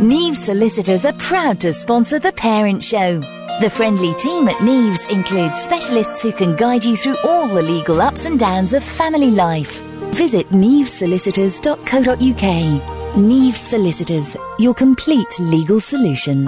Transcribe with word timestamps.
Neves 0.00 0.38
Solicitors 0.38 1.04
are 1.04 1.12
proud 1.14 1.60
to 1.60 1.72
sponsor 1.72 2.18
The 2.18 2.32
Parent 2.32 2.82
Show. 2.82 3.20
The 3.60 3.70
friendly 3.70 4.12
team 4.14 4.48
at 4.48 4.56
Neves 4.56 5.08
includes 5.08 5.62
specialists 5.62 6.20
who 6.20 6.32
can 6.32 6.56
guide 6.56 6.84
you 6.84 6.96
through 6.96 7.16
all 7.22 7.46
the 7.46 7.62
legal 7.62 8.02
ups 8.02 8.24
and 8.24 8.36
downs 8.36 8.72
of 8.72 8.82
family 8.82 9.30
life. 9.30 9.82
Visit 10.12 10.48
nevesolicitors.co.uk. 10.48 13.14
Neves 13.14 13.54
Solicitors, 13.54 14.36
your 14.58 14.74
complete 14.74 15.38
legal 15.38 15.78
solution. 15.78 16.46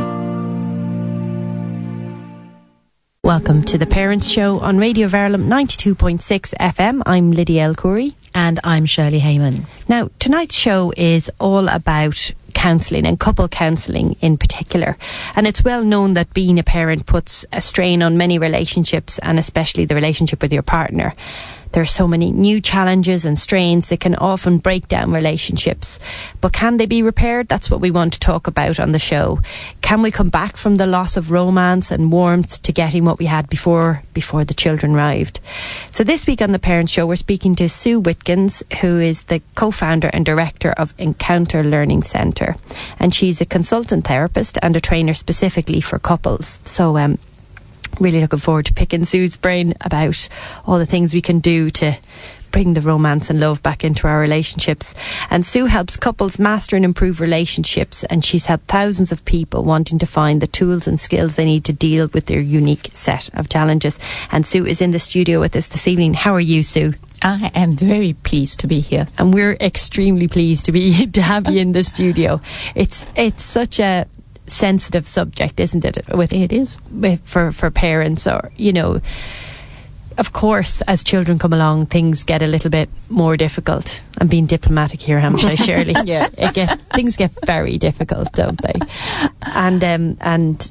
Welcome 3.22 3.62
to 3.64 3.78
the 3.78 3.86
Parents 3.86 4.28
Show 4.28 4.58
on 4.58 4.78
Radio 4.78 5.06
Verulam 5.06 5.46
92.6 5.46 6.52
FM. 6.58 7.00
I'm 7.06 7.30
Lydia 7.30 7.62
El 7.62 7.76
Khoury. 7.76 8.14
And 8.34 8.58
I'm 8.64 8.86
Shirley 8.86 9.20
Heyman. 9.20 9.66
Now, 9.88 10.10
tonight's 10.18 10.56
show 10.56 10.92
is 10.96 11.30
all 11.38 11.68
about 11.68 12.32
counselling 12.66 13.06
and 13.06 13.20
couple 13.20 13.46
counselling 13.46 14.16
in 14.20 14.36
particular. 14.36 14.96
And 15.36 15.46
it's 15.46 15.62
well 15.62 15.84
known 15.84 16.14
that 16.14 16.34
being 16.34 16.58
a 16.58 16.64
parent 16.64 17.06
puts 17.06 17.46
a 17.52 17.60
strain 17.60 18.02
on 18.02 18.16
many 18.16 18.40
relationships 18.40 19.20
and 19.20 19.38
especially 19.38 19.84
the 19.84 19.94
relationship 19.94 20.42
with 20.42 20.52
your 20.52 20.64
partner. 20.64 21.14
There 21.72 21.82
are 21.82 21.86
so 21.86 22.08
many 22.08 22.30
new 22.30 22.60
challenges 22.60 23.24
and 23.26 23.38
strains 23.38 23.88
that 23.88 24.00
can 24.00 24.14
often 24.14 24.58
break 24.58 24.88
down 24.88 25.12
relationships. 25.12 25.98
But 26.40 26.52
can 26.52 26.76
they 26.76 26.86
be 26.86 27.02
repaired? 27.02 27.48
That's 27.48 27.70
what 27.70 27.80
we 27.80 27.90
want 27.90 28.12
to 28.14 28.20
talk 28.20 28.46
about 28.46 28.80
on 28.80 28.92
the 28.92 28.98
show. 28.98 29.40
Can 29.82 30.02
we 30.02 30.10
come 30.10 30.30
back 30.30 30.56
from 30.56 30.76
the 30.76 30.86
loss 30.86 31.16
of 31.16 31.30
romance 31.30 31.90
and 31.90 32.10
warmth 32.10 32.62
to 32.62 32.72
getting 32.72 33.04
what 33.04 33.18
we 33.18 33.26
had 33.26 33.48
before 33.48 34.02
before 34.14 34.44
the 34.44 34.54
children 34.54 34.94
arrived? 34.94 35.40
So 35.90 36.04
this 36.04 36.26
week 36.26 36.40
on 36.40 36.52
the 36.52 36.58
Parent 36.58 36.90
Show 36.90 37.06
we're 37.06 37.16
speaking 37.16 37.54
to 37.56 37.68
Sue 37.68 38.00
Wintgens, 38.00 38.62
who 38.80 38.98
is 38.98 39.24
the 39.24 39.42
co-founder 39.54 40.08
and 40.12 40.24
director 40.24 40.70
of 40.72 40.94
Encounter 40.98 41.62
Learning 41.62 42.02
Centre. 42.02 42.56
And 42.98 43.14
she's 43.14 43.40
a 43.40 43.46
consultant 43.46 44.06
therapist 44.06 44.58
and 44.62 44.76
a 44.76 44.80
trainer 44.80 45.14
specifically 45.14 45.80
for 45.80 45.98
couples. 45.98 46.60
So 46.64 46.96
um, 46.96 47.18
really 48.00 48.20
looking 48.20 48.38
forward 48.38 48.66
to 48.66 48.74
picking 48.74 49.04
Sue's 49.04 49.36
brain 49.36 49.74
about 49.80 50.28
all 50.66 50.78
the 50.78 50.86
things 50.86 51.12
we 51.12 51.22
can 51.22 51.40
do 51.40 51.70
to 51.70 51.98
bring 52.56 52.72
the 52.72 52.80
romance 52.80 53.28
and 53.28 53.38
love 53.38 53.62
back 53.62 53.84
into 53.84 54.08
our 54.08 54.18
relationships. 54.18 54.94
And 55.28 55.44
Sue 55.44 55.66
helps 55.66 55.96
couples 55.96 56.38
master 56.38 56.74
and 56.74 56.84
improve 56.84 57.20
relationships, 57.20 58.02
and 58.04 58.24
she's 58.24 58.46
helped 58.46 58.66
thousands 58.66 59.12
of 59.12 59.24
people 59.26 59.62
wanting 59.62 59.98
to 59.98 60.06
find 60.06 60.40
the 60.40 60.46
tools 60.46 60.88
and 60.88 60.98
skills 60.98 61.36
they 61.36 61.44
need 61.44 61.64
to 61.66 61.74
deal 61.74 62.08
with 62.14 62.26
their 62.26 62.40
unique 62.40 62.90
set 62.94 63.28
of 63.34 63.50
challenges. 63.50 63.98
And 64.32 64.46
Sue 64.46 64.64
is 64.64 64.80
in 64.80 64.92
the 64.92 64.98
studio 64.98 65.38
with 65.38 65.54
us 65.54 65.68
this 65.68 65.86
evening. 65.86 66.14
How 66.14 66.34
are 66.34 66.40
you, 66.40 66.62
Sue? 66.62 66.94
I 67.22 67.50
am 67.54 67.76
very 67.76 68.12
pleased 68.12 68.60
to 68.60 68.66
be 68.66 68.80
here. 68.80 69.06
And 69.18 69.34
we're 69.34 69.56
extremely 69.60 70.28
pleased 70.28 70.64
to 70.66 70.72
be 70.72 71.06
to 71.12 71.22
have 71.22 71.50
you 71.50 71.60
in 71.60 71.72
the 71.72 71.82
studio. 71.82 72.40
It's 72.74 73.04
it's 73.16 73.42
such 73.42 73.80
a 73.80 74.06
sensitive 74.46 75.06
subject, 75.06 75.60
isn't 75.60 75.84
it? 75.84 75.98
With 76.14 76.32
it 76.32 76.52
is 76.52 76.78
for 77.24 77.52
for 77.52 77.70
parents, 77.70 78.26
or 78.26 78.50
you 78.56 78.72
know, 78.72 79.00
of 80.18 80.32
course, 80.32 80.80
as 80.82 81.04
children 81.04 81.38
come 81.38 81.52
along, 81.52 81.86
things 81.86 82.24
get 82.24 82.42
a 82.42 82.46
little 82.46 82.70
bit 82.70 82.88
more 83.08 83.36
difficult. 83.36 84.02
I'm 84.18 84.28
being 84.28 84.46
diplomatic 84.46 85.02
here, 85.02 85.20
haven't 85.20 85.44
I, 85.44 85.54
Shirley? 85.56 85.94
yeah, 86.04 86.28
it 86.38 86.54
get, 86.54 86.78
things 86.94 87.16
get 87.16 87.32
very 87.44 87.76
difficult, 87.76 88.32
don't 88.32 88.60
they? 88.62 88.74
And 89.42 89.82
um, 89.84 90.16
and 90.20 90.70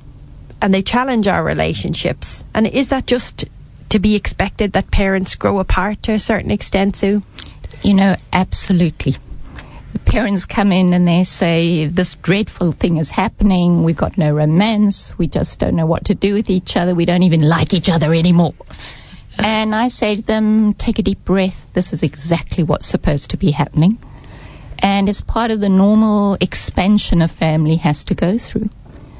and 0.62 0.73
they 0.73 0.82
challenge 0.82 1.28
our 1.28 1.44
relationships. 1.44 2.44
And 2.54 2.67
is 2.67 2.88
that 2.89 3.06
just 3.06 3.45
to 3.89 4.00
be 4.00 4.16
expected 4.16 4.73
that 4.73 4.89
parents 4.92 5.36
grow 5.36 5.60
apart 5.60 6.02
to 6.04 6.14
a 6.14 6.20
certain 6.20 6.52
extent, 6.52 6.95
Sue? 6.95 7.22
You 7.84 7.94
know, 7.94 8.16
absolutely 8.34 9.16
parents 10.06 10.46
come 10.46 10.72
in 10.72 10.94
and 10.94 11.08
they 11.08 11.24
say, 11.24 11.88
This 11.88 12.16
dreadful 12.16 12.72
thing 12.74 12.98
is 12.98 13.12
happening. 13.12 13.84
We've 13.84 13.96
got 13.96 14.18
no 14.18 14.34
romance. 14.34 15.18
We 15.18 15.28
just 15.28 15.60
don't 15.60 15.76
know 15.76 15.86
what 15.86 16.06
to 16.06 16.16
do 16.16 16.34
with 16.34 16.50
each 16.50 16.76
other. 16.76 16.94
We 16.94 17.06
don't 17.06 17.24
even 17.24 17.42
like 17.42 17.74
each 17.74 17.90
other 17.90 18.14
anymore. 18.14 18.54
and 19.38 19.73
I 19.76 19.88
say 19.88 20.16
to 20.16 20.22
them, 20.22 20.73
Take 20.73 21.00
a 21.00 21.04
deep 21.04 21.23
breath. 21.26 21.72
This 21.73 21.94
is 21.94 22.04
exactly 22.04 22.64
what's 22.64 22.86
supposed 22.86 23.30
to 23.32 23.38
be 23.38 23.52
happening. 23.52 23.98
And 24.80 25.08
it's 25.08 25.22
part 25.22 25.52
of 25.52 25.61
the 25.61 25.70
normal 25.70 26.38
expansion 26.42 27.22
a 27.22 27.28
family 27.28 27.78
has 27.78 28.04
to 28.05 28.16
go 28.16 28.38
through. 28.38 28.70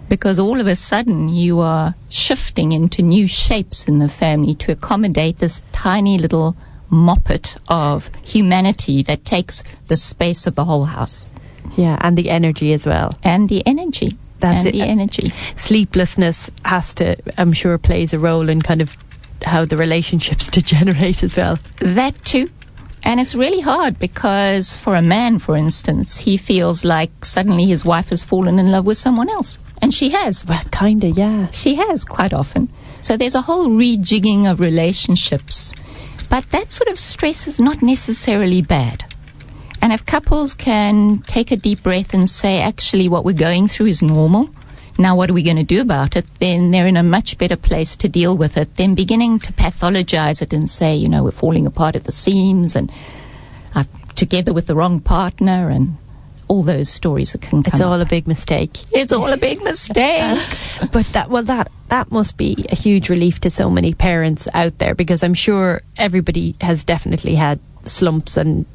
Because 0.10 0.38
all 0.38 0.60
of 0.60 0.68
a 0.68 0.76
sudden 0.76 1.30
you 1.30 1.60
are 1.60 1.96
shifting 2.10 2.72
into 2.72 3.02
new 3.02 3.28
shapes 3.28 3.88
in 3.88 4.00
the 4.00 4.10
family 4.10 4.54
to 4.56 4.72
accommodate 4.72 5.38
this 5.38 5.62
tiny 5.72 6.18
little 6.18 6.56
moppet 6.92 7.58
of 7.68 8.10
humanity 8.24 9.04
that 9.04 9.26
takes 9.26 9.64
the 9.88 9.96
space 9.96 10.48
of 10.48 10.56
the 10.56 10.66
whole 10.66 10.86
house. 10.86 11.26
Yeah, 11.76 11.98
and 12.02 12.18
the 12.18 12.30
energy 12.30 12.74
as 12.74 12.86
well. 12.86 13.18
And 13.24 13.50
the 13.50 13.66
energy. 13.66 14.18
That's 14.40 14.66
and 14.66 14.68
it. 14.68 14.72
the 14.74 14.82
energy. 14.82 15.34
Sleeplessness 15.56 16.52
has 16.64 16.94
to, 16.96 17.16
I'm 17.38 17.54
sure, 17.54 17.78
plays 17.78 18.14
a 18.14 18.20
role 18.20 18.50
in 18.50 18.62
kind 18.62 18.82
of 18.82 18.98
how 19.44 19.66
the 19.66 19.78
relationships 19.78 20.48
degenerate 20.60 21.24
as 21.24 21.38
well. 21.38 21.60
That 21.80 22.24
too. 22.26 22.50
And 23.04 23.20
it's 23.20 23.36
really 23.36 23.60
hard 23.62 24.00
because 24.00 24.76
for 24.76 24.96
a 24.96 25.02
man, 25.02 25.38
for 25.38 25.56
instance, 25.56 26.20
he 26.20 26.38
feels 26.38 26.84
like 26.84 27.24
suddenly 27.24 27.66
his 27.66 27.86
wife 27.86 28.10
has 28.10 28.24
fallen 28.24 28.58
in 28.58 28.72
love 28.72 28.88
with 28.88 28.98
someone 28.98 29.30
else. 29.30 29.60
And 29.80 29.94
she 29.94 30.10
has. 30.10 30.46
Well, 30.48 30.64
kind 30.72 31.04
of, 31.04 31.16
yeah. 31.16 31.52
She 31.52 31.76
has 31.76 32.04
quite 32.04 32.34
often. 32.34 32.70
So 33.02 33.16
there's 33.16 33.36
a 33.36 33.42
whole 33.42 33.68
rejigging 33.70 34.50
of 34.50 34.60
relationships 34.60 35.76
but 36.26 36.50
that 36.52 36.72
sort 36.72 36.90
of 36.90 37.00
stress 37.00 37.48
is 37.48 37.60
not 37.60 37.82
necessarily 37.82 38.62
bad. 38.62 39.06
And 39.82 39.94
if 39.94 40.06
couples 40.06 40.54
can 40.54 41.20
take 41.28 41.52
a 41.52 41.56
deep 41.56 41.84
breath 41.84 42.14
and 42.14 42.30
say, 42.30 42.62
actually, 42.62 43.08
what 43.08 43.24
we're 43.24 43.34
going 43.34 43.68
through 43.68 43.88
is 43.88 44.02
normal, 44.02 44.50
now 44.98 45.16
what 45.16 45.30
are 45.30 45.34
we 45.34 45.44
going 45.44 45.58
to 45.58 45.64
do 45.64 45.82
about 45.82 46.16
it? 46.16 46.26
Then 46.40 46.72
they're 46.72 46.88
in 46.88 46.98
a 46.98 47.04
much 47.04 47.38
better 47.38 47.58
place 47.58 47.96
to 47.98 48.10
deal 48.10 48.36
with 48.36 48.58
it 48.58 48.78
than 48.78 48.96
beginning 48.96 49.40
to 49.40 49.54
pathologize 49.54 50.42
it 50.42 50.54
and 50.54 50.70
say, 50.70 50.96
you 50.96 51.10
know, 51.10 51.24
we're 51.24 51.32
falling 51.32 51.68
apart 51.68 51.96
at 51.96 52.06
the 52.06 52.12
seams 52.12 52.76
and 52.76 52.92
I'm 53.74 53.88
together 54.16 54.54
with 54.54 54.68
the 54.68 54.76
wrong 54.76 55.02
partner 55.02 55.70
and 55.70 55.98
all 56.48 56.64
those 56.64 56.90
stories 56.90 57.32
that 57.32 57.42
can 57.42 57.64
come. 57.64 57.72
It's 57.74 57.82
all 57.82 58.00
up. 58.00 58.08
a 58.08 58.10
big 58.10 58.28
mistake. 58.28 58.80
It's 58.92 59.12
all 59.12 59.32
a 59.32 59.38
big 59.38 59.62
mistake. 59.64 60.40
but 60.92 61.06
that 61.08 61.30
well 61.30 61.44
that 61.44 61.72
that 61.90 62.12
must 62.12 62.38
be 62.38 62.66
a 62.70 62.76
huge 62.76 63.10
relief 63.10 63.40
to 63.42 63.50
so 63.50 63.70
many 63.70 63.94
parents 63.94 64.48
out 64.54 64.78
there 64.80 64.96
because 64.96 65.24
I'm 65.24 65.34
sure 65.34 65.82
everybody 65.98 66.56
has 66.62 66.84
definitely 66.84 67.36
had 67.36 67.60
slumps 67.86 68.38
and 68.38 68.66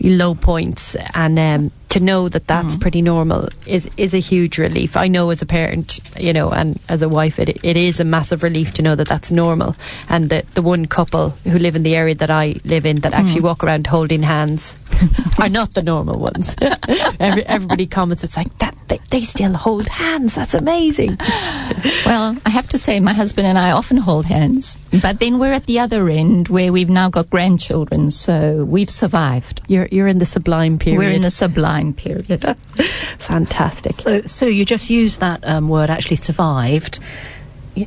low 0.00 0.34
points 0.34 0.96
and 1.14 1.38
um, 1.38 1.70
to 1.90 2.00
know 2.00 2.28
that 2.28 2.46
that's 2.46 2.76
mm. 2.76 2.80
pretty 2.80 3.02
normal 3.02 3.48
is 3.66 3.90
is 3.96 4.14
a 4.14 4.18
huge 4.18 4.58
relief. 4.58 4.96
I 4.96 5.08
know 5.08 5.30
as 5.30 5.42
a 5.42 5.46
parent, 5.46 6.00
you 6.18 6.32
know, 6.32 6.50
and 6.50 6.78
as 6.88 7.02
a 7.02 7.08
wife, 7.08 7.38
it 7.38 7.58
it 7.62 7.76
is 7.76 8.00
a 8.00 8.04
massive 8.04 8.42
relief 8.42 8.72
to 8.74 8.82
know 8.82 8.94
that 8.94 9.08
that's 9.08 9.30
normal. 9.30 9.76
And 10.08 10.30
the 10.30 10.44
the 10.54 10.62
one 10.62 10.86
couple 10.86 11.30
who 11.44 11.58
live 11.58 11.76
in 11.76 11.82
the 11.82 11.96
area 11.96 12.14
that 12.14 12.30
I 12.30 12.60
live 12.64 12.86
in 12.86 13.00
that 13.00 13.12
actually 13.12 13.42
mm. 13.42 13.50
walk 13.50 13.64
around 13.64 13.86
holding 13.86 14.22
hands 14.22 14.78
are 15.38 15.48
not 15.48 15.74
the 15.74 15.82
normal 15.82 16.18
ones. 16.18 16.54
Every, 17.20 17.44
everybody 17.46 17.86
comments, 17.86 18.24
it's 18.24 18.36
like 18.36 18.56
that 18.58 18.74
they, 18.90 18.98
they 19.10 19.20
still 19.20 19.54
hold 19.54 19.88
hands. 19.88 20.34
That's 20.34 20.52
amazing. 20.52 21.16
well, 22.04 22.36
I 22.44 22.50
have 22.50 22.68
to 22.70 22.78
say, 22.78 23.00
my 23.00 23.12
husband 23.12 23.46
and 23.46 23.56
I 23.56 23.70
often 23.70 23.96
hold 23.96 24.26
hands, 24.26 24.76
but 25.00 25.20
then 25.20 25.38
we're 25.38 25.52
at 25.52 25.66
the 25.66 25.78
other 25.78 26.08
end 26.08 26.48
where 26.48 26.72
we've 26.72 26.90
now 26.90 27.08
got 27.08 27.30
grandchildren, 27.30 28.10
so 28.10 28.64
we've 28.64 28.90
survived. 28.90 29.62
You're 29.68 29.88
you're 29.92 30.08
in 30.08 30.18
the 30.18 30.26
sublime 30.26 30.78
period. 30.78 30.98
We're 30.98 31.12
in 31.12 31.22
the 31.22 31.30
sublime 31.30 31.79
time 31.80 31.92
period. 31.94 32.56
Fantastic. 33.18 33.94
So, 33.94 34.22
so 34.22 34.46
you 34.46 34.64
just 34.64 34.90
used 34.90 35.20
that 35.20 35.46
um, 35.46 35.68
word, 35.68 35.90
actually 35.90 36.16
survived. 36.16 37.00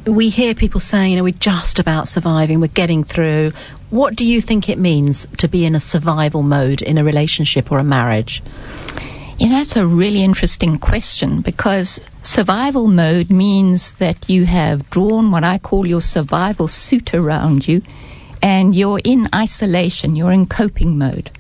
We 0.06 0.30
hear 0.30 0.56
people 0.56 0.80
saying, 0.80 1.12
you 1.12 1.18
know, 1.18 1.24
we're 1.24 1.32
just 1.34 1.78
about 1.78 2.08
surviving, 2.08 2.60
we're 2.60 2.68
getting 2.68 3.04
through. 3.04 3.52
What 3.90 4.16
do 4.16 4.26
you 4.26 4.42
think 4.42 4.70
it 4.70 4.80
means 4.80 5.28
to 5.38 5.48
be 5.48 5.66
in 5.66 5.76
a 5.76 5.80
survival 5.80 6.42
mode 6.42 6.82
in 6.82 6.98
a 6.98 7.04
relationship 7.04 7.72
or 7.72 7.80
a 7.80 7.84
marriage? 7.84 8.42
Yeah, 9.38 9.50
that's 9.50 9.76
a 9.76 9.86
really 9.86 10.24
interesting 10.24 10.80
question 10.80 11.42
because 11.42 12.00
survival 12.22 12.88
mode 12.88 13.30
means 13.30 13.94
that 13.94 14.30
you 14.30 14.46
have 14.46 14.90
drawn 14.90 15.32
what 15.32 15.44
I 15.44 15.58
call 15.58 15.86
your 15.86 16.02
survival 16.02 16.68
suit 16.68 17.14
around 17.14 17.68
you 17.68 17.82
and 18.42 18.76
you're 18.76 19.02
in 19.04 19.28
isolation, 19.36 20.16
you're 20.16 20.32
in 20.32 20.46
coping 20.46 20.98
mode. 20.98 21.32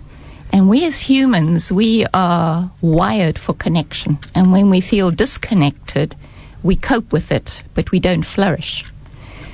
And 0.53 0.69
we 0.69 0.85
as 0.85 1.01
humans, 1.01 1.71
we 1.71 2.05
are 2.13 2.71
wired 2.79 3.39
for 3.39 3.55
connection. 3.55 4.19
And 4.35 4.51
when 4.51 4.69
we 4.69 4.81
feel 4.81 5.09
disconnected, 5.09 6.15
we 6.61 6.75
cope 6.75 7.11
with 7.11 7.31
it, 7.31 7.63
but 7.73 7.89
we 7.89 7.99
don't 7.99 8.21
flourish. 8.21 8.85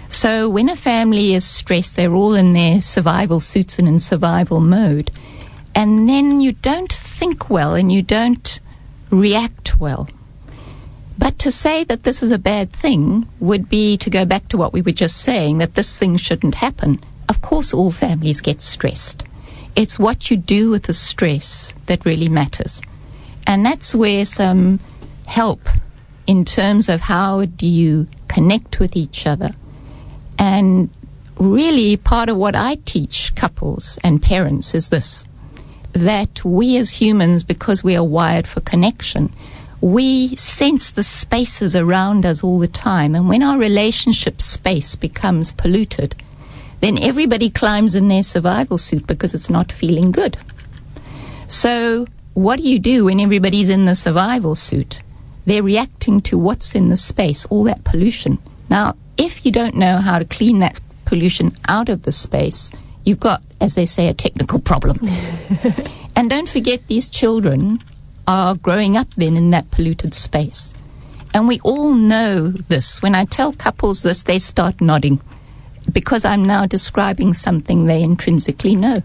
So 0.09 0.49
when 0.49 0.67
a 0.67 0.75
family 0.75 1.33
is 1.33 1.45
stressed, 1.45 1.95
they're 1.95 2.13
all 2.13 2.35
in 2.35 2.51
their 2.51 2.81
survival 2.81 3.39
suits 3.39 3.79
and 3.79 3.87
in 3.87 3.99
survival 3.99 4.59
mode. 4.59 5.09
And 5.73 6.09
then 6.09 6.41
you 6.41 6.51
don't 6.51 6.91
think 6.91 7.49
well 7.49 7.75
and 7.75 7.89
you 7.89 8.01
don't 8.01 8.59
react 9.09 9.79
well. 9.79 10.09
But 11.17 11.39
to 11.39 11.51
say 11.51 11.85
that 11.85 12.03
this 12.03 12.21
is 12.21 12.31
a 12.31 12.37
bad 12.37 12.73
thing 12.73 13.25
would 13.39 13.69
be 13.69 13.95
to 13.97 14.09
go 14.09 14.25
back 14.25 14.49
to 14.49 14.57
what 14.57 14.73
we 14.73 14.81
were 14.81 14.91
just 14.91 15.17
saying 15.17 15.59
that 15.59 15.75
this 15.75 15.97
thing 15.97 16.17
shouldn't 16.17 16.55
happen. 16.55 17.01
Of 17.29 17.41
course, 17.41 17.73
all 17.73 17.91
families 17.91 18.41
get 18.41 18.59
stressed. 18.59 19.23
It's 19.75 19.97
what 19.97 20.29
you 20.29 20.37
do 20.37 20.71
with 20.71 20.83
the 20.83 20.93
stress 20.93 21.73
that 21.85 22.05
really 22.05 22.29
matters. 22.29 22.81
And 23.47 23.65
that's 23.65 23.95
where 23.95 24.25
some 24.25 24.79
help 25.27 25.61
in 26.27 26.45
terms 26.45 26.89
of 26.89 27.01
how 27.01 27.45
do 27.45 27.65
you 27.65 28.07
connect 28.27 28.79
with 28.79 28.95
each 28.95 29.25
other. 29.25 29.51
And 30.37 30.89
really, 31.37 31.97
part 31.97 32.29
of 32.29 32.37
what 32.37 32.55
I 32.55 32.75
teach 32.85 33.33
couples 33.35 33.97
and 34.03 34.21
parents 34.21 34.75
is 34.75 34.89
this 34.89 35.25
that 35.93 36.45
we 36.45 36.77
as 36.77 37.01
humans, 37.01 37.43
because 37.43 37.83
we 37.83 37.95
are 37.95 38.03
wired 38.03 38.45
for 38.47 38.61
connection, 38.61 39.33
we 39.81 40.35
sense 40.35 40.91
the 40.91 41.03
spaces 41.03 41.75
around 41.75 42.25
us 42.25 42.43
all 42.43 42.59
the 42.59 42.67
time. 42.67 43.15
And 43.15 43.27
when 43.27 43.41
our 43.41 43.57
relationship 43.57 44.39
space 44.39 44.95
becomes 44.95 45.51
polluted, 45.51 46.15
then 46.79 46.97
everybody 46.97 47.49
climbs 47.49 47.95
in 47.95 48.07
their 48.07 48.23
survival 48.23 48.77
suit 48.77 49.05
because 49.07 49.33
it's 49.33 49.49
not 49.49 49.71
feeling 49.71 50.11
good. 50.11 50.37
So, 51.47 52.05
what 52.33 52.59
do 52.59 52.69
you 52.69 52.79
do 52.79 53.05
when 53.05 53.19
everybody's 53.19 53.69
in 53.69 53.85
the 53.85 53.95
survival 53.95 54.55
suit? 54.55 55.01
They're 55.45 55.63
reacting 55.63 56.21
to 56.21 56.37
what's 56.37 56.75
in 56.75 56.89
the 56.89 56.97
space, 56.97 57.45
all 57.45 57.63
that 57.63 57.83
pollution. 57.83 58.37
Now, 58.69 58.95
if 59.17 59.45
you 59.45 59.51
don't 59.51 59.75
know 59.75 59.97
how 59.97 60.19
to 60.19 60.25
clean 60.25 60.59
that 60.59 60.79
pollution 61.05 61.57
out 61.67 61.89
of 61.89 62.03
the 62.03 62.11
space, 62.11 62.71
you've 63.03 63.19
got, 63.19 63.41
as 63.59 63.75
they 63.75 63.85
say, 63.85 64.07
a 64.07 64.13
technical 64.13 64.59
problem. 64.59 64.99
and 66.15 66.29
don't 66.29 66.47
forget, 66.47 66.87
these 66.87 67.09
children 67.09 67.83
are 68.27 68.55
growing 68.55 68.95
up 68.95 69.07
then 69.15 69.35
in 69.35 69.49
that 69.49 69.71
polluted 69.71 70.13
space. 70.13 70.75
And 71.33 71.47
we 71.47 71.59
all 71.61 71.93
know 71.93 72.49
this. 72.49 73.01
When 73.01 73.15
I 73.15 73.25
tell 73.25 73.53
couples 73.53 74.03
this, 74.03 74.23
they 74.23 74.39
start 74.39 74.81
nodding 74.81 75.19
because 75.89 76.25
I'm 76.25 76.43
now 76.43 76.65
describing 76.65 77.33
something 77.33 77.85
they 77.85 78.01
intrinsically 78.01 78.75
know. 78.75 79.01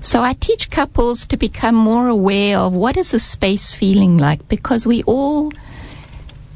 So 0.00 0.22
I 0.22 0.32
teach 0.32 0.70
couples 0.70 1.26
to 1.26 1.36
become 1.36 1.74
more 1.74 2.08
aware 2.08 2.58
of 2.58 2.72
what 2.72 2.96
is 2.96 3.10
the 3.10 3.18
space 3.18 3.70
feeling 3.72 4.16
like 4.16 4.48
because 4.48 4.86
we 4.86 5.02
all 5.02 5.52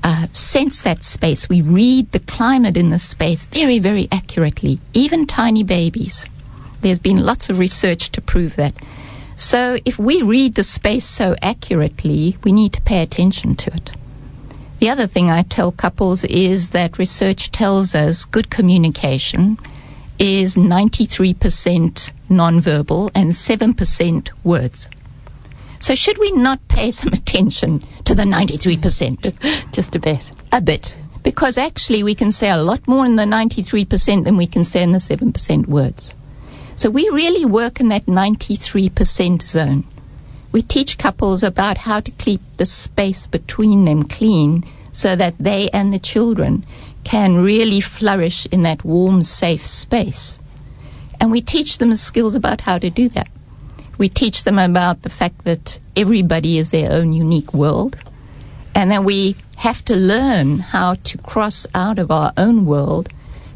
uh, 0.03 0.29
sense 0.33 0.83
that 0.83 1.05
space. 1.05 1.49
We 1.49 1.61
read 1.61 2.13
the 2.13 2.21
climate 2.21 2.77
in 2.77 2.91
the 2.91 2.99
space 2.99 3.45
very, 3.47 3.79
very 3.79 4.09
accurately, 4.11 4.79
even 4.93 5.27
tiny 5.27 5.63
babies. 5.63 6.27
There's 6.81 6.99
been 6.99 7.25
lots 7.25 7.51
of 7.51 7.59
research 7.59 8.11
to 8.13 8.21
prove 8.21 8.57
that. 8.57 8.75
So 9.37 9.79
if 9.85 9.99
we 9.99 10.23
read 10.23 10.55
the 10.55 10.63
space 10.63 11.07
so 11.07 11.35
accurately, 11.43 12.39
we 12.45 12.53
need 12.53 12.73
to 12.75 12.83
pay 12.83 13.03
attention 13.03 13.57
to 13.57 13.75
it. 13.75 13.91
The 14.85 14.91
other 14.91 15.07
thing 15.07 15.31
I 15.31 15.45
tell 15.45 15.73
couples 15.73 16.25
is 16.25 16.69
that 16.77 16.99
research 16.99 17.51
tells 17.51 17.95
us 17.95 18.27
good 18.27 18.51
communication 18.51 19.57
is 20.19 20.57
93% 20.57 22.13
nonverbal 22.29 23.11
and 23.15 23.33
7% 23.33 24.29
words. 24.45 24.91
So, 25.79 25.95
should 25.95 26.19
we 26.19 26.33
not 26.33 26.69
pay 26.69 26.91
some 26.91 27.13
attention 27.15 27.83
to 28.05 28.15
the 28.15 28.25
93%? 28.25 29.33
Just 29.73 29.97
a 29.97 29.99
bit. 29.99 30.31
A 30.53 30.61
bit. 30.61 30.99
Because 31.23 31.57
actually, 31.57 32.03
we 32.03 32.15
can 32.15 32.31
say 32.31 32.51
a 32.51 32.59
lot 32.59 32.87
more 32.87 33.07
in 33.07 33.17
the 33.17 33.23
93% 33.23 34.25
than 34.25 34.37
we 34.37 34.47
can 34.47 34.65
say 34.65 34.83
in 34.83 34.93
the 34.93 34.99
7% 34.99 35.67
words. 35.67 36.15
So, 36.77 36.91
we 36.91 37.09
really 37.09 37.47
work 37.47 37.81
in 37.81 37.89
that 37.89 38.05
93% 38.05 39.41
zone. 39.41 39.85
We 40.55 40.62
teach 40.62 40.99
couples 40.99 41.43
about 41.43 41.79
how 41.79 41.99
to 41.99 42.12
keep 42.12 42.41
the 42.59 42.65
space 42.65 43.27
between 43.27 43.87
them 43.87 44.05
clean 44.05 44.65
so 44.93 45.17
that 45.17 45.35
they 45.37 45.69
and 45.71 45.93
the 45.93 45.99
children 45.99 46.65
can 47.03 47.39
really 47.39 47.81
flourish 47.81 48.47
in 48.53 48.62
that 48.62 48.85
warm, 48.85 49.25
safe 49.25 49.67
space. 49.67 50.39
And 51.21 51.33
we 51.33 51.41
teach 51.41 51.79
them 51.79 51.91
the 51.91 51.97
skills 51.97 52.37
about 52.37 52.61
how 52.61 52.79
to 52.79 52.89
do 52.89 53.09
that. 53.09 53.27
We 53.99 54.09
teach 54.09 54.45
them 54.45 54.61
about 54.61 55.03
the 55.03 55.11
fact 55.11 55.43
that 55.43 55.81
everybody 55.97 56.56
is 56.56 56.71
their 56.71 56.93
own 56.93 57.12
unique 57.12 57.53
world, 57.53 57.97
and 58.77 58.93
that 58.93 59.03
we 59.03 59.35
have 59.56 59.85
to 59.87 59.97
learn 59.97 60.61
how 60.61 60.95
to 61.03 61.19
cross 61.19 61.67
out 61.75 61.99
of 61.99 62.12
our 62.12 62.33
own 62.37 62.65
world, 62.65 63.09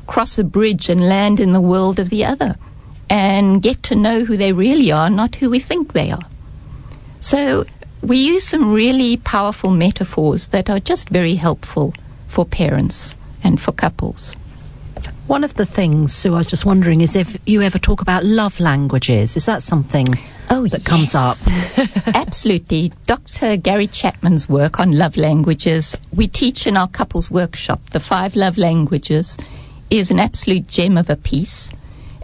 cross 0.08 0.36
a 0.36 0.42
bridge, 0.42 0.88
and 0.88 1.08
land 1.08 1.38
in 1.38 1.52
the 1.52 1.60
world 1.60 2.00
of 2.00 2.10
the 2.10 2.24
other, 2.24 2.56
and 3.08 3.62
get 3.62 3.84
to 3.84 3.94
know 3.94 4.24
who 4.24 4.36
they 4.36 4.52
really 4.52 4.90
are, 4.90 5.08
not 5.08 5.36
who 5.36 5.48
we 5.48 5.60
think 5.60 5.92
they 5.92 6.10
are. 6.10 6.26
So, 7.20 7.66
we 8.02 8.18
use 8.18 8.44
some 8.44 8.72
really 8.72 9.16
powerful 9.16 9.70
metaphors 9.70 10.48
that 10.48 10.70
are 10.70 10.78
just 10.78 11.08
very 11.08 11.34
helpful 11.34 11.94
for 12.28 12.44
parents 12.44 13.16
and 13.42 13.60
for 13.60 13.72
couples. 13.72 14.36
One 15.26 15.44
of 15.44 15.54
the 15.54 15.66
things, 15.66 16.14
Sue, 16.14 16.34
I 16.34 16.38
was 16.38 16.46
just 16.46 16.64
wondering, 16.64 17.02
is 17.02 17.14
if 17.14 17.36
you 17.44 17.60
ever 17.60 17.78
talk 17.78 18.00
about 18.00 18.24
love 18.24 18.58
languages. 18.60 19.36
Is 19.36 19.44
that 19.44 19.62
something 19.62 20.06
oh, 20.48 20.66
that 20.68 20.86
comes 20.86 21.14
up? 21.14 21.36
Absolutely. 22.14 22.92
Dr. 23.06 23.58
Gary 23.58 23.88
Chapman's 23.88 24.48
work 24.48 24.80
on 24.80 24.92
love 24.92 25.18
languages, 25.18 25.96
we 26.16 26.28
teach 26.28 26.66
in 26.66 26.78
our 26.78 26.88
couples 26.88 27.30
workshop, 27.30 27.80
the 27.90 28.00
five 28.00 28.36
love 28.36 28.56
languages, 28.56 29.36
is 29.90 30.10
an 30.10 30.18
absolute 30.18 30.66
gem 30.66 30.96
of 30.96 31.10
a 31.10 31.16
piece. 31.16 31.70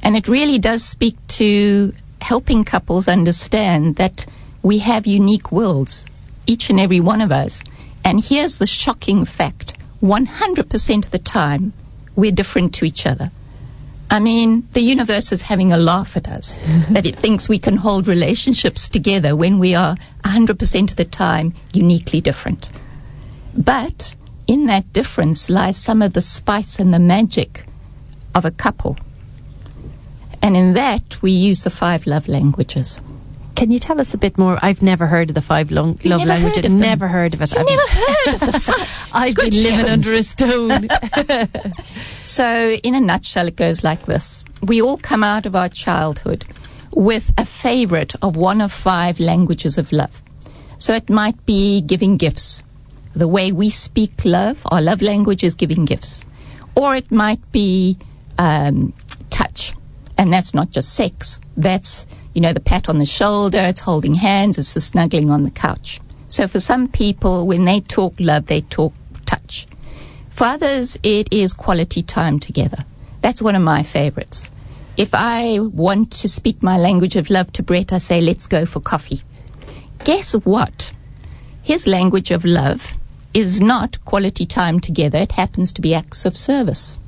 And 0.03 0.17
it 0.17 0.27
really 0.27 0.59
does 0.59 0.83
speak 0.83 1.17
to 1.29 1.93
helping 2.23 2.65
couples 2.65 3.07
understand 3.07 3.97
that 3.97 4.25
we 4.65 4.79
have 4.79 5.07
unique 5.07 5.53
worlds, 5.53 6.07
each 6.47 6.71
and 6.71 6.81
every 6.81 6.99
one 6.99 7.21
of 7.21 7.31
us. 7.31 7.63
And 8.03 8.25
here's 8.25 8.59
the 8.59 8.67
shocking 8.67 9.25
fact 9.25 9.75
100% 10.03 11.05
of 11.05 11.11
the 11.11 11.19
time, 11.19 11.73
we're 12.17 12.33
different 12.33 12.75
to 12.75 12.85
each 12.85 13.07
other. 13.07 13.31
I 14.11 14.21
mean, 14.21 14.67
the 14.73 14.81
universe 14.81 15.33
is 15.33 15.43
having 15.43 15.73
a 15.73 15.77
laugh 15.77 16.17
at 16.17 16.29
us 16.29 16.57
that 16.91 17.07
it 17.07 17.15
thinks 17.15 17.49
we 17.49 17.59
can 17.59 17.77
hold 17.77 18.09
relationships 18.09 18.89
together 18.89 19.37
when 19.37 19.59
we 19.59 19.75
are 19.75 19.97
100% 20.25 20.91
of 20.91 20.97
the 20.97 21.05
time 21.05 21.53
uniquely 21.75 22.21
different. 22.23 22.71
But 23.57 24.17
in 24.47 24.67
that 24.67 24.93
difference 24.95 25.51
lies 25.51 25.77
some 25.77 26.01
of 26.01 26.15
the 26.15 26.23
spice 26.23 26.79
and 26.79 26.93
the 26.93 26.99
magic 26.99 27.67
of 28.35 28.47
a 28.47 28.51
couple. 28.51 28.97
And 30.43 30.57
in 30.57 30.73
that, 30.75 31.21
we 31.23 31.33
use 31.33 31.65
the 31.65 31.71
five 31.71 32.07
love 32.07 32.29
languages. 32.29 33.01
Can 33.55 33.71
you 33.71 33.79
tell 33.79 34.01
us 34.01 34.13
a 34.15 34.19
bit 34.19 34.37
more? 34.37 34.59
I've 34.63 34.83
never 34.83 35.07
heard 35.07 35.31
of 35.31 35.35
the 35.35 35.41
five 35.43 35.71
long, 35.71 35.99
love 36.05 36.21
never 36.21 36.27
languages. 36.27 36.57
heard 36.57 36.65
of 36.67 36.73
never 36.73 37.09
heard 37.09 37.35
of 37.35 37.43
it. 37.43 37.53
You've 37.53 37.61
I've, 37.61 37.67
never 37.67 37.83
heard 37.83 38.35
of 38.35 38.41
the 38.41 38.61
five? 38.61 39.11
I've 39.15 39.35
Good 39.35 39.51
been 39.53 39.63
living 39.63 39.87
heavens. 39.87 40.07
under 40.07 40.15
a 40.19 40.23
stone. 40.23 40.89
So, 42.23 42.77
in 42.83 42.95
a 42.95 43.01
nutshell, 43.01 43.47
it 43.49 43.57
goes 43.57 43.85
like 43.85 44.07
this 44.07 44.45
We 44.63 44.81
all 44.83 44.97
come 44.97 45.23
out 45.23 45.47
of 45.47 45.55
our 45.55 45.69
childhood 45.69 46.45
with 46.93 47.33
a 47.39 47.45
favorite 47.45 48.15
of 48.23 48.37
one 48.37 48.61
of 48.61 48.73
five 48.73 49.21
languages 49.21 49.79
of 49.79 49.93
love. 49.93 50.23
So, 50.79 50.95
it 50.95 51.09
might 51.11 51.45
be 51.47 51.81
giving 51.83 52.17
gifts. 52.17 52.63
The 53.15 53.29
way 53.29 53.53
we 53.53 53.71
speak 53.71 54.25
love, 54.25 54.63
our 54.73 54.81
love 54.83 55.01
language 55.03 55.45
is 55.45 55.55
giving 55.55 55.85
gifts. 55.85 56.25
Or 56.75 56.97
it 56.97 57.13
might 57.13 57.41
be 57.53 57.97
um, 58.39 58.93
touch. 59.31 59.75
And 60.19 60.33
that's 60.33 60.55
not 60.55 60.71
just 60.71 60.95
sex. 60.95 61.41
That's, 61.57 62.07
you 62.35 62.41
know, 62.41 62.53
the 62.53 62.61
pat 62.61 62.89
on 62.89 62.99
the 62.99 63.07
shoulder, 63.07 63.59
it's 63.59 63.81
holding 63.81 64.15
hands, 64.15 64.59
it's 64.59 64.75
the 64.75 64.81
snuggling 64.81 65.31
on 65.31 65.45
the 65.45 65.51
couch. 65.51 66.01
So 66.29 66.49
for 66.49 66.61
some 66.61 66.89
people, 66.89 67.47
when 67.47 67.65
they 67.65 67.81
talk 67.81 68.15
love, 68.19 68.47
they 68.47 68.63
talk 68.63 68.93
touch. 69.25 69.67
For 70.31 70.45
others, 70.45 70.99
it 71.03 71.33
is 71.33 71.53
quality 71.53 72.03
time 72.03 72.41
together. 72.41 72.85
That's 73.21 73.41
one 73.41 73.55
of 73.55 73.63
my 73.63 73.83
favorites. 73.83 74.51
If 74.97 75.11
I 75.13 75.61
want 75.61 76.13
to 76.13 76.29
speak 76.29 76.63
my 76.63 76.77
language 76.77 77.17
of 77.17 77.31
love 77.31 77.53
to 77.55 77.63
Brett, 77.63 77.93
I 77.93 77.99
say, 77.99 78.21
let's 78.21 78.47
go 78.47 78.67
for 78.67 78.81
coffee. 78.81 79.23
Guess 80.05 80.33
what? 80.45 80.93
His 81.63 81.87
language 81.87 82.31
of 82.31 82.45
love 82.45 82.95
is 83.33 83.61
not 83.61 84.05
quality 84.05 84.45
time 84.47 84.81
together, 84.81 85.19
it 85.19 85.33
happens 85.33 85.73
to 85.73 85.81
be 85.81 85.95
acts 85.95 86.25
of 86.25 86.37
service. 86.37 86.99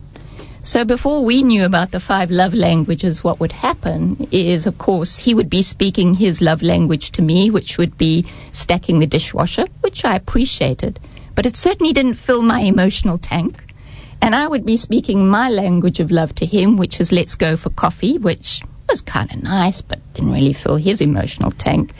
So 0.67 0.85
before 0.85 1.25
we 1.25 1.45
knew 1.45 1.65
about 1.65 1.93
the 1.93 2.01
five 2.01 2.33
love 2.33 2.53
languages, 2.53 3.23
what 3.23 3.39
would 3.39 3.53
happen 3.53 4.17
is, 4.33 4.67
of 4.67 4.79
course, 4.79 5.17
he 5.17 5.33
would 5.33 5.49
be 5.49 5.63
speaking 5.63 6.15
his 6.15 6.43
love 6.43 6.61
language 6.61 7.13
to 7.13 7.23
me, 7.23 7.51
which 7.51 7.79
would 7.79 7.97
be 7.97 8.27
stacking 8.51 8.99
the 8.99 9.07
dishwasher, 9.07 9.67
which 9.83 10.05
I 10.05 10.17
appreciated, 10.17 10.99
but 11.37 11.47
it 11.47 11.55
certainly 11.55 11.93
didn't 11.93 12.15
fill 12.15 12.43
my 12.43 12.63
emotional 12.63 13.17
tank. 13.17 13.73
And 14.21 14.35
I 14.35 14.49
would 14.49 14.67
be 14.67 14.77
speaking 14.77 15.29
my 15.29 15.49
language 15.49 16.01
of 16.01 16.11
love 16.11 16.35
to 16.35 16.45
him, 16.45 16.77
which 16.77 16.99
is 16.99 17.13
let's 17.13 17.37
go 17.37 17.57
for 17.57 17.71
coffee, 17.71 18.19
which 18.19 18.61
was 18.89 19.03
kind 19.03 19.33
of 19.33 19.45
nice, 19.45 19.81
but 19.81 20.01
didn't 20.15 20.33
really 20.33 20.53
fill 20.53 20.77
his 20.79 21.01
emotional 21.01 21.53
tank. 21.53 21.93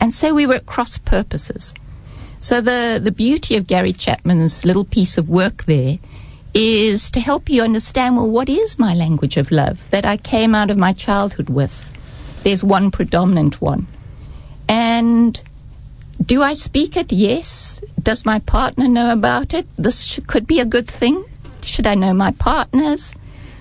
And 0.00 0.14
so 0.14 0.32
we 0.32 0.46
were 0.46 0.54
at 0.54 0.64
cross 0.64 0.96
purposes. 0.96 1.74
So 2.38 2.62
the, 2.62 2.98
the 3.02 3.12
beauty 3.12 3.56
of 3.56 3.66
Gary 3.66 3.92
Chapman's 3.92 4.64
little 4.64 4.86
piece 4.86 5.18
of 5.18 5.28
work 5.28 5.64
there 5.64 5.98
is 6.54 7.10
to 7.10 7.20
help 7.20 7.50
you 7.50 7.62
understand 7.62 8.16
well, 8.16 8.30
what 8.30 8.48
is 8.48 8.78
my 8.78 8.94
language 8.94 9.36
of 9.36 9.50
love 9.50 9.90
that 9.90 10.04
I 10.04 10.16
came 10.16 10.54
out 10.54 10.70
of 10.70 10.78
my 10.78 10.92
childhood 10.92 11.50
with? 11.50 11.90
There's 12.44 12.62
one 12.62 12.90
predominant 12.90 13.60
one. 13.60 13.86
And 14.68 15.40
do 16.24 16.42
I 16.42 16.52
speak 16.54 16.96
it? 16.96 17.12
Yes. 17.12 17.82
Does 18.00 18.24
my 18.24 18.38
partner 18.38 18.88
know 18.88 19.12
about 19.12 19.52
it? 19.52 19.66
This 19.76 20.04
sh- 20.04 20.20
could 20.26 20.46
be 20.46 20.60
a 20.60 20.64
good 20.64 20.86
thing. 20.86 21.24
Should 21.62 21.86
I 21.86 21.94
know 21.94 22.14
my 22.14 22.30
partners? 22.30 23.14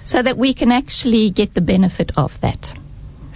So 0.04 0.22
that 0.22 0.38
we 0.38 0.54
can 0.54 0.72
actually 0.72 1.30
get 1.30 1.54
the 1.54 1.62
benefit 1.62 2.12
of 2.18 2.40
that. 2.42 2.74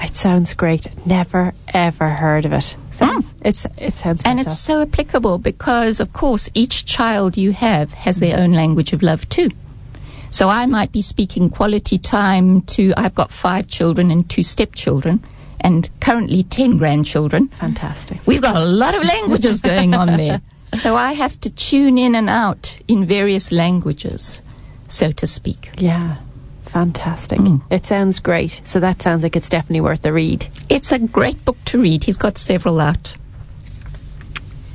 it 0.02 0.16
sounds 0.16 0.54
great. 0.54 0.88
Never, 1.06 1.54
ever 1.74 2.10
heard 2.10 2.46
of 2.46 2.52
it. 2.54 2.76
Sense. 2.98 3.34
It's 3.42 3.66
it 3.78 3.96
sounds 3.96 4.24
And 4.26 4.40
it's 4.40 4.60
so 4.60 4.82
applicable 4.82 5.38
because, 5.38 6.00
of 6.00 6.14
course, 6.14 6.50
each 6.54 6.86
child 6.86 7.38
you 7.38 7.52
have 7.52 7.94
has 7.94 8.20
their 8.20 8.38
own 8.38 8.52
language 8.52 8.94
of 8.94 9.02
love 9.02 9.28
too. 9.30 9.50
So 10.30 10.50
I 10.50 10.66
might 10.66 10.92
be 10.92 11.02
speaking 11.02 11.50
quality 11.50 11.98
time 11.98 12.62
to, 12.62 12.94
I've 12.98 13.16
got 13.16 13.32
five 13.32 13.68
children 13.68 14.12
and 14.12 14.30
two 14.30 14.44
stepchildren, 14.44 15.24
and 15.62 15.90
currently 16.02 16.44
10 16.44 16.78
grandchildren. 16.78 17.48
fantastic. 17.48 18.20
We've 18.28 18.42
got 18.42 18.56
a 18.56 18.66
lot 18.66 18.96
of 18.96 19.04
languages 19.04 19.62
going 19.62 19.94
on 19.94 20.08
there. 20.08 20.42
So 20.74 20.98
I 20.98 21.14
have 21.14 21.40
to 21.42 21.50
tune 21.50 21.98
in 21.98 22.14
and 22.14 22.30
out 22.30 22.78
in 22.90 23.06
various 23.06 23.54
languages, 23.54 24.42
so 24.90 25.14
to 25.14 25.26
speak. 25.26 25.70
Yeah. 25.78 26.18
Fantastic. 26.78 27.40
Mm. 27.40 27.64
It 27.72 27.88
sounds 27.88 28.20
great. 28.20 28.62
So 28.64 28.80
that 28.82 29.02
sounds 29.02 29.24
like 29.24 29.36
it's 29.36 29.50
definitely 29.50 29.82
worth 29.82 30.06
a 30.06 30.14
read. 30.14 30.48
It's 30.70 30.92
a 30.92 31.00
great 31.00 31.44
book 31.44 31.58
to 31.66 31.82
read. 31.82 32.04
He's 32.04 32.18
got 32.18 32.38
several 32.38 32.80
out. 32.80 33.16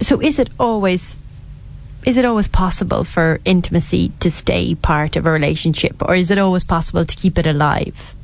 So 0.01 0.21
is 0.21 0.41
it 0.41 0.49
always 0.59 1.17
is 2.05 2.17
it 2.17 2.25
always 2.25 2.49
possible 2.49 3.05
for 3.05 3.41
intimacy 3.45 4.11
to 4.19 4.33
stay 4.33 4.75
part 4.75 5.15
of 5.15 5.27
a 5.27 5.31
relationship 5.31 6.03
or 6.03 6.17
is 6.17 6.33
it 6.33 6.39
always 6.39 6.65
possible 6.65 7.05
to 7.05 7.15
keep 7.15 7.39
it 7.39 7.47
alive? 7.47 8.17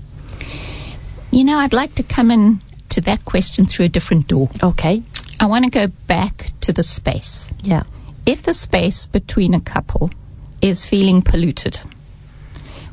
You 1.31 1.45
know, 1.45 1.59
I'd 1.59 1.73
like 1.73 1.95
to 1.95 2.03
come 2.03 2.33
in 2.33 2.59
to 2.89 3.01
that 3.03 3.25
question 3.25 3.67
through 3.67 3.85
a 3.85 3.89
different 3.89 4.27
door. 4.27 4.51
Okay. 4.61 5.05
I 5.39 5.47
want 5.47 5.67
to 5.67 5.71
go 5.71 5.87
back 6.09 6.51
to 6.63 6.73
the 6.73 6.83
space. 6.83 7.53
Yeah. 7.63 7.85
If 8.27 8.43
the 8.43 8.55
space 8.55 9.07
between 9.07 9.55
a 9.55 9.61
couple 9.61 10.11
is 10.61 10.85
feeling 10.85 11.23
polluted 11.23 11.79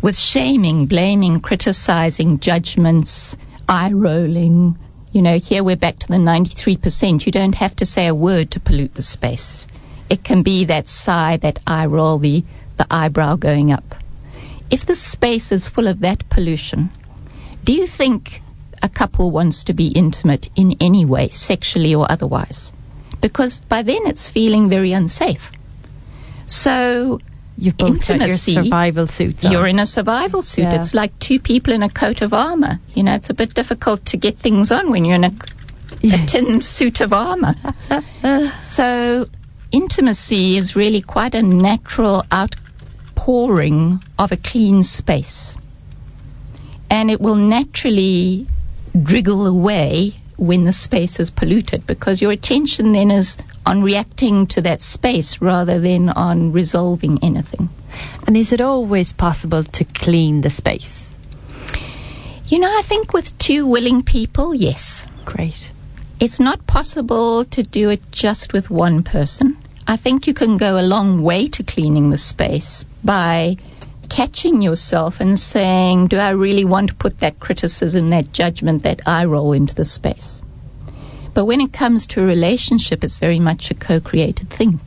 with 0.01 0.17
shaming, 0.17 0.85
blaming, 0.85 1.39
criticizing, 1.39 2.39
judgments, 2.39 3.37
eye 3.67 3.91
rolling, 3.91 4.77
you 5.15 5.21
know, 5.21 5.37
here 5.37 5.63
we're 5.63 5.77
back 5.77 5.99
to 5.99 6.07
the 6.09 6.15
93%. 6.15 7.25
You 7.25 7.31
don't 7.31 7.55
have 7.55 7.73
to 7.77 7.85
say 7.85 8.05
a 8.05 8.13
word 8.13 8.51
to 8.51 8.59
pollute 8.59 8.95
the 8.95 9.01
space. 9.01 9.65
It 10.09 10.25
can 10.25 10.43
be 10.43 10.65
that 10.65 10.89
sigh, 10.89 11.37
that 11.37 11.59
eye 11.65 11.85
roll, 11.85 12.19
the, 12.19 12.43
the 12.75 12.85
eyebrow 12.91 13.37
going 13.37 13.71
up. 13.71 13.95
If 14.69 14.85
the 14.85 14.95
space 14.95 15.53
is 15.53 15.69
full 15.69 15.87
of 15.87 16.01
that 16.01 16.27
pollution, 16.29 16.89
do 17.63 17.71
you 17.71 17.87
think 17.87 18.41
a 18.83 18.89
couple 18.89 19.31
wants 19.31 19.63
to 19.63 19.73
be 19.73 19.87
intimate 19.87 20.49
in 20.57 20.75
any 20.81 21.05
way, 21.05 21.29
sexually 21.29 21.95
or 21.95 22.11
otherwise? 22.11 22.73
Because 23.21 23.61
by 23.61 23.83
then 23.83 24.05
it's 24.05 24.29
feeling 24.29 24.69
very 24.69 24.91
unsafe. 24.91 25.49
So 26.45 27.21
You've 27.57 27.77
both 27.77 27.99
got 27.99 28.07
your 28.09 28.15
Intimacy, 28.15 28.53
survival 28.53 29.07
suits 29.07 29.45
on. 29.45 29.51
you're 29.51 29.67
in 29.67 29.79
a 29.79 29.85
survival 29.85 30.41
suit. 30.41 30.63
Yeah. 30.63 30.75
It's 30.75 30.93
like 30.93 31.17
two 31.19 31.39
people 31.39 31.73
in 31.73 31.83
a 31.83 31.89
coat 31.89 32.21
of 32.21 32.33
armor. 32.33 32.79
You 32.93 33.03
know, 33.03 33.15
it's 33.15 33.29
a 33.29 33.33
bit 33.33 33.53
difficult 33.53 34.05
to 34.07 34.17
get 34.17 34.37
things 34.37 34.71
on 34.71 34.91
when 34.91 35.05
you're 35.05 35.15
in 35.15 35.23
a, 35.23 35.33
a 36.03 36.25
tin 36.25 36.59
suit 36.61 36.99
of 36.99 37.13
armor. 37.13 37.55
so, 38.59 39.29
intimacy 39.71 40.57
is 40.57 40.75
really 40.75 41.01
quite 41.01 41.33
a 41.33 41.41
natural 41.41 42.23
outpouring 42.33 44.03
of 44.19 44.31
a 44.31 44.37
clean 44.37 44.83
space. 44.83 45.55
And 46.89 47.09
it 47.09 47.21
will 47.21 47.35
naturally 47.35 48.47
driggle 48.93 49.47
away 49.47 50.15
when 50.37 50.63
the 50.63 50.73
space 50.73 51.19
is 51.19 51.29
polluted 51.29 51.85
because 51.87 52.21
your 52.21 52.31
attention 52.31 52.91
then 52.91 53.11
is 53.11 53.37
on 53.65 53.81
reacting 53.81 54.47
to 54.47 54.61
that 54.61 54.81
space 54.81 55.41
rather 55.41 55.79
than 55.79 56.09
on 56.09 56.51
resolving 56.51 57.17
anything. 57.23 57.69
and 58.27 58.35
is 58.35 58.51
it 58.51 58.61
always 58.61 59.13
possible 59.13 59.63
to 59.63 59.83
clean 59.85 60.41
the 60.41 60.49
space? 60.49 61.17
You 62.47 62.59
know, 62.59 62.77
I 62.77 62.81
think 62.83 63.13
with 63.13 63.37
two 63.37 63.65
willing 63.65 64.03
people, 64.03 64.53
yes. 64.53 65.07
Great. 65.25 65.71
It's 66.19 66.39
not 66.39 66.67
possible 66.67 67.43
to 67.45 67.63
do 67.63 67.89
it 67.89 68.01
just 68.11 68.53
with 68.53 68.69
one 68.69 69.03
person. 69.03 69.57
I 69.87 69.97
think 69.97 70.27
you 70.27 70.33
can 70.33 70.57
go 70.57 70.79
a 70.79 70.85
long 70.85 71.21
way 71.21 71.47
to 71.47 71.63
cleaning 71.63 72.09
the 72.09 72.17
space 72.17 72.85
by 73.03 73.57
catching 74.15 74.61
yourself 74.61 75.19
and 75.19 75.37
saying, 75.37 76.07
Do 76.07 76.17
I 76.17 76.29
really 76.29 76.63
want 76.63 76.87
to 76.87 76.95
put 76.95 77.19
that 77.19 77.41
criticism, 77.41 78.07
that 78.07 78.31
judgment, 78.31 78.83
that 78.83 79.05
eye 79.05 79.25
roll 79.25 79.51
into 79.51 79.75
the 79.75 79.83
space? 79.83 80.41
But 81.33 81.43
when 81.43 81.59
it 81.59 81.73
comes 81.73 82.07
to 82.07 82.23
a 82.23 82.25
relationship, 82.25 83.03
it's 83.03 83.17
very 83.17 83.41
much 83.41 83.69
a 83.69 83.73
co 83.73 83.99
created 83.99 84.49
thing. 84.49 84.79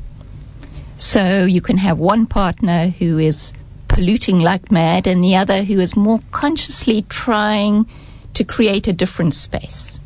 So 0.96 1.44
you 1.44 1.60
can 1.60 1.76
have 1.76 1.98
one 1.98 2.24
partner 2.24 2.88
who 2.88 3.18
is 3.18 3.52
polluting 3.88 4.40
like 4.40 4.72
mad 4.72 5.06
and 5.06 5.22
the 5.22 5.36
other 5.36 5.62
who 5.62 5.78
is 5.78 5.94
more 5.94 6.20
consciously 6.30 7.02
trying 7.10 7.86
to 8.32 8.44
create 8.44 8.88
a 8.88 8.94
different 8.94 9.34
space. 9.34 10.00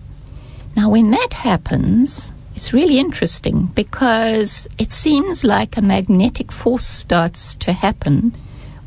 Now, 0.74 0.90
when 0.90 1.12
that 1.12 1.34
happens, 1.34 2.32
it's 2.56 2.72
really 2.72 2.98
interesting 2.98 3.66
because 3.66 4.66
it 4.78 4.90
seems 4.90 5.44
like 5.44 5.76
a 5.76 5.82
magnetic 5.82 6.50
force 6.50 6.86
starts 6.86 7.54
to 7.54 7.72
happen 7.72 8.34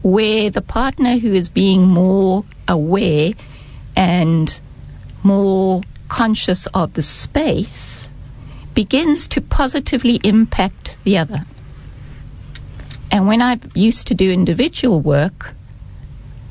where 0.06 0.52
the 0.52 0.62
partner 0.62 1.18
who 1.18 1.34
is 1.34 1.50
being 1.50 1.88
more 1.88 2.46
aware 2.68 3.34
and 3.96 4.62
more 5.24 5.82
conscious 6.10 6.68
of 6.76 6.94
the 6.94 7.02
space 7.02 8.08
begins 8.76 9.28
to 9.28 9.42
positively 9.42 10.20
impact 10.24 11.04
the 11.06 11.18
other. 11.18 11.44
And 13.10 13.26
when 13.26 13.42
I 13.42 13.58
used 13.74 14.06
to 14.06 14.14
do 14.14 14.32
individual 14.32 15.02
work, 15.02 15.56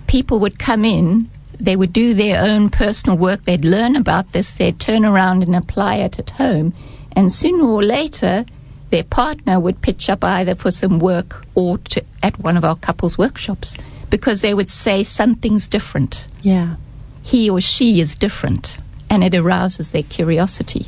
people 0.09 0.41
would 0.41 0.59
come 0.59 0.85
in, 0.85 1.31
they 1.61 1.77
would 1.77 1.93
do 1.93 2.13
their 2.13 2.43
own 2.43 2.71
personal 2.71 3.17
work, 3.17 3.45
they'd 3.45 3.65
learn 3.65 3.95
about 3.95 4.33
this, 4.33 4.53
they'd 4.53 4.81
turn 4.81 5.05
around 5.05 5.45
and 5.45 5.55
apply 5.55 5.99
it 5.99 6.19
at 6.19 6.31
home, 6.31 6.75
and 7.13 7.33
sooner 7.33 7.65
or 7.65 7.85
later, 7.85 8.47
their 8.95 9.03
partner 9.03 9.59
would 9.59 9.83
pitch 9.83 10.09
up 10.09 10.23
either 10.23 10.55
for 10.55 10.71
some 10.71 11.01
work 11.01 11.45
or 11.57 11.79
to, 11.79 12.05
at 12.23 12.39
one 12.39 12.57
of 12.57 12.65
our 12.65 12.77
couples 12.77 13.19
workshops 13.19 13.77
because 14.09 14.41
they 14.41 14.55
would 14.55 14.71
say 14.71 15.03
something's 15.03 15.67
different. 15.67 16.29
Yeah. 16.43 16.77
He 17.25 17.51
or 17.51 17.61
she 17.61 18.01
is 18.01 18.15
different, 18.15 18.79
and 19.11 19.25
it 19.25 19.35
arouses 19.35 19.91
their 19.91 20.05
curiosity. 20.05 20.87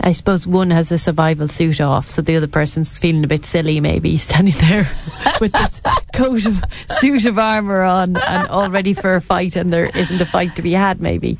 I 0.00 0.12
suppose 0.12 0.46
one 0.46 0.70
has 0.70 0.90
a 0.90 0.96
survival 0.96 1.48
suit 1.48 1.82
off, 1.82 2.08
so 2.08 2.22
the 2.22 2.34
other 2.34 2.46
person's 2.46 2.96
feeling 2.96 3.24
a 3.24 3.26
bit 3.26 3.44
silly, 3.44 3.78
maybe 3.78 4.16
standing 4.28 4.54
there 4.60 4.88
with 5.42 5.52
this 5.52 5.82
coat 6.14 6.46
of 6.46 6.64
suit 6.98 7.26
of 7.26 7.38
armour 7.38 7.82
on 7.82 8.16
and 8.16 8.48
all 8.48 8.70
ready 8.70 8.94
for 8.94 9.16
a 9.16 9.20
fight, 9.20 9.54
and 9.54 9.70
there 9.70 9.90
isn't 9.94 10.22
a 10.22 10.24
fight 10.24 10.56
to 10.56 10.62
be 10.62 10.72
had, 10.72 11.02
maybe. 11.02 11.36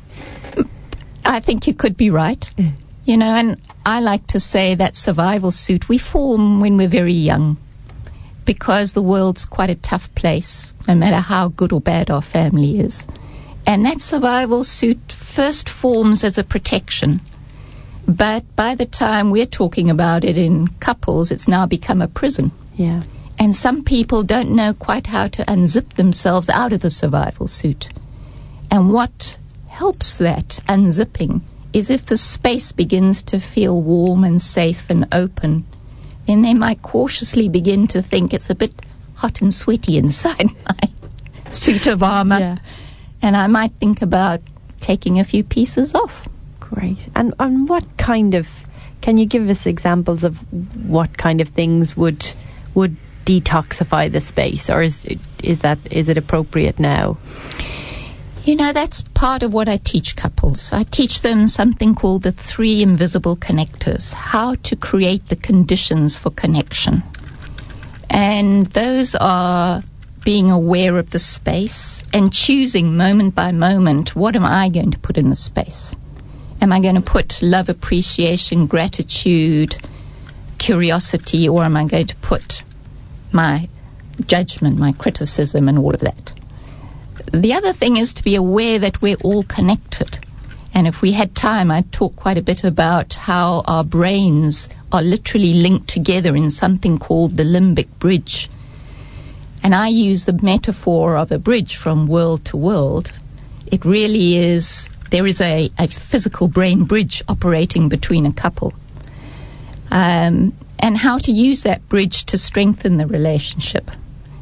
I 1.25 1.39
think 1.39 1.65
you 1.65 1.73
could 1.73 1.97
be 1.97 2.11
right. 2.11 2.47
You 3.09 3.17
know, 3.17 3.33
and 3.33 3.59
I 3.87 4.01
like 4.01 4.27
to 4.27 4.39
say 4.39 4.75
that 4.75 4.95
survival 4.95 5.49
suit 5.49 5.89
we 5.89 5.97
form 5.97 6.59
when 6.59 6.77
we're 6.77 6.87
very 6.87 7.11
young 7.11 7.57
because 8.45 8.93
the 8.93 9.01
world's 9.01 9.45
quite 9.45 9.71
a 9.71 9.81
tough 9.89 10.13
place, 10.13 10.71
no 10.87 10.93
matter 10.93 11.15
how 11.15 11.47
good 11.47 11.73
or 11.73 11.81
bad 11.81 12.11
our 12.11 12.21
family 12.21 12.79
is. 12.79 13.07
And 13.65 13.83
that 13.87 13.99
survival 13.99 14.63
suit 14.63 15.11
first 15.11 15.67
forms 15.67 16.23
as 16.23 16.37
a 16.37 16.43
protection. 16.43 17.21
But 18.07 18.43
by 18.55 18.75
the 18.75 18.85
time 18.85 19.31
we're 19.31 19.47
talking 19.47 19.89
about 19.89 20.23
it 20.23 20.37
in 20.37 20.67
couples, 20.79 21.31
it's 21.31 21.47
now 21.47 21.65
become 21.65 22.03
a 22.03 22.07
prison. 22.07 22.51
Yeah. 22.75 23.01
And 23.39 23.55
some 23.55 23.83
people 23.83 24.21
don't 24.21 24.55
know 24.55 24.71
quite 24.75 25.07
how 25.07 25.29
to 25.29 25.43
unzip 25.45 25.93
themselves 25.93 26.47
out 26.47 26.73
of 26.73 26.81
the 26.81 26.91
survival 26.91 27.47
suit. 27.47 27.89
And 28.69 28.93
what 28.93 29.39
helps 29.67 30.15
that 30.19 30.59
unzipping 30.67 31.41
is 31.73 31.89
if 31.89 32.05
the 32.05 32.17
space 32.17 32.71
begins 32.71 33.21
to 33.23 33.39
feel 33.39 33.81
warm 33.81 34.23
and 34.23 34.41
safe 34.41 34.89
and 34.89 35.07
open, 35.13 35.65
then 36.25 36.41
they 36.41 36.53
might 36.53 36.81
cautiously 36.81 37.49
begin 37.49 37.87
to 37.87 38.01
think 38.01 38.33
it's 38.33 38.49
a 38.49 38.55
bit 38.55 38.73
hot 39.15 39.41
and 39.41 39.53
sweaty 39.53 39.97
inside 39.97 40.49
my 40.69 41.51
suit 41.51 41.87
of 41.87 42.03
armor. 42.03 42.39
Yeah. 42.39 42.57
And 43.21 43.35
I 43.35 43.47
might 43.47 43.73
think 43.73 44.01
about 44.01 44.41
taking 44.79 45.19
a 45.19 45.23
few 45.23 45.43
pieces 45.43 45.93
off. 45.93 46.27
Great. 46.59 47.09
And 47.15 47.33
and 47.39 47.67
what 47.67 47.85
kind 47.97 48.33
of 48.33 48.47
can 49.01 49.17
you 49.17 49.25
give 49.25 49.49
us 49.49 49.65
examples 49.65 50.23
of 50.23 50.37
what 50.87 51.17
kind 51.17 51.41
of 51.41 51.49
things 51.49 51.97
would 51.97 52.33
would 52.75 52.95
detoxify 53.25 54.11
the 54.11 54.21
space, 54.21 54.69
or 54.69 54.81
is 54.81 55.05
is 55.43 55.59
that 55.61 55.79
is 55.91 56.09
it 56.09 56.17
appropriate 56.17 56.79
now? 56.79 57.17
You 58.49 58.55
know, 58.55 58.73
that's 58.73 59.03
part 59.03 59.43
of 59.43 59.53
what 59.53 59.69
I 59.69 59.77
teach 59.77 60.15
couples. 60.15 60.73
I 60.73 60.81
teach 60.81 61.21
them 61.21 61.47
something 61.47 61.93
called 61.93 62.23
the 62.23 62.31
three 62.31 62.81
invisible 62.81 63.35
connectors, 63.35 64.15
how 64.15 64.55
to 64.63 64.75
create 64.75 65.27
the 65.27 65.35
conditions 65.35 66.17
for 66.17 66.31
connection. 66.31 67.03
And 68.09 68.65
those 68.65 69.13
are 69.13 69.83
being 70.25 70.49
aware 70.49 70.97
of 70.97 71.11
the 71.11 71.19
space 71.19 72.03
and 72.11 72.33
choosing 72.33 72.97
moment 72.97 73.35
by 73.35 73.51
moment 73.51 74.15
what 74.15 74.35
am 74.35 74.45
I 74.45 74.69
going 74.69 74.89
to 74.89 74.99
put 74.99 75.19
in 75.19 75.29
the 75.29 75.35
space? 75.35 75.95
Am 76.59 76.73
I 76.73 76.79
going 76.79 76.95
to 76.95 77.01
put 77.01 77.43
love, 77.43 77.69
appreciation, 77.69 78.65
gratitude, 78.65 79.77
curiosity, 80.57 81.47
or 81.47 81.65
am 81.65 81.77
I 81.77 81.85
going 81.85 82.07
to 82.07 82.15
put 82.15 82.63
my 83.31 83.69
judgment, 84.25 84.79
my 84.79 84.91
criticism, 84.91 85.69
and 85.69 85.77
all 85.77 85.93
of 85.93 85.99
that? 85.99 86.33
The 87.31 87.53
other 87.53 87.73
thing 87.73 87.97
is 87.97 88.13
to 88.13 88.23
be 88.23 88.35
aware 88.35 88.79
that 88.79 89.01
we're 89.01 89.17
all 89.17 89.43
connected. 89.43 90.19
And 90.73 90.87
if 90.87 91.01
we 91.01 91.11
had 91.11 91.35
time, 91.35 91.71
I'd 91.71 91.91
talk 91.91 92.15
quite 92.15 92.37
a 92.37 92.43
bit 92.43 92.63
about 92.63 93.13
how 93.15 93.63
our 93.67 93.83
brains 93.83 94.69
are 94.91 95.01
literally 95.01 95.53
linked 95.53 95.87
together 95.87 96.35
in 96.35 96.51
something 96.51 96.97
called 96.97 97.37
the 97.37 97.43
limbic 97.43 97.87
bridge. 97.99 98.49
And 99.61 99.75
I 99.75 99.89
use 99.89 100.25
the 100.25 100.39
metaphor 100.41 101.17
of 101.17 101.31
a 101.31 101.39
bridge 101.39 101.75
from 101.75 102.07
world 102.07 102.45
to 102.45 102.57
world. 102.57 103.11
It 103.67 103.85
really 103.85 104.37
is, 104.37 104.89
there 105.11 105.27
is 105.27 105.41
a, 105.41 105.69
a 105.77 105.87
physical 105.87 106.47
brain 106.47 106.85
bridge 106.85 107.21
operating 107.27 107.89
between 107.89 108.25
a 108.25 108.33
couple. 108.33 108.73
Um, 109.91 110.53
and 110.79 110.97
how 110.97 111.17
to 111.19 111.31
use 111.31 111.63
that 111.63 111.87
bridge 111.89 112.25
to 112.25 112.37
strengthen 112.37 112.97
the 112.97 113.05
relationship. 113.05 113.91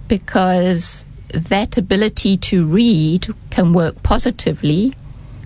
Because 0.08 1.04
that 1.30 1.78
ability 1.78 2.38
to 2.38 2.66
read 2.66 3.28
can 3.50 3.74
work 3.74 4.02
positively, 4.04 4.94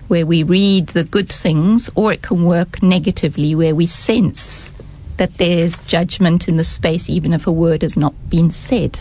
where 0.08 0.26
we 0.26 0.42
read 0.42 0.88
the 0.88 1.04
good 1.04 1.28
things, 1.28 1.90
or 1.94 2.12
it 2.12 2.22
can 2.22 2.44
work 2.44 2.82
negatively, 2.82 3.54
where 3.54 3.74
we 3.74 3.86
sense 3.86 4.72
that 5.16 5.38
there's 5.38 5.78
judgment 5.80 6.48
in 6.48 6.56
the 6.56 6.64
space, 6.64 7.08
even 7.08 7.32
if 7.32 7.46
a 7.46 7.52
word 7.52 7.82
has 7.82 7.96
not 7.96 8.14
been 8.28 8.50
said. 8.50 9.00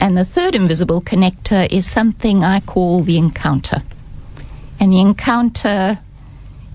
And 0.00 0.16
the 0.16 0.24
third 0.24 0.54
invisible 0.54 1.02
connector 1.02 1.70
is 1.70 1.90
something 1.90 2.42
I 2.42 2.60
call 2.60 3.02
the 3.02 3.18
encounter. 3.18 3.82
And 4.78 4.92
the 4.92 5.00
encounter 5.00 5.98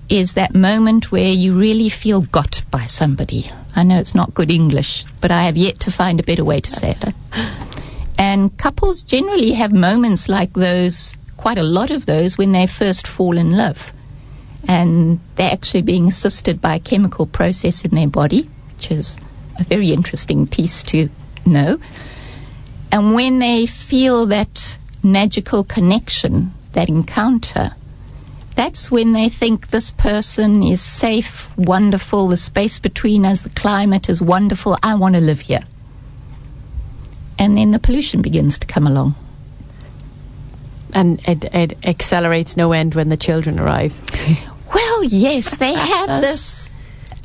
is 0.08 0.34
that 0.34 0.54
moment 0.54 1.10
where 1.10 1.32
you 1.32 1.58
really 1.58 1.88
feel 1.88 2.20
got 2.22 2.62
by 2.70 2.84
somebody. 2.84 3.50
I 3.74 3.82
know 3.82 3.98
it's 3.98 4.14
not 4.14 4.34
good 4.34 4.50
English, 4.50 5.04
but 5.20 5.32
I 5.32 5.42
have 5.42 5.56
yet 5.56 5.80
to 5.80 5.90
find 5.90 6.20
a 6.20 6.22
better 6.22 6.44
way 6.44 6.60
to 6.60 6.70
say 6.70 6.96
it. 7.00 7.14
And 8.18 8.56
couples 8.56 9.02
generally 9.02 9.52
have 9.52 9.72
moments 9.72 10.28
like 10.28 10.52
those, 10.54 11.16
quite 11.36 11.58
a 11.58 11.62
lot 11.62 11.90
of 11.90 12.06
those, 12.06 12.38
when 12.38 12.52
they 12.52 12.66
first 12.66 13.06
fall 13.06 13.36
in 13.36 13.56
love. 13.56 13.92
And 14.66 15.20
they're 15.36 15.52
actually 15.52 15.82
being 15.82 16.08
assisted 16.08 16.60
by 16.60 16.76
a 16.76 16.80
chemical 16.80 17.26
process 17.26 17.84
in 17.84 17.94
their 17.94 18.08
body, 18.08 18.48
which 18.74 18.90
is 18.90 19.18
a 19.58 19.64
very 19.64 19.92
interesting 19.92 20.46
piece 20.46 20.82
to 20.84 21.08
know. 21.44 21.78
And 22.90 23.14
when 23.14 23.38
they 23.38 23.66
feel 23.66 24.26
that 24.26 24.78
magical 25.02 25.62
connection, 25.62 26.52
that 26.72 26.88
encounter, 26.88 27.72
that's 28.54 28.90
when 28.90 29.12
they 29.12 29.28
think 29.28 29.68
this 29.68 29.90
person 29.90 30.62
is 30.62 30.80
safe, 30.80 31.56
wonderful, 31.58 32.28
the 32.28 32.36
space 32.38 32.78
between 32.78 33.26
us, 33.26 33.42
the 33.42 33.50
climate 33.50 34.08
is 34.08 34.22
wonderful, 34.22 34.78
I 34.82 34.94
want 34.94 35.14
to 35.14 35.20
live 35.20 35.40
here. 35.40 35.64
And 37.38 37.56
then 37.56 37.70
the 37.70 37.78
pollution 37.78 38.22
begins 38.22 38.58
to 38.58 38.66
come 38.66 38.86
along. 38.86 39.14
And 40.94 41.20
it, 41.28 41.44
it 41.52 41.78
accelerates 41.84 42.56
no 42.56 42.72
end 42.72 42.94
when 42.94 43.08
the 43.10 43.16
children 43.16 43.58
arrive. 43.58 43.94
Well, 44.74 45.04
yes, 45.04 45.56
they 45.56 45.72
have 45.72 46.20
this. 46.20 46.70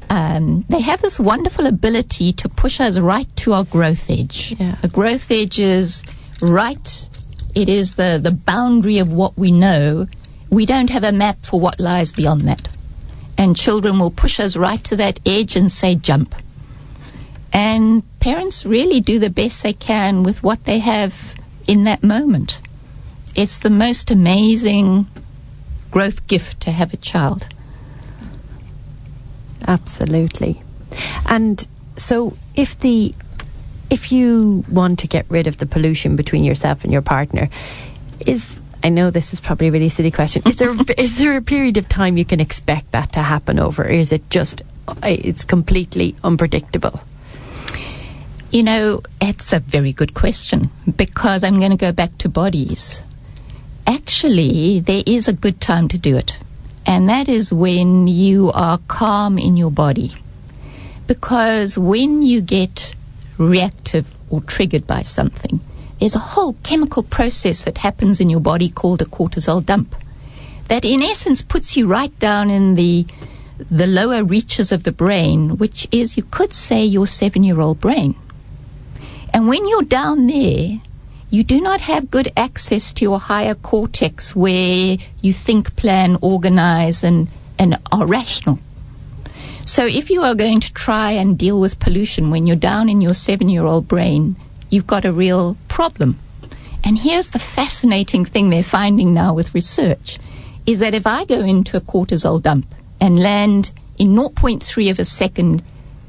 Um, 0.10 0.63
they 0.70 0.80
have 0.82 1.01
this 1.01 1.20
wonderful 1.20 1.65
ability 1.65 2.34
to 2.34 2.48
push 2.48 2.80
us 2.80 3.00
right 3.00 3.27
to 3.38 3.53
our 3.53 3.63
growth 3.63 4.10
edge. 4.10 4.56
Yeah. 4.60 4.75
The 4.82 4.88
growth 4.88 5.32
edge 5.32 5.58
is 5.60 6.03
right. 6.41 7.10
It 7.56 7.68
is 7.68 7.96
the, 7.96 8.20
the 8.22 8.32
boundary 8.32 9.00
of 9.00 9.12
what 9.12 9.38
we 9.38 9.51
know. 9.51 10.08
We 10.50 10.65
don't 10.65 10.89
have 10.89 11.03
a 11.03 11.12
map 11.12 11.46
for 11.46 11.60
what 11.60 11.80
lies 11.80 12.12
beyond 12.12 12.41
that. 12.44 12.68
And 13.38 13.56
children 13.56 14.00
will 14.00 14.12
push 14.12 14.39
us 14.39 14.56
right 14.56 14.84
to 14.86 14.96
that 14.98 15.20
edge 15.25 15.56
and 15.56 15.72
say, 15.72 15.96
jump. 15.96 16.36
And 17.53 18.03
parents 18.20 18.65
really 18.65 19.01
do 19.01 19.20
the 19.20 19.29
best 19.29 19.63
they 19.63 19.74
can 19.74 20.24
with 20.24 20.41
what 20.43 20.63
they 20.65 20.79
have 20.79 21.36
in 21.67 21.84
that 21.84 22.03
moment. 22.03 22.62
It's 23.36 23.60
the 23.60 23.70
most 23.70 24.12
amazing 24.12 25.08
growth 25.89 26.27
gift 26.27 26.62
to 26.62 26.72
have 26.72 26.93
a 26.93 26.98
child. 26.98 27.50
Absolutely. 29.67 30.62
And 31.25 31.67
so 31.98 32.38
if 32.55 32.79
the 32.79 33.13
if 33.89 34.12
you 34.12 34.63
want 34.70 35.00
to 35.00 35.08
get 35.08 35.25
rid 35.29 35.48
of 35.48 35.58
the 35.58 35.65
pollution 35.65 36.15
between 36.15 36.46
yourself 36.46 36.83
and 36.83 36.94
your 36.94 37.01
partner, 37.01 37.50
is 38.25 38.59
I 38.83 38.90
know 38.90 39.11
this 39.11 39.33
is 39.33 39.40
probably 39.40 39.68
a 39.68 39.72
really 39.72 39.90
silly 39.90 40.11
question. 40.11 40.42
Is 40.46 40.55
there 40.55 40.74
is 40.98 41.18
there 41.20 41.37
a 41.37 41.42
period 41.42 41.77
of 41.77 41.87
time 41.87 42.18
you 42.18 42.25
can 42.25 42.40
expect 42.40 42.92
that 42.92 43.11
to 43.14 43.20
happen 43.20 43.59
over? 43.59 43.83
Or 43.83 43.90
is 43.90 44.11
it 44.11 44.29
just 44.29 44.61
uh, 44.87 44.96
it's 45.03 45.44
completely 45.44 46.16
unpredictable? 46.24 47.01
You 48.51 48.64
know, 48.64 49.01
it's 49.22 49.53
a 49.53 49.59
very 49.59 49.94
good 49.94 50.14
question 50.14 50.70
because 50.98 51.42
I'm 51.42 51.57
going 51.57 51.72
to 51.72 51.77
go 51.77 51.94
back 51.94 52.18
to 52.18 52.27
bodies. 52.27 53.01
Actually, 53.87 54.81
there 54.81 55.03
is 55.05 55.29
a 55.29 55.33
good 55.33 55.61
time 55.61 55.87
to 55.87 55.98
do 55.98 56.18
it, 56.18 56.37
and 56.85 57.07
that 57.07 57.29
is 57.29 57.53
when 57.53 58.07
you 58.07 58.51
are 58.51 58.79
calm 58.90 59.37
in 59.37 59.55
your 59.55 59.72
body. 59.72 60.11
Because 61.07 61.77
when 61.77 62.24
you 62.24 62.42
get 62.42 62.94
reactive 63.37 64.14
or 64.29 64.42
triggered 64.42 64.85
by 64.85 65.01
something, 65.01 65.61
there's 66.01 66.16
a 66.16 66.20
whole 66.20 66.53
chemical 66.64 67.03
process 67.03 67.64
that 67.64 67.77
happens 67.77 68.20
in 68.20 68.29
your 68.29 68.42
body 68.42 68.68
called 68.68 69.01
a 69.01 69.05
cortisol 69.05 69.66
dump 69.66 69.96
that 70.68 70.83
in 70.83 71.01
essence 71.01 71.42
puts 71.42 71.77
you 71.77 71.87
right 71.87 72.18
down 72.20 72.50
in 72.50 72.75
the 72.75 73.05
the 73.70 73.87
lower 73.87 74.24
reaches 74.24 74.72
of 74.72 74.83
the 74.83 74.92
brain 74.92 75.57
which 75.57 75.87
is 75.92 76.18
you 76.18 76.24
could 76.24 76.51
say 76.53 76.83
your 76.83 77.05
7-year-old 77.05 77.79
brain 77.79 78.16
and 79.33 79.48
when 79.48 79.67
you're 79.67 79.83
down 79.83 80.27
there 80.27 80.81
you 81.29 81.44
do 81.44 81.61
not 81.61 81.81
have 81.81 82.11
good 82.11 82.31
access 82.35 82.91
to 82.91 83.05
your 83.05 83.20
higher 83.20 83.55
cortex 83.55 84.35
where 84.35 84.98
you 85.22 85.33
think 85.33 85.75
plan 85.75 86.17
organize 86.22 87.03
and 87.03 87.27
and 87.57 87.77
are 87.91 88.05
rational 88.05 88.59
so 89.65 89.85
if 89.85 90.09
you 90.09 90.22
are 90.22 90.35
going 90.35 90.59
to 90.59 90.74
try 90.74 91.11
and 91.11 91.37
deal 91.37 91.59
with 91.59 91.79
pollution 91.79 92.29
when 92.29 92.48
you're 92.48 92.55
down 92.55 92.89
in 92.89 93.00
your 93.00 93.13
7-year-old 93.13 93.87
brain 93.87 94.35
you've 94.72 94.87
got 94.87 95.05
a 95.05 95.13
real 95.13 95.57
problem. 95.67 96.17
And 96.83 96.98
here's 96.98 97.29
the 97.29 97.39
fascinating 97.39 98.25
thing 98.25 98.50
they're 98.50 98.63
finding 98.63 99.13
now 99.13 99.35
with 99.35 99.53
research 99.53 100.17
is 100.65 100.79
that 100.79 100.96
if 100.96 101.05
I 101.05 101.25
go 101.25 101.41
into 101.41 101.77
a 101.77 101.81
cortisol 101.81 102.41
dump 102.41 102.65
and 103.00 103.20
land 103.20 103.72
in 104.00 104.15
0.3 104.15 104.89
of 104.89 104.98
a 104.98 105.05
second 105.05 105.61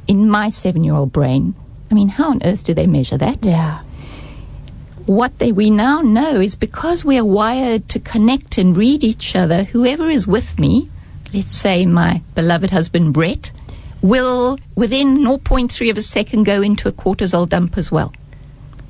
in 0.06 0.30
my 0.30 0.48
seven 0.48 0.84
year 0.84 0.94
old 0.94 1.12
brain, 1.12 1.54
I 1.92 1.94
mean, 1.94 2.08
how 2.08 2.30
on 2.30 2.42
earth 2.42 2.64
do 2.64 2.72
they 2.72 2.86
measure 2.86 3.18
that? 3.18 3.44
Yeah. 3.44 3.82
What 5.04 5.38
they, 5.38 5.52
we 5.52 5.68
now 5.68 6.00
know 6.00 6.40
is 6.40 6.56
because 6.56 7.04
we 7.04 7.18
are 7.18 7.24
wired 7.24 7.90
to 7.90 8.00
connect 8.00 8.56
and 8.56 8.74
read 8.74 9.04
each 9.04 9.36
other, 9.36 9.64
whoever 9.64 10.08
is 10.08 10.26
with 10.26 10.58
me, 10.58 10.88
let's 11.34 11.54
say 11.54 11.84
my 11.84 12.22
beloved 12.34 12.70
husband 12.70 13.12
Brett, 13.12 13.52
will 14.00 14.56
within 14.74 15.18
0.3 15.18 15.90
of 15.90 15.98
a 15.98 16.00
second 16.00 16.44
go 16.44 16.62
into 16.62 16.88
a 16.88 16.92
cortisol 16.92 17.46
dump 17.46 17.76
as 17.76 17.92
well. 17.92 18.14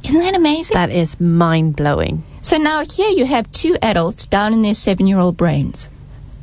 Isn't 0.05 0.21
that 0.21 0.37
amazing? 0.37 0.75
That 0.75 0.91
is 0.91 1.19
mind 1.21 1.75
blowing. 1.75 2.23
So 2.41 2.57
now 2.57 2.85
here 2.85 3.11
you 3.11 3.27
have 3.27 3.51
two 3.51 3.77
adults 3.83 4.29
down 4.29 4.53
in 4.53 4.63
their 4.63 4.75
seven 4.75 5.09
year 5.09 5.19
old 5.19 5.37
brains. 5.37 5.91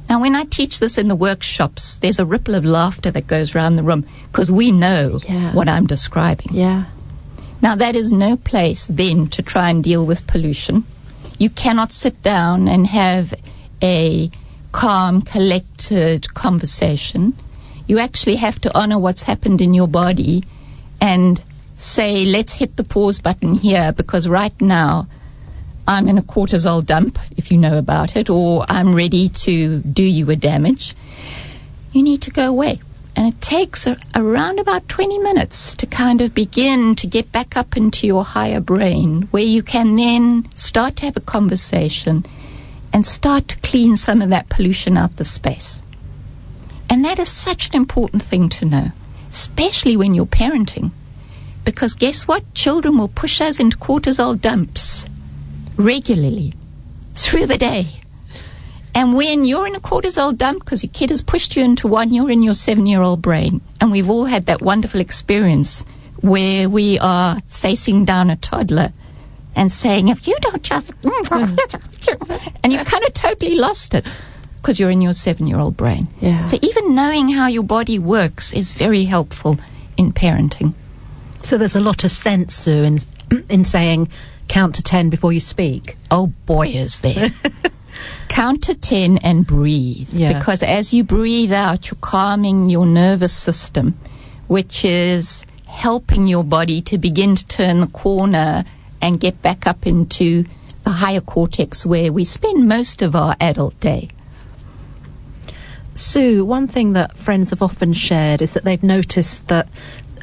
Now, 0.09 0.19
when 0.19 0.35
I 0.35 0.43
teach 0.45 0.79
this 0.79 0.97
in 0.97 1.07
the 1.07 1.15
workshops, 1.15 1.97
there's 1.97 2.17
a 2.19 2.25
ripple 2.25 2.55
of 2.55 2.65
laughter 2.65 3.11
that 3.11 3.27
goes 3.27 3.53
around 3.55 3.75
the 3.75 3.83
room 3.83 4.05
because 4.23 4.51
we 4.51 4.71
know 4.71 5.19
Yeah. 5.27 5.53
what 5.53 5.69
I'm 5.69 5.85
describing. 5.85 6.47
Yeah. 6.51 6.85
Now, 7.61 7.75
that 7.75 7.95
is 7.95 8.11
no 8.11 8.35
place 8.35 8.87
then 8.87 9.27
to 9.27 9.43
try 9.43 9.69
and 9.69 9.83
deal 9.83 10.05
with 10.05 10.25
pollution. 10.25 10.83
You 11.37 11.49
cannot 11.51 11.93
sit 11.93 12.21
down 12.23 12.67
and 12.67 12.87
have 12.87 13.33
a 13.83 14.31
calm, 14.71 15.21
collected 15.21 16.33
conversation. 16.33 17.33
You 17.87 17.99
actually 17.99 18.37
have 18.37 18.59
to 18.61 18.75
honor 18.77 18.97
what's 18.97 19.23
happened 19.23 19.61
in 19.61 19.73
your 19.73 19.87
body 19.87 20.43
and 21.01 21.43
say, 21.77 22.25
let's 22.25 22.55
hit 22.55 22.77
the 22.77 22.83
pause 22.83 23.19
button 23.19 23.53
here 23.55 23.91
because 23.91 24.27
right 24.27 24.59
now 24.61 25.07
I'm 25.89 26.07
in 26.07 26.19
a 26.19 26.21
cortisol 26.21 26.85
dump, 26.85 27.17
if 27.35 27.51
you 27.51 27.57
know 27.57 27.79
about 27.79 28.15
it, 28.15 28.29
or 28.29 28.63
I'm 28.69 28.93
ready 28.93 29.27
to 29.27 29.79
do 29.79 30.03
you 30.03 30.29
a 30.29 30.35
damage. 30.35 30.95
You 31.93 32.03
need 32.03 32.21
to 32.21 32.29
go 32.29 32.47
away. 32.47 32.79
And 33.15 33.33
it 33.33 33.41
takes 33.41 33.87
a, 33.87 33.97
around 34.13 34.59
about 34.59 34.87
20 34.87 35.17
minutes 35.17 35.73
to 35.73 35.87
kind 35.87 36.21
of 36.21 36.35
begin 36.35 36.95
to 36.95 37.07
get 37.07 37.31
back 37.31 37.57
up 37.57 37.75
into 37.75 38.05
your 38.05 38.23
higher 38.23 38.59
brain, 38.59 39.23
where 39.31 39.41
you 39.41 39.63
can 39.63 39.95
then 39.95 40.47
start 40.53 40.95
to 40.97 41.05
have 41.05 41.17
a 41.17 41.21
conversation 41.21 42.23
and 42.93 43.03
start 43.03 43.47
to 43.47 43.57
clean 43.61 43.95
some 43.95 44.21
of 44.21 44.29
that 44.29 44.47
pollution 44.47 44.95
out 44.95 45.17
the 45.17 45.25
space. 45.25 45.79
And 46.87 47.03
that 47.03 47.17
is 47.17 47.29
such 47.29 47.69
an 47.69 47.75
important 47.75 48.21
thing 48.21 48.47
to 48.49 48.65
know, 48.65 48.91
especially 49.31 49.97
when 49.97 50.13
you're 50.13 50.27
parenting. 50.27 50.91
Because 51.65 51.95
guess 51.95 52.27
what? 52.27 52.53
Children 52.53 52.99
will 52.99 53.07
push 53.07 53.41
us 53.41 53.59
into 53.59 53.75
cortisol 53.75 54.39
dumps 54.39 55.07
regularly 55.79 56.53
through 57.15 57.47
the 57.47 57.57
day. 57.57 57.87
And 58.93 59.15
when 59.15 59.45
you're 59.45 59.65
in 59.65 59.75
a 59.75 59.79
cortisol 59.79 60.37
dump 60.37 60.59
because 60.65 60.83
your 60.83 60.91
kid 60.91 61.09
has 61.09 61.21
pushed 61.21 61.55
you 61.55 61.63
into 61.63 61.87
one, 61.87 62.13
you're 62.13 62.29
in 62.29 62.43
your 62.43 62.53
seven 62.53 62.85
year 62.85 63.01
old 63.01 63.21
brain. 63.21 63.61
And 63.79 63.91
we've 63.91 64.09
all 64.09 64.25
had 64.25 64.45
that 64.47 64.61
wonderful 64.61 64.99
experience 64.99 65.85
where 66.21 66.69
we 66.69 66.99
are 66.99 67.39
facing 67.47 68.03
down 68.05 68.29
a 68.29 68.35
toddler 68.35 68.91
and 69.55 69.71
saying, 69.71 70.09
if 70.09 70.27
you 70.27 70.37
don't 70.41 70.61
just. 70.61 70.93
Hmm. 71.03 71.55
and 72.63 72.73
you 72.73 72.83
kind 72.83 73.03
of 73.05 73.13
totally 73.13 73.55
lost 73.55 73.93
it. 73.93 74.05
because 74.57 74.79
you're 74.79 74.89
in 74.89 75.01
your 75.01 75.13
seven 75.13 75.47
year 75.47 75.57
old 75.59 75.77
brain. 75.77 76.07
Yeah. 76.19 76.45
So 76.45 76.57
even 76.61 76.95
knowing 76.95 77.29
how 77.29 77.47
your 77.47 77.63
body 77.63 77.97
works 77.99 78.53
is 78.53 78.71
very 78.71 79.05
helpful 79.05 79.57
in 79.97 80.11
parenting. 80.11 80.73
So 81.43 81.57
there's 81.57 81.75
a 81.75 81.79
lot 81.79 82.03
of 82.03 82.11
sense, 82.11 82.53
Sue, 82.53 82.83
in, 82.83 82.99
in 83.49 83.63
saying 83.63 84.09
count 84.49 84.75
to 84.75 84.83
10 84.83 85.09
before 85.09 85.31
you 85.31 85.39
speak. 85.39 85.95
Oh 86.11 86.27
boy, 86.45 86.67
is 86.67 86.99
there. 86.99 87.29
Count 88.27 88.63
to 88.63 88.75
10 88.75 89.19
and 89.19 89.45
breathe. 89.45 90.09
Yeah. 90.11 90.33
Because 90.33 90.61
as 90.63 90.93
you 90.93 91.03
breathe 91.03 91.53
out, 91.53 91.89
you're 91.89 91.97
calming 92.01 92.69
your 92.69 92.85
nervous 92.85 93.33
system, 93.33 93.97
which 94.47 94.83
is 94.83 95.45
helping 95.67 96.27
your 96.27 96.43
body 96.43 96.81
to 96.81 96.97
begin 96.97 97.35
to 97.35 97.47
turn 97.47 97.79
the 97.79 97.87
corner 97.87 98.65
and 99.01 99.19
get 99.19 99.41
back 99.41 99.65
up 99.67 99.87
into 99.87 100.43
the 100.83 100.89
higher 100.89 101.21
cortex 101.21 101.85
where 101.85 102.11
we 102.11 102.25
spend 102.25 102.67
most 102.67 103.01
of 103.01 103.15
our 103.15 103.35
adult 103.39 103.79
day. 103.79 104.09
Sue, 105.93 106.45
one 106.45 106.67
thing 106.67 106.93
that 106.93 107.17
friends 107.17 107.49
have 107.49 107.61
often 107.61 107.93
shared 107.93 108.41
is 108.41 108.53
that 108.53 108.63
they've 108.63 108.83
noticed 108.83 109.47
that 109.47 109.67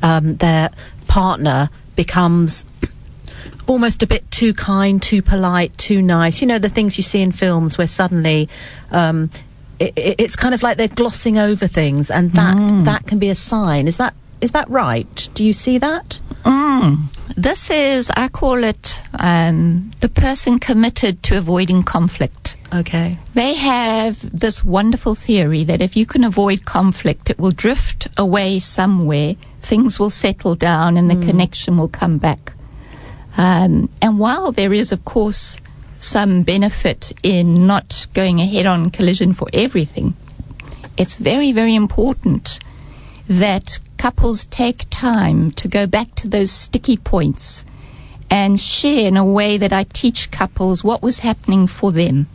um, 0.02 0.36
their 0.36 0.70
partner 1.06 1.70
becomes 1.96 2.64
almost 3.66 4.02
a 4.02 4.06
bit 4.06 4.30
too 4.30 4.54
kind, 4.54 5.02
too 5.02 5.22
polite, 5.22 5.76
too 5.78 6.02
nice. 6.02 6.40
You 6.40 6.46
know, 6.46 6.58
the 6.58 6.68
things 6.68 6.96
you 6.96 7.02
see 7.02 7.20
in 7.20 7.32
films 7.32 7.78
where 7.78 7.88
suddenly 7.88 8.48
um, 8.90 9.30
it, 9.78 9.92
it, 9.96 10.16
it's 10.18 10.36
kind 10.36 10.54
of 10.54 10.62
like 10.62 10.76
they're 10.76 10.88
glossing 10.88 11.38
over 11.38 11.66
things, 11.66 12.10
and 12.10 12.32
that 12.32 12.84
that 12.84 13.06
can 13.06 13.18
be 13.18 13.28
a 13.28 13.34
sign. 13.34 13.86
Is 13.88 13.96
that 13.98 14.14
is 14.40 14.52
that 14.52 14.68
right? 14.68 15.28
Do 15.34 15.44
you 15.44 15.52
see 15.52 15.78
that? 15.78 16.20
Mm. 16.44 17.12
This 17.36 17.70
is, 17.70 18.10
I 18.16 18.28
call 18.28 18.62
it, 18.62 19.02
um, 19.18 19.90
the 20.00 20.08
person 20.08 20.58
committed 20.58 21.22
to 21.24 21.36
avoiding 21.36 21.82
conflict. 21.82 22.56
Okay. 22.72 23.18
They 23.34 23.54
have 23.54 24.38
this 24.38 24.64
wonderful 24.64 25.14
theory 25.14 25.64
that 25.64 25.82
if 25.82 25.96
you 25.96 26.06
can 26.06 26.22
avoid 26.22 26.64
conflict, 26.64 27.30
it 27.30 27.38
will 27.38 27.50
drift 27.50 28.08
away 28.16 28.58
somewhere, 28.58 29.36
things 29.62 29.98
will 29.98 30.10
settle 30.10 30.54
down, 30.54 30.96
and 30.96 31.10
the 31.10 31.26
connection 31.26 31.76
will 31.76 31.88
come 31.88 32.18
back. 32.18 32.52
Um, 33.36 33.90
and 34.00 34.18
while 34.18 34.52
there 34.52 34.72
is, 34.72 34.92
of 34.92 35.04
course, 35.04 35.60
some 35.98 36.42
benefit 36.42 37.12
in 37.22 37.66
not 37.66 38.06
going 38.14 38.40
a 38.40 38.46
head 38.46 38.66
on 38.66 38.90
collision 38.90 39.32
for 39.32 39.48
everything, 39.52 40.14
it's 40.96 41.16
very, 41.16 41.52
very 41.52 41.74
important 41.74 42.58
that 43.28 43.78
couples 43.98 44.44
take 44.46 44.88
time 44.88 45.50
to 45.52 45.68
go 45.68 45.86
back 45.86 46.14
to 46.14 46.28
those 46.28 46.50
sticky 46.50 46.96
points 46.96 47.64
and 48.30 48.60
share 48.60 49.06
in 49.06 49.16
a 49.16 49.24
way 49.24 49.58
that 49.58 49.72
I 49.72 49.84
teach 49.84 50.30
couples 50.30 50.82
what 50.82 51.02
was 51.02 51.20
happening 51.20 51.66
for 51.66 51.92
them. 51.92 52.26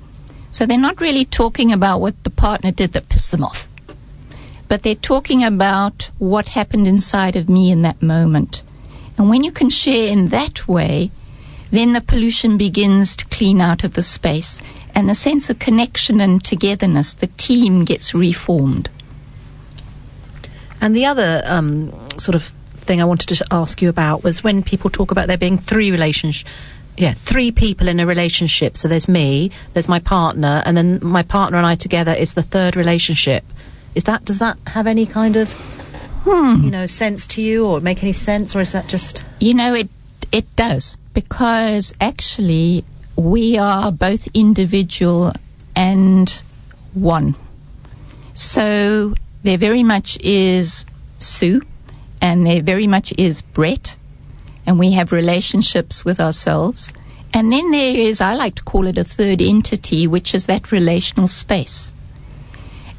So 0.52 0.66
they're 0.66 0.78
not 0.78 1.02
really 1.02 1.26
talking 1.26 1.72
about 1.72 2.02
what 2.02 2.24
the 2.24 2.30
partner 2.30 2.72
did 2.72 2.94
that 2.94 3.10
pissed 3.10 3.32
them 3.32 3.44
off, 3.44 3.68
but 4.68 4.84
they're 4.84 4.96
talking 4.96 5.44
about 5.44 6.10
what 6.18 6.50
happened 6.50 6.88
inside 6.88 7.36
of 7.36 7.50
me 7.50 7.72
in 7.72 7.82
that 7.82 8.02
moment. 8.02 8.64
And 9.22 9.30
when 9.30 9.44
you 9.44 9.52
can 9.52 9.70
share 9.70 10.12
in 10.12 10.30
that 10.30 10.68
way, 10.68 11.12
then 11.70 11.94
the 11.94 12.02
pollution 12.02 12.58
begins 12.58 13.16
to 13.18 13.26
clean 13.26 13.62
out 13.62 13.84
of 13.84 13.94
the 13.94 14.02
space 14.02 14.64
and 14.96 15.08
the 15.08 15.14
sense 15.14 15.48
of 15.48 15.60
connection 15.60 16.20
and 16.20 16.44
togetherness, 16.44 17.14
the 17.14 17.28
team 17.28 17.86
gets 17.86 18.16
reformed. 18.16 18.90
And 20.82 20.96
the 20.96 21.06
other 21.06 21.44
um, 21.46 21.94
sort 22.18 22.34
of 22.34 22.46
thing 22.74 23.00
I 23.00 23.06
wanted 23.06 23.28
to 23.36 23.46
ask 23.52 23.80
you 23.80 23.90
about 23.90 24.24
was 24.24 24.44
when 24.44 24.64
people 24.64 24.90
talk 24.90 25.12
about 25.12 25.28
there 25.28 25.38
being 25.38 25.60
three 25.60 25.92
relationships. 25.92 26.50
Yeah, 26.98 27.14
three 27.14 27.52
people 27.52 27.88
in 27.88 28.00
a 28.00 28.08
relationship. 28.08 28.76
So 28.76 28.88
there's 28.88 29.08
me, 29.08 29.52
there's 29.74 29.88
my 29.88 30.00
partner, 30.00 30.64
and 30.66 30.76
then 30.76 30.98
my 31.04 31.22
partner 31.22 31.60
and 31.60 31.68
I 31.68 31.76
together 31.76 32.12
is 32.12 32.34
the 32.34 32.42
third 32.42 32.76
relationship. 32.76 33.46
Is 33.94 34.06
that 34.06 34.26
does 34.26 34.40
that 34.40 34.58
have 34.66 34.88
any 34.88 35.06
kind 35.06 35.36
of 35.36 35.54
Hmm. 36.24 36.64
you 36.64 36.72
know 36.72 36.86
sense 36.86 37.26
to 37.28 37.42
you, 37.42 37.66
or 37.66 37.80
make 37.82 38.04
any 38.04 38.14
sense, 38.14 38.56
or 38.56 38.62
is 38.62 38.72
that 38.74 38.88
just 38.88 39.26
You 39.40 39.54
know, 39.54 39.74
it 39.74 39.90
it 40.32 40.56
does 40.56 40.98
because 41.14 41.94
actually 42.00 42.86
we 43.16 43.58
are 43.58 43.92
both 43.92 44.28
individual 44.34 45.34
and 45.76 46.44
one. 46.94 47.36
So 48.34 49.16
there 49.44 49.58
very 49.58 49.84
much 49.84 50.18
is 50.22 50.86
Sue, 51.20 51.62
and 52.22 52.46
there 52.46 52.62
very 52.62 52.88
much 52.88 53.14
is 53.18 53.42
Brett, 53.42 53.96
and 54.66 54.80
we 54.80 54.92
have 54.92 55.12
relationships 55.12 56.06
with 56.06 56.20
ourselves. 56.20 56.94
And 57.34 57.52
then 57.52 57.72
there 57.72 57.96
is, 57.96 58.20
I 58.20 58.36
like 58.36 58.56
to 58.56 58.64
call 58.64 58.88
it 58.88 58.98
a 58.98 59.06
third 59.06 59.42
entity, 59.42 60.06
which 60.06 60.36
is 60.36 60.48
that 60.48 60.72
relational 60.72 61.28
space. 61.28 61.94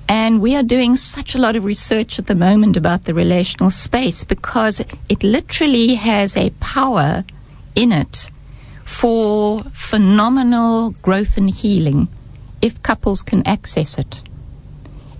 And 0.09 0.41
we 0.41 0.55
are 0.57 0.63
doing 0.63 0.97
such 0.97 1.35
a 1.35 1.39
lot 1.39 1.57
of 1.57 1.65
research 1.65 2.19
at 2.19 2.27
the 2.27 2.35
moment 2.35 2.77
about 2.77 3.05
the 3.05 3.15
relational 3.15 3.71
space 3.71 4.25
because 4.25 4.81
it 5.09 5.23
literally 5.23 5.95
has 5.95 6.37
a 6.37 6.51
power 6.61 7.25
in 7.75 7.93
it 7.93 8.31
for 8.85 9.63
phenomenal 9.73 10.91
growth 11.03 11.39
and 11.39 11.51
healing 11.51 12.09
if 12.61 12.83
couples 12.83 13.23
can 13.23 13.47
access 13.47 13.99
it. 13.99 14.23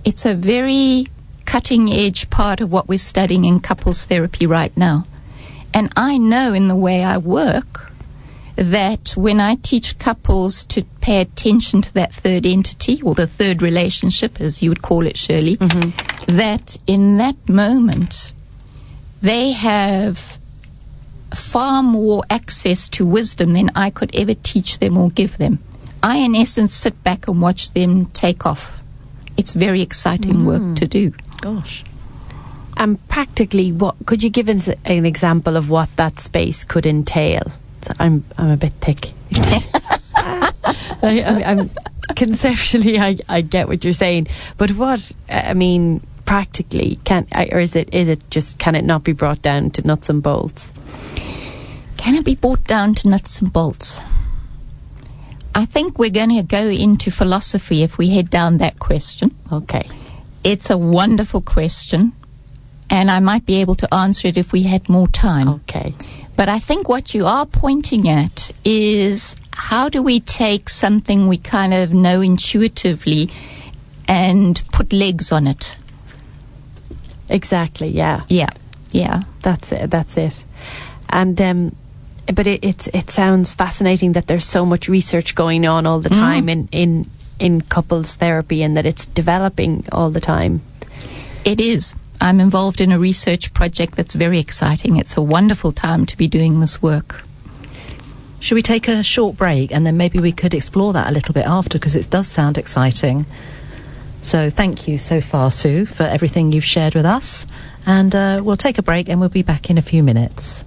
It's 0.05 0.25
a 0.25 0.35
very 0.35 1.07
cutting 1.45 1.91
edge 1.91 2.29
part 2.29 2.61
of 2.61 2.71
what 2.71 2.87
we're 2.87 2.97
studying 2.97 3.45
in 3.45 3.59
couples 3.59 4.05
therapy 4.05 4.45
right 4.45 4.75
now. 4.77 5.05
And 5.73 5.91
I 5.95 6.17
know 6.17 6.53
in 6.53 6.67
the 6.67 6.75
way 6.75 7.03
I 7.03 7.17
work 7.17 7.91
that 8.55 9.13
when 9.17 9.39
I 9.39 9.55
teach 9.55 9.97
couples 9.97 10.63
to 10.65 10.85
pay 11.03 11.19
attention 11.19 11.81
to 11.81 11.93
that 11.93 12.13
third 12.13 12.45
entity 12.45 13.01
or 13.01 13.13
the 13.13 13.27
third 13.27 13.61
relationship, 13.61 14.39
as 14.39 14.63
you 14.63 14.69
would 14.69 14.81
call 14.81 15.05
it, 15.05 15.17
Shirley, 15.17 15.57
mm-hmm. 15.57 16.37
that 16.37 16.77
in 16.87 17.17
that 17.17 17.49
moment 17.49 18.33
they 19.21 19.51
have 19.51 20.37
far 21.35 21.83
more 21.83 22.23
access 22.29 22.87
to 22.87 23.05
wisdom 23.05 23.51
than 23.51 23.69
I 23.75 23.89
could 23.89 24.15
ever 24.15 24.33
teach 24.33 24.79
them 24.79 24.97
or 24.97 25.09
give 25.09 25.37
them. 25.37 25.59
I, 26.01 26.17
in 26.17 26.35
essence, 26.35 26.73
sit 26.73 27.03
back 27.03 27.27
and 27.27 27.41
watch 27.41 27.71
them 27.71 28.05
take 28.07 28.45
off. 28.45 28.81
It's 29.35 29.53
very 29.53 29.81
exciting 29.81 30.45
work 30.45 30.61
mm. 30.61 30.75
to 30.77 30.87
do. 30.87 31.13
gosh? 31.41 31.83
And 32.77 33.05
practically, 33.09 33.73
what 33.73 33.95
could 34.05 34.23
you 34.23 34.29
give 34.29 34.47
us 34.47 34.69
an 34.85 35.05
example 35.05 35.57
of 35.57 35.69
what 35.69 35.89
that 35.97 36.19
space 36.19 36.63
could 36.63 36.85
entail? 36.85 37.51
So 37.81 37.91
I'm 37.99 38.23
I'm 38.37 38.51
a 38.51 38.57
bit 38.57 38.73
thick. 38.79 39.11
I, 41.03 41.21
I, 41.21 41.51
I'm 41.51 41.69
conceptually, 42.15 42.97
I, 42.99 43.17
I 43.29 43.41
get 43.41 43.67
what 43.67 43.83
you're 43.83 43.93
saying, 43.93 44.27
but 44.57 44.71
what 44.71 45.11
I 45.29 45.53
mean 45.53 46.01
practically 46.25 46.97
can 47.03 47.27
or 47.51 47.59
is 47.59 47.75
it 47.75 47.93
is 47.93 48.07
it 48.07 48.29
just 48.31 48.57
can 48.57 48.75
it 48.75 48.85
not 48.85 49.03
be 49.03 49.11
brought 49.11 49.41
down 49.41 49.69
to 49.71 49.85
nuts 49.85 50.09
and 50.09 50.23
bolts? 50.23 50.71
Can 51.97 52.15
it 52.15 52.25
be 52.25 52.35
brought 52.35 52.63
down 52.65 52.95
to 52.95 53.09
nuts 53.09 53.41
and 53.41 53.51
bolts? 53.51 54.01
I 55.55 55.65
think 55.65 55.99
we're 55.99 56.09
going 56.09 56.35
to 56.35 56.43
go 56.43 56.67
into 56.67 57.11
philosophy 57.11 57.83
if 57.83 57.97
we 57.97 58.09
head 58.09 58.29
down 58.29 58.57
that 58.57 58.79
question. 58.79 59.31
Okay, 59.51 59.87
It's 60.43 60.69
a 60.69 60.77
wonderful 60.77 61.41
question, 61.41 62.13
and 62.89 63.11
I 63.11 63.19
might 63.19 63.45
be 63.45 63.61
able 63.61 63.75
to 63.75 63.93
answer 63.93 64.27
it 64.27 64.35
if 64.37 64.51
we 64.51 64.63
had 64.63 64.89
more 64.89 65.07
time. 65.07 65.47
okay, 65.47 65.93
But 66.35 66.49
I 66.49 66.59
think 66.59 66.89
what 66.89 67.13
you 67.13 67.25
are 67.25 67.45
pointing 67.45 68.09
at 68.09 68.51
is 68.65 69.35
how 69.53 69.87
do 69.89 70.01
we 70.01 70.19
take 70.19 70.67
something 70.69 71.27
we 71.27 71.37
kind 71.37 71.73
of 71.73 71.93
know 71.93 72.21
intuitively 72.21 73.29
and 74.07 74.61
put 74.71 74.91
legs 74.93 75.31
on 75.31 75.47
it? 75.47 75.77
exactly. 77.29 77.87
Yeah, 77.89 78.21
Yeah, 78.29 78.49
yeah. 78.91 79.23
that's 79.41 79.71
it. 79.71 79.89
That's 79.89 80.17
it. 80.17 80.45
And 81.09 81.39
um, 81.41 81.75
but 82.33 82.47
it 82.47 82.63
it 82.63 82.87
it 82.93 83.09
sounds 83.11 83.53
fascinating 83.53 84.13
that 84.13 84.27
there's 84.27 84.45
so 84.45 84.65
much 84.65 84.87
research 84.89 85.35
going 85.35 85.65
on 85.65 85.85
all 85.85 85.99
the 85.99 86.09
time 86.09 86.49
in 86.49 86.67
in 86.71 87.05
in 87.39 87.61
couples 87.61 88.15
therapy 88.15 88.63
and 88.63 88.75
that 88.77 88.85
it's 88.85 89.05
developing 89.05 89.85
all 89.91 90.09
the 90.09 90.19
time. 90.19 90.61
It 91.45 91.59
is. 91.59 91.95
I'm 92.21 92.39
involved 92.39 92.79
in 92.79 92.91
a 92.91 92.99
research 92.99 93.53
project 93.53 93.95
that's 93.95 94.15
very 94.15 94.39
exciting. 94.39 94.97
It's 94.97 95.17
a 95.17 95.21
wonderful 95.21 95.71
time 95.71 96.05
to 96.05 96.17
be 96.17 96.27
doing 96.27 96.59
this 96.59 96.81
work. 96.81 97.23
Should 98.39 98.55
we 98.55 98.61
take 98.61 98.87
a 98.87 99.03
short 99.03 99.37
break 99.37 99.71
and 99.71 99.85
then 99.85 99.97
maybe 99.97 100.19
we 100.19 100.31
could 100.31 100.53
explore 100.53 100.93
that 100.93 101.09
a 101.09 101.13
little 101.13 101.33
bit 101.33 101.45
after 101.45 101.77
because 101.77 101.95
it 101.95 102.09
does 102.09 102.27
sound 102.27 102.57
exciting. 102.57 103.25
So 104.21 104.49
thank 104.49 104.87
you 104.87 104.97
so 104.97 105.21
far, 105.21 105.51
Sue, 105.51 105.85
for 105.85 106.03
everything 106.03 106.51
you've 106.51 106.63
shared 106.63 106.95
with 106.95 107.05
us. 107.05 107.45
And 107.85 108.15
uh, 108.15 108.41
we'll 108.43 108.57
take 108.57 108.77
a 108.77 108.81
break 108.81 109.09
and 109.09 109.19
we'll 109.19 109.29
be 109.29 109.43
back 109.43 109.69
in 109.69 109.77
a 109.77 109.81
few 109.81 110.03
minutes. 110.03 110.65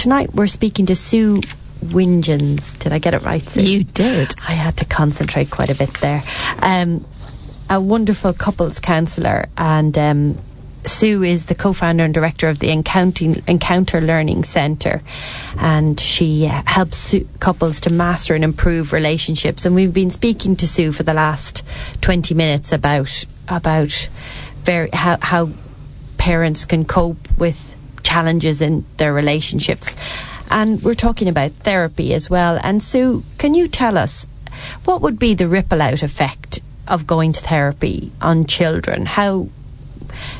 Tonight 0.00 0.34
we're 0.34 0.46
speaking 0.46 0.86
to 0.86 0.94
Sue 0.94 1.42
Wintgens. 1.84 2.78
Did 2.78 2.90
I 2.90 2.98
get 2.98 3.12
it 3.12 3.20
right, 3.20 3.42
Sue? 3.42 3.60
You 3.62 3.84
did. 3.84 4.34
I 4.48 4.52
had 4.52 4.78
to 4.78 4.86
concentrate 4.86 5.50
quite 5.50 5.68
a 5.68 5.74
bit 5.74 5.92
there. 6.00 6.22
Um, 6.60 7.04
a 7.68 7.78
wonderful 7.78 8.32
couples 8.32 8.80
counsellor, 8.80 9.50
and 9.58 9.98
um, 9.98 10.38
Sue 10.86 11.22
is 11.22 11.44
the 11.46 11.54
co-founder 11.54 12.02
and 12.02 12.14
director 12.14 12.48
of 12.48 12.60
the 12.60 12.70
Encounter, 12.70 14.00
Learning 14.00 14.42
Centre, 14.42 15.02
and 15.58 16.00
she 16.00 16.46
uh, 16.46 16.62
helps 16.64 17.14
couples 17.38 17.78
to 17.82 17.90
master 17.90 18.34
and 18.34 18.42
improve 18.42 18.94
relationships. 18.94 19.66
And 19.66 19.74
we've 19.74 19.92
been 19.92 20.10
speaking 20.10 20.56
to 20.56 20.66
Sue 20.66 20.92
for 20.92 21.02
the 21.02 21.12
last 21.12 21.62
twenty 22.00 22.32
minutes 22.32 22.72
about 22.72 23.26
about 23.48 24.08
very 24.62 24.88
how 24.94 25.18
how 25.20 25.50
parents 26.16 26.64
can 26.64 26.86
cope 26.86 27.18
with 27.36 27.69
challenges 28.10 28.60
in 28.60 28.84
their 28.96 29.12
relationships. 29.12 29.96
And 30.50 30.82
we're 30.82 30.94
talking 30.94 31.28
about 31.28 31.52
therapy 31.52 32.12
as 32.12 32.28
well. 32.28 32.58
And 32.62 32.82
Sue, 32.82 33.22
can 33.38 33.54
you 33.54 33.68
tell 33.68 33.96
us 33.96 34.26
what 34.84 35.00
would 35.00 35.18
be 35.18 35.34
the 35.34 35.46
ripple 35.46 35.80
out 35.80 36.02
effect 36.02 36.58
of 36.88 37.06
going 37.06 37.32
to 37.32 37.40
therapy 37.40 38.10
on 38.20 38.46
children? 38.46 39.06
How 39.06 39.48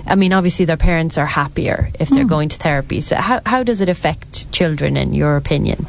I 0.07 0.15
mean, 0.17 0.33
obviously, 0.33 0.65
their 0.65 0.77
parents 0.77 1.17
are 1.17 1.27
happier 1.27 1.91
if 1.99 2.09
they're 2.09 2.25
hmm. 2.25 2.37
going 2.37 2.49
to 2.51 2.57
therapy. 2.57 3.01
So, 3.01 3.17
how, 3.17 3.41
how 3.47 3.63
does 3.63 3.81
it 3.81 3.89
affect 3.89 4.53
children, 4.53 4.97
in 4.97 5.15
your 5.15 5.37
opinion? 5.37 5.87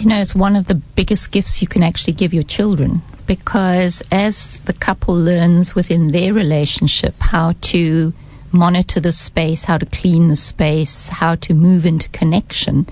You 0.00 0.06
know, 0.06 0.20
it's 0.20 0.34
one 0.34 0.56
of 0.56 0.66
the 0.66 0.74
biggest 0.74 1.30
gifts 1.30 1.62
you 1.62 1.68
can 1.68 1.82
actually 1.82 2.14
give 2.14 2.34
your 2.34 2.42
children 2.42 3.02
because 3.26 4.02
as 4.10 4.58
the 4.60 4.72
couple 4.72 5.14
learns 5.14 5.74
within 5.74 6.08
their 6.08 6.34
relationship 6.34 7.14
how 7.20 7.54
to 7.60 8.12
monitor 8.52 9.00
the 9.00 9.12
space, 9.12 9.64
how 9.64 9.78
to 9.78 9.86
clean 9.86 10.28
the 10.28 10.36
space, 10.36 11.08
how 11.08 11.34
to 11.36 11.54
move 11.54 11.86
into 11.86 12.08
connection, 12.10 12.86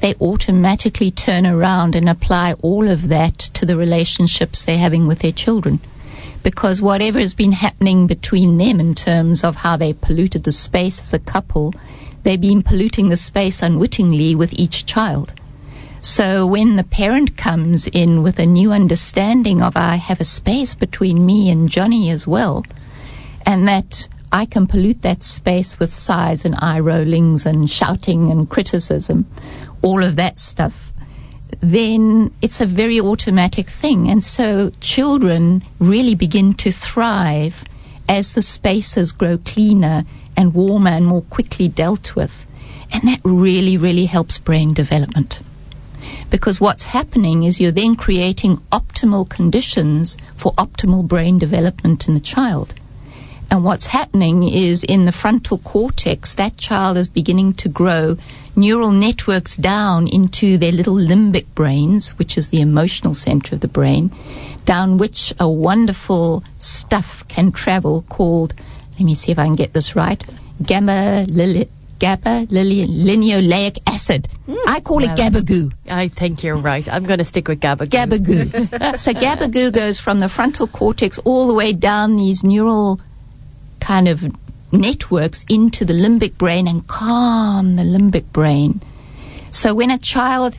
they 0.00 0.14
automatically 0.20 1.12
turn 1.12 1.46
around 1.46 1.94
and 1.94 2.08
apply 2.08 2.54
all 2.54 2.88
of 2.88 3.08
that 3.08 3.38
to 3.38 3.64
the 3.64 3.76
relationships 3.76 4.64
they're 4.64 4.76
having 4.76 5.06
with 5.06 5.20
their 5.20 5.32
children. 5.32 5.78
Because 6.42 6.82
whatever 6.82 7.20
has 7.20 7.34
been 7.34 7.52
happening 7.52 8.08
between 8.08 8.58
them 8.58 8.80
in 8.80 8.96
terms 8.96 9.44
of 9.44 9.56
how 9.56 9.76
they 9.76 9.92
polluted 9.92 10.42
the 10.42 10.50
space 10.50 11.00
as 11.00 11.14
a 11.14 11.20
couple, 11.20 11.72
they've 12.24 12.40
been 12.40 12.64
polluting 12.64 13.10
the 13.10 13.16
space 13.16 13.62
unwittingly 13.62 14.34
with 14.34 14.52
each 14.54 14.86
child. 14.86 15.32
So 16.00 16.44
when 16.46 16.74
the 16.74 16.82
parent 16.82 17.36
comes 17.36 17.86
in 17.86 18.24
with 18.24 18.40
a 18.40 18.46
new 18.46 18.72
understanding 18.72 19.62
of 19.62 19.76
I 19.76 19.94
have 19.96 20.20
a 20.20 20.24
space 20.24 20.74
between 20.74 21.24
me 21.24 21.48
and 21.48 21.68
Johnny 21.68 22.10
as 22.10 22.26
well, 22.26 22.64
and 23.46 23.68
that 23.68 24.08
I 24.32 24.46
can 24.46 24.66
pollute 24.66 25.02
that 25.02 25.22
space 25.22 25.78
with 25.78 25.92
sighs 25.92 26.44
and 26.44 26.54
eye 26.58 26.80
rollings 26.80 27.44
and 27.44 27.70
shouting 27.70 28.30
and 28.30 28.48
criticism, 28.48 29.26
all 29.82 30.02
of 30.02 30.16
that 30.16 30.38
stuff, 30.38 30.92
then 31.60 32.32
it's 32.40 32.60
a 32.60 32.66
very 32.66 32.98
automatic 32.98 33.68
thing. 33.68 34.08
And 34.08 34.24
so 34.24 34.70
children 34.80 35.62
really 35.78 36.14
begin 36.14 36.54
to 36.54 36.72
thrive 36.72 37.62
as 38.08 38.34
the 38.34 38.42
spaces 38.42 39.12
grow 39.12 39.36
cleaner 39.38 40.04
and 40.36 40.54
warmer 40.54 40.90
and 40.90 41.06
more 41.06 41.22
quickly 41.22 41.68
dealt 41.68 42.16
with. 42.16 42.46
And 42.90 43.02
that 43.04 43.20
really, 43.22 43.76
really 43.76 44.06
helps 44.06 44.38
brain 44.38 44.72
development 44.72 45.40
because 46.30 46.60
what's 46.60 46.86
happening 46.86 47.42
is 47.44 47.60
you're 47.60 47.70
then 47.70 47.94
creating 47.94 48.56
optimal 48.72 49.28
conditions 49.28 50.16
for 50.34 50.52
optimal 50.52 51.06
brain 51.06 51.38
development 51.38 52.08
in 52.08 52.14
the 52.14 52.20
child. 52.20 52.74
And 53.52 53.64
what's 53.64 53.88
happening 53.88 54.48
is 54.48 54.82
in 54.82 55.04
the 55.04 55.12
frontal 55.12 55.58
cortex, 55.58 56.34
that 56.36 56.56
child 56.56 56.96
is 56.96 57.06
beginning 57.06 57.52
to 57.60 57.68
grow 57.68 58.16
neural 58.56 58.92
networks 58.92 59.56
down 59.56 60.08
into 60.08 60.56
their 60.56 60.72
little 60.72 60.94
limbic 60.94 61.44
brains, 61.54 62.12
which 62.18 62.38
is 62.38 62.48
the 62.48 62.62
emotional 62.62 63.12
center 63.12 63.54
of 63.54 63.60
the 63.60 63.68
brain, 63.68 64.10
down 64.64 64.96
which 64.96 65.34
a 65.38 65.50
wonderful 65.50 66.42
stuff 66.56 67.28
can 67.28 67.52
travel 67.52 68.06
called, 68.08 68.54
let 68.92 69.02
me 69.02 69.14
see 69.14 69.32
if 69.32 69.38
I 69.38 69.44
can 69.44 69.54
get 69.54 69.74
this 69.74 69.94
right, 69.94 70.24
gamma 70.64 71.26
lili- 71.28 71.68
GABA 71.98 72.46
linoleic 72.46 73.78
acid. 73.86 74.28
Hmm. 74.46 74.56
I 74.66 74.80
call 74.80 75.04
it 75.04 75.10
gabagoo. 75.10 75.72
I 75.88 76.08
think 76.08 76.42
you're 76.42 76.56
right. 76.56 76.88
I'm 76.90 77.04
going 77.04 77.18
to 77.18 77.24
stick 77.24 77.46
with 77.48 77.60
gabagoo. 77.60 77.90
Gabagoo. 77.90 78.98
so 78.98 79.12
gabagoo 79.12 79.72
goes 79.72 80.00
from 80.00 80.20
the 80.20 80.28
frontal 80.30 80.66
cortex 80.66 81.18
all 81.18 81.46
the 81.46 81.54
way 81.54 81.74
down 81.74 82.16
these 82.16 82.42
neural 82.42 82.98
kind 83.82 84.08
of 84.08 84.24
networks 84.70 85.44
into 85.50 85.84
the 85.84 85.92
limbic 85.92 86.38
brain 86.38 86.66
and 86.66 86.86
calm 86.86 87.76
the 87.76 87.82
limbic 87.82 88.24
brain. 88.32 88.80
So 89.50 89.74
when 89.74 89.90
a 89.90 89.98
child 89.98 90.58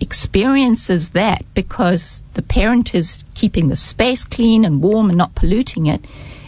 experiences 0.00 1.10
that 1.10 1.42
because 1.54 2.22
the 2.34 2.42
parent 2.42 2.94
is 2.94 3.24
keeping 3.34 3.68
the 3.68 3.76
space 3.76 4.24
clean 4.24 4.64
and 4.64 4.82
warm 4.82 5.08
and 5.08 5.18
not 5.18 5.34
polluting 5.34 5.86
it, 5.86 6.04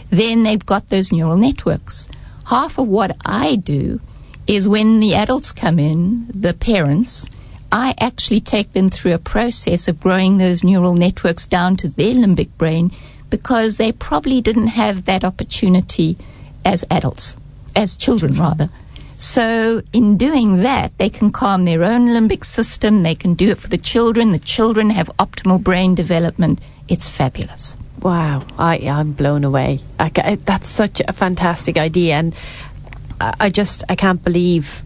then 0.09 0.43
they've 0.43 0.65
got 0.65 0.89
those 0.89 1.11
neural 1.11 1.37
networks. 1.37 2.07
Half 2.45 2.77
of 2.77 2.87
what 2.87 3.17
I 3.25 3.55
do 3.55 3.99
is 4.47 4.69
when 4.69 4.99
the 4.99 5.15
adults 5.15 5.51
come 5.51 5.79
in, 5.79 6.27
the 6.27 6.53
parents, 6.53 7.29
I 7.71 7.95
actually 7.99 8.41
take 8.41 8.73
them 8.73 8.89
through 8.89 9.13
a 9.13 9.29
process 9.33 9.87
of 9.87 9.99
growing 9.99 10.37
those 10.37 10.63
neural 10.63 10.93
networks 10.93 11.45
down 11.45 11.77
to 11.77 11.89
their 11.89 12.13
limbic 12.13 12.49
brain 12.57 12.91
because 13.31 13.77
they 13.77 13.91
probably 13.91 14.39
didn't 14.41 14.67
have 14.67 15.05
that 15.05 15.23
opportunity 15.23 16.17
as 16.63 16.85
adults, 16.91 17.35
as 17.75 17.97
children 17.97 18.33
rather. 18.35 18.69
So, 19.17 19.81
in 19.93 20.17
doing 20.17 20.61
that, 20.61 20.95
they 20.97 21.09
can 21.09 21.31
calm 21.31 21.65
their 21.65 21.83
own 21.83 22.07
limbic 22.07 22.43
system, 22.43 23.03
they 23.03 23.15
can 23.15 23.33
do 23.35 23.49
it 23.51 23.57
for 23.59 23.67
the 23.69 23.77
children, 23.77 24.31
the 24.31 24.39
children 24.39 24.89
have 24.91 25.07
optimal 25.19 25.61
brain 25.63 25.95
development. 25.95 26.59
It's 26.87 27.07
fabulous. 27.07 27.77
Wow, 28.01 28.43
I, 28.57 28.77
I'm 28.77 29.11
blown 29.13 29.43
away. 29.43 29.79
I, 29.99 30.09
that's 30.43 30.67
such 30.67 31.01
a 31.07 31.13
fantastic 31.13 31.77
idea, 31.77 32.15
and 32.15 32.35
I, 33.19 33.49
just 33.51 33.83
I 33.89 33.95
can't 33.95 34.23
believe 34.23 34.81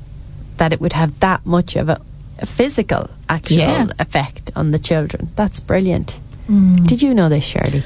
that 0.57 0.73
it 0.73 0.81
would 0.81 0.93
have 0.93 1.17
that 1.21 1.45
much 1.45 1.77
of 1.77 1.87
a, 1.87 2.01
a 2.39 2.45
physical 2.45 3.09
actual 3.29 3.57
Yeah. 3.59 3.87
effect 3.99 4.51
on 4.55 4.71
the 4.71 4.79
children. 4.79 5.29
That's 5.37 5.61
brilliant. 5.61 6.19
Mm. 6.49 6.85
Did 6.85 7.01
you 7.01 7.13
know 7.13 7.29
this, 7.29 7.45
Shirley? 7.45 7.83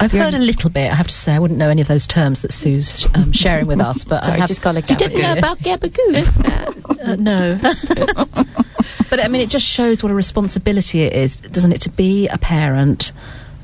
I've 0.00 0.12
You're- 0.12 0.24
heard 0.24 0.34
a 0.34 0.38
little 0.38 0.70
bit. 0.70 0.90
I 0.90 0.94
have 0.94 1.06
to 1.08 1.14
say, 1.14 1.34
I 1.34 1.38
wouldn't 1.38 1.58
know 1.58 1.68
any 1.70 1.80
of 1.80 1.88
those 1.88 2.06
terms 2.06 2.42
that 2.42 2.52
Sue's 2.52 3.06
um, 3.14 3.32
sharing 3.32 3.66
with 3.66 3.80
us, 3.80 4.04
but 4.04 4.22
Sorry, 4.24 4.36
I 4.36 4.40
have 4.40 4.48
just 4.48 4.60
call 4.62 4.76
it 4.76 4.88
You 4.90 4.96
didn't 4.96 5.20
know 5.22 5.34
about 5.38 5.58
gabagoo? 5.58 6.80
Uh, 7.04 7.16
no. 7.16 7.58
but 9.10 9.22
I 9.22 9.28
mean, 9.28 9.42
it 9.42 9.50
just 9.50 9.66
shows 9.66 10.02
what 10.02 10.10
a 10.10 10.14
responsibility 10.14 11.02
it 11.02 11.12
is, 11.12 11.36
doesn't 11.38 11.72
it, 11.72 11.80
to 11.82 11.90
be 11.90 12.28
a 12.28 12.38
parent? 12.38 13.12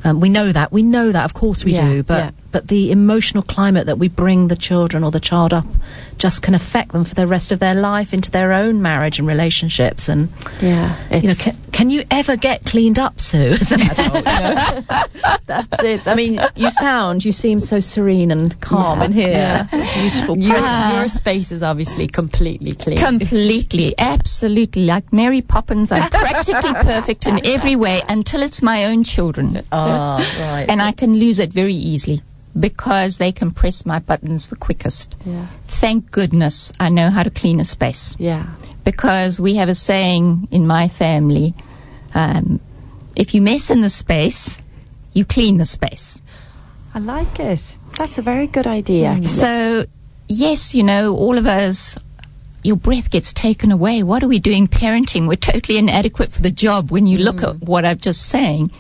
Um, 0.05 0.21
we 0.21 0.29
know 0.29 0.53
that. 0.53 0.73
We 0.73 0.83
know 0.83 1.11
that. 1.13 1.25
Of 1.25 1.33
course, 1.35 1.65
we 1.65 1.73
Yeah, 1.73 1.89
do. 1.89 2.03
But 2.03 2.19
yeah. 2.19 2.31
but 2.53 2.69
the 2.69 2.91
emotional 2.91 3.43
climate 3.43 3.87
that 3.87 3.99
we 3.99 4.09
bring 4.09 4.49
the 4.49 4.57
children 4.57 5.03
or 5.05 5.11
the 5.11 5.21
child 5.21 5.55
up 5.55 5.65
just 6.21 6.43
can 6.43 6.55
affect 6.55 6.93
them 6.93 7.05
for 7.05 7.15
the 7.15 7.27
rest 7.27 7.51
of 7.51 7.59
their 7.59 7.75
life 7.75 8.13
into 8.13 8.31
their 8.31 8.53
own 8.53 8.81
marriage 8.83 9.19
and 9.19 9.27
relationships. 9.27 10.09
And 10.09 10.29
Yeah, 10.61 10.95
you 11.11 11.29
know, 11.29 11.35
can, 11.35 11.55
can 11.73 11.91
you 11.91 12.05
ever 12.11 12.37
get 12.37 12.65
cleaned 12.67 12.99
up, 12.99 13.19
Sue? 13.19 13.39
As 13.61 13.73
an 13.73 13.81
adult, 13.81 14.15
you 14.15 14.23
know? 14.23 15.05
That's 15.47 15.83
it. 15.83 16.07
I 16.07 16.15
mean, 16.15 16.39
you 16.55 16.71
sound, 16.71 17.25
you 17.25 17.33
seem 17.33 17.59
so 17.59 17.81
serene 17.81 18.31
and 18.31 18.61
calm 18.61 19.01
in 19.01 19.13
here. 19.13 19.67
Beautiful. 19.73 20.39
your, 20.39 20.57
presence. 20.57 20.95
your 20.95 21.09
space 21.09 21.51
is 21.51 21.63
obviously 21.63 22.07
completely 22.07 22.75
clean. 22.75 22.99
Completely, 22.99 23.95
absolutely. 23.99 24.85
Like 24.85 25.11
Mary 25.13 25.41
Poppins, 25.41 25.91
I'm 25.91 26.11
practically 26.11 26.75
perfect 26.75 27.27
in 27.27 27.45
every 27.47 27.77
way 27.77 28.03
until 28.11 28.43
it's 28.43 28.63
my 28.63 28.85
own 28.85 29.05
children. 29.05 29.63
Ah, 29.73 30.19
right. 30.39 30.67
And 30.69 30.83
I 30.83 30.93
can 30.93 31.15
lose 31.15 31.39
it 31.39 31.51
very 31.51 31.75
easily 31.75 32.21
because 32.59 33.19
they 33.19 33.33
can 33.33 33.51
press 33.51 33.87
my 33.87 33.99
buttons 33.99 34.49
the 34.49 34.57
quickest. 34.57 35.17
Yeah. 35.25 35.47
Thank 35.65 36.11
goodness 36.11 36.73
I 36.81 36.89
know 36.89 37.11
how 37.11 37.23
to 37.23 37.31
clean 37.31 37.61
a 37.61 37.65
space. 37.65 38.17
yeah, 38.19 38.47
because 38.85 39.41
we 39.41 39.55
have 39.57 39.69
a 39.69 39.75
saying 39.75 40.49
in 40.51 40.67
my 40.67 40.89
family 40.89 41.55
um, 42.15 42.61
if 43.17 43.35
you 43.35 43.43
mess 43.43 43.71
in 43.71 43.81
the 43.81 43.89
space, 43.89 44.61
you 45.13 45.25
clean 45.25 45.59
the 45.59 45.65
space. 45.65 46.21
I 46.95 46.99
like 46.99 47.39
it. 47.39 47.77
That's 47.99 48.19
a 48.19 48.23
very 48.23 48.47
good 48.47 48.67
idea. 48.67 49.09
actually. 49.09 49.27
So, 49.27 49.85
yes, 50.29 50.75
you 50.75 50.83
know, 50.83 51.15
all 51.15 51.39
of 51.39 51.47
us, 51.47 51.99
your 52.65 52.77
breath 52.77 53.11
gets 53.11 53.33
taken 53.33 53.71
away. 53.71 54.03
What 54.03 54.23
are 54.25 54.29
we 54.29 54.39
doing 54.39 54.67
parenting? 54.69 55.29
We're 55.29 55.37
totally 55.37 55.79
inadequate 55.79 56.33
for 56.33 56.43
the 56.43 56.51
job 56.51 56.91
when 56.91 57.07
you 57.07 57.19
look 57.19 57.43
at 57.43 57.61
what 57.61 57.85
I've 57.85 58.01
just 58.01 58.23
saying. 58.23 58.71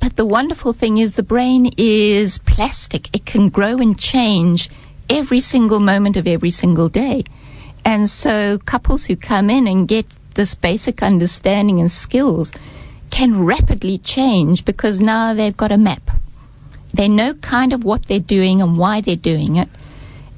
But 0.00 0.16
the 0.16 0.26
wonderful 0.26 0.72
thing 0.72 0.98
is 0.98 1.14
the 1.14 1.22
brain 1.22 1.70
is 1.76 2.38
plastic. 2.38 3.14
It 3.14 3.26
can 3.26 3.48
grow 3.48 3.78
and 3.78 3.98
change 3.98 4.70
every 5.10 5.40
single 5.40 5.80
moment 5.80 6.16
of 6.16 6.26
every 6.26 6.50
single 6.50 6.88
day. 6.88 7.24
And 7.84 8.08
so 8.08 8.58
couples 8.58 9.06
who 9.06 9.16
come 9.16 9.50
in 9.50 9.66
and 9.66 9.88
get 9.88 10.06
this 10.34 10.54
basic 10.54 11.02
understanding 11.02 11.80
and 11.80 11.90
skills 11.90 12.52
can 13.10 13.44
rapidly 13.44 13.98
change 13.98 14.64
because 14.64 15.00
now 15.00 15.34
they've 15.34 15.56
got 15.56 15.72
a 15.72 15.78
map. 15.78 16.10
They 16.92 17.08
know 17.08 17.34
kind 17.34 17.72
of 17.72 17.84
what 17.84 18.06
they're 18.06 18.20
doing 18.20 18.60
and 18.62 18.78
why 18.78 19.00
they're 19.00 19.16
doing 19.16 19.56
it. 19.56 19.68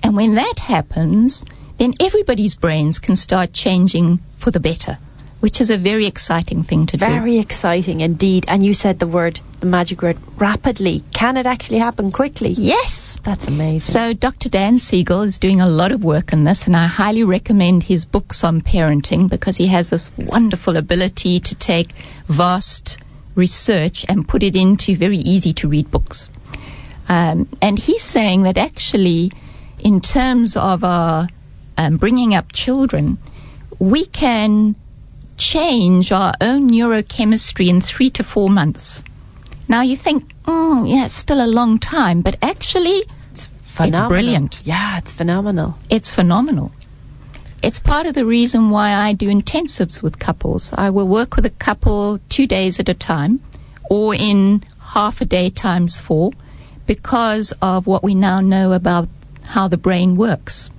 And 0.03 0.17
when 0.17 0.35
that 0.35 0.61
happens, 0.61 1.45
then 1.79 1.95
everybody's 2.01 2.55
brains 2.55 2.99
can 2.99 3.17
start 3.17 3.53
changing 3.53 4.19
for 4.37 4.51
the 4.51 4.61
better. 4.61 4.99
Which 5.41 5.61
is 5.61 5.71
a 5.71 5.77
very 5.77 6.07
exciting 6.07 6.63
thing 6.63 6.87
to 6.87 6.97
do. 6.97 7.05
Very 7.05 7.39
exciting 7.39 8.01
indeed. 8.01 8.45
And 8.49 8.65
you 8.65 8.75
said 8.75 8.99
the 8.99 9.07
word, 9.07 9.41
the 9.61 9.67
magic 9.67 10.03
word, 10.03 10.19
rapidly. 10.37 11.03
Can 11.13 11.37
it 11.37 11.47
actually 11.47 11.79
happen 11.79 12.11
quickly? 12.11 12.51
Yes. 12.51 13.19
That's 13.23 13.49
amazing. 13.49 13.81
So, 13.81 14.13
Dr. 14.13 14.49
Dan 14.49 14.79
Siegel 14.79 15.23
is 15.23 15.39
doing 15.39 15.61
a 15.61 15.69
lot 15.69 15.93
of 15.93 16.05
work 16.05 16.33
on 16.33 16.45
this, 16.45 16.67
and 16.67 16.77
I 16.77 16.87
highly 16.87 17.25
recommend 17.25 17.85
his 17.85 18.05
books 18.05 18.45
on 18.45 18.61
parenting 18.61 19.29
because 19.29 19.57
he 19.57 19.67
has 19.69 19.91
this 19.91 20.11
wonderful 20.17 20.77
ability 20.77 21.41
to 21.41 21.55
take 21.55 21.93
vast 22.29 22.99
research 23.35 24.05
and 24.09 24.29
put 24.29 24.43
it 24.43 24.57
into 24.57 24.95
very 24.97 25.19
easy 25.19 25.53
to 25.55 25.69
read 25.69 25.91
books. 25.91 26.31
Um, 27.09 27.49
and 27.61 27.79
he's 27.79 28.03
saying 28.03 28.43
that 28.43 28.57
actually, 28.57 29.33
in 29.79 30.01
terms 30.01 30.57
of 30.57 30.85
our 30.85 31.29
um, 31.77 31.97
bringing 31.97 32.35
up 32.35 32.53
children, 32.53 33.19
we 33.79 34.05
can 34.07 34.77
change 35.41 36.13
our 36.13 36.35
own 36.41 36.71
neurochemistry 36.71 37.67
in 37.69 37.81
three 37.81 38.11
to 38.11 38.23
four 38.23 38.51
months. 38.51 39.03
Now 39.69 39.81
you 39.81 39.97
think, 39.97 40.31
oh, 40.47 40.85
yeah, 40.85 41.07
it's 41.07 41.15
still 41.15 41.43
a 41.45 41.49
long 41.49 41.79
time, 41.79 42.21
but 42.21 42.37
actually, 42.43 43.03
it's, 43.31 43.47
Phenomenal. 43.65 44.03
it's 44.05 44.09
brilliant. 44.09 44.63
Yeah, 44.65 44.99
it's 44.99 45.13
phenomenal. 45.13 45.79
it's 45.89 46.15
phenomenal. 46.15 46.73
It's 47.63 47.79
part 47.79 48.07
of 48.07 48.15
the 48.15 48.25
reason 48.25 48.71
why 48.71 48.93
I 48.93 49.13
do 49.13 49.29
intensives 49.29 50.03
with 50.03 50.19
couples. 50.19 50.73
I 50.77 50.89
will 50.91 51.09
work 51.09 51.37
with 51.37 51.47
a 51.47 51.51
couple 51.51 52.19
two 52.29 52.47
days 52.47 52.79
at 52.81 52.89
a 52.89 52.95
time 52.95 53.41
or 53.91 54.15
in 54.15 54.63
half 54.95 55.21
a 55.21 55.25
day 55.25 55.51
times 55.51 55.99
four 55.99 56.33
because 56.87 57.53
of 57.61 57.87
what 57.87 58.03
we 58.03 58.15
now 58.15 58.41
know 58.41 58.73
about 58.73 59.09
how 59.45 59.69
the 59.69 59.77
brain 59.77 60.17
works 60.17 60.71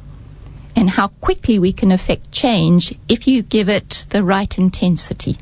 and 0.76 0.92
how 0.92 1.08
quickly 1.08 1.60
we 1.60 1.72
can 1.72 1.92
affect 1.92 2.32
change 2.32 2.94
if 3.10 3.28
you 3.28 3.42
give 3.42 3.70
it 3.70 4.06
the 4.10 4.24
right 4.24 4.58
intensity. 4.58 5.38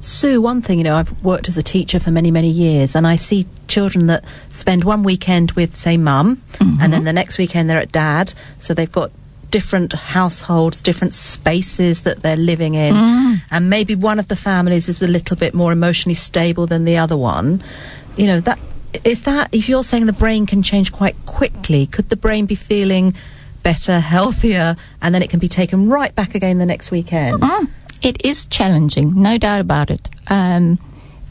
Sue, 0.00 0.40
one 0.40 0.62
thing, 0.62 0.78
you 0.78 0.84
know, 0.84 0.96
I've 0.96 1.24
worked 1.24 1.48
as 1.48 1.58
a 1.58 1.62
teacher 1.62 1.98
for 1.98 2.10
many, 2.10 2.30
many 2.30 2.50
years, 2.50 2.94
and 2.94 3.06
I 3.06 3.16
see 3.16 3.46
children 3.66 4.06
that 4.06 4.22
spend 4.50 4.84
one 4.84 5.02
weekend 5.02 5.52
with, 5.52 5.74
say, 5.74 5.96
mum, 5.96 6.42
and 6.60 6.78
then 6.78 6.90
mm-hmm. 6.90 7.04
the 7.04 7.12
next 7.12 7.38
weekend 7.38 7.68
they're 7.68 7.80
at 7.80 7.90
dad, 7.90 8.32
so 8.60 8.72
they've 8.72 8.92
got 8.92 9.10
different 9.50 9.92
households, 9.94 10.80
different 10.80 11.14
spaces 11.14 12.02
that 12.02 12.22
they're 12.22 12.36
living 12.36 12.74
in, 12.74 12.94
mm. 12.94 13.40
and 13.50 13.70
maybe 13.70 13.94
one 13.94 14.18
of 14.18 14.28
the 14.28 14.36
families 14.36 14.88
is 14.88 15.02
a 15.02 15.08
little 15.08 15.36
bit 15.36 15.54
more 15.54 15.72
emotionally 15.72 16.14
stable 16.14 16.66
than 16.66 16.84
the 16.84 16.96
other 16.96 17.16
one. 17.16 17.62
You 18.16 18.26
know, 18.26 18.40
that 18.40 18.60
is 19.02 19.22
that 19.22 19.52
if 19.52 19.68
you're 19.68 19.82
saying 19.82 20.06
the 20.06 20.12
brain 20.12 20.46
can 20.46 20.62
change 20.62 20.92
quite 20.92 21.16
quickly, 21.26 21.86
could 21.86 22.10
the 22.10 22.16
brain 22.16 22.46
be 22.46 22.54
feeling 22.54 23.14
better, 23.66 23.98
healthier, 23.98 24.76
and 25.02 25.12
then 25.12 25.22
it 25.24 25.28
can 25.28 25.40
be 25.40 25.48
taken 25.48 25.88
right 25.88 26.14
back 26.14 26.36
again 26.36 26.58
the 26.58 26.66
next 26.66 26.92
weekend? 26.92 27.42
Mm, 27.42 27.68
it 28.00 28.24
is 28.24 28.46
challenging, 28.46 29.20
no 29.20 29.38
doubt 29.38 29.60
about 29.60 29.90
it. 29.90 30.08
Um, 30.28 30.78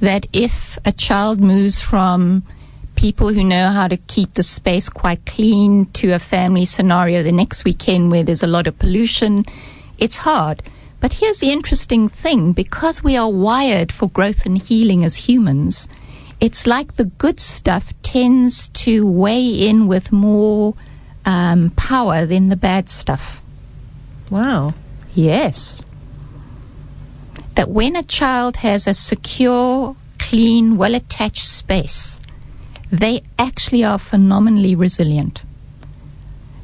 that 0.02 0.28
if 0.34 0.78
a 0.84 0.92
child 0.92 1.40
moves 1.40 1.80
from 1.80 2.44
people 2.98 3.30
who 3.30 3.42
know 3.42 3.70
how 3.70 3.88
to 3.88 3.96
keep 3.96 4.34
the 4.34 4.44
space 4.44 4.90
quite 4.90 5.26
clean 5.26 5.86
to 5.94 6.12
a 6.12 6.20
family 6.20 6.66
scenario 6.66 7.24
the 7.24 7.32
next 7.32 7.64
weekend 7.64 8.12
where 8.12 8.24
there's 8.24 8.44
a 8.44 8.48
lot 8.48 8.68
of 8.68 8.78
pollution, 8.80 9.46
it's 9.98 10.18
hard. 10.18 10.62
But 11.00 11.14
here's 11.14 11.40
the 11.40 11.54
interesting 11.54 12.10
thing 12.10 12.52
because 12.52 13.02
we 13.02 13.16
are 13.16 13.32
wired 13.32 13.94
for 13.94 14.10
growth 14.10 14.46
and 14.46 14.62
healing 14.62 15.06
as 15.06 15.16
humans, 15.16 15.88
it's 16.42 16.68
like 16.68 16.96
the 16.96 17.06
good 17.06 17.40
stuff 17.40 17.94
tends 18.04 18.68
to 18.84 19.08
weigh 19.08 19.70
in 19.70 19.88
with 19.88 20.12
more 20.12 20.76
um, 21.26 21.72
power 21.72 22.26
than 22.26 22.48
the 22.48 22.56
bad 22.56 22.90
stuff. 22.90 23.42
Wow. 24.30 24.74
Yes. 25.14 25.82
That 27.56 27.70
when 27.70 27.96
a 27.96 28.04
child 28.04 28.58
has 28.58 28.88
a 28.88 28.94
secure, 28.94 29.96
clean, 30.20 30.78
well 30.78 30.96
attached 30.96 31.46
space, 31.46 32.20
they 32.92 33.24
actually 33.40 33.84
are 33.84 33.98
phenomenally 33.98 34.76
resilient. 34.76 35.44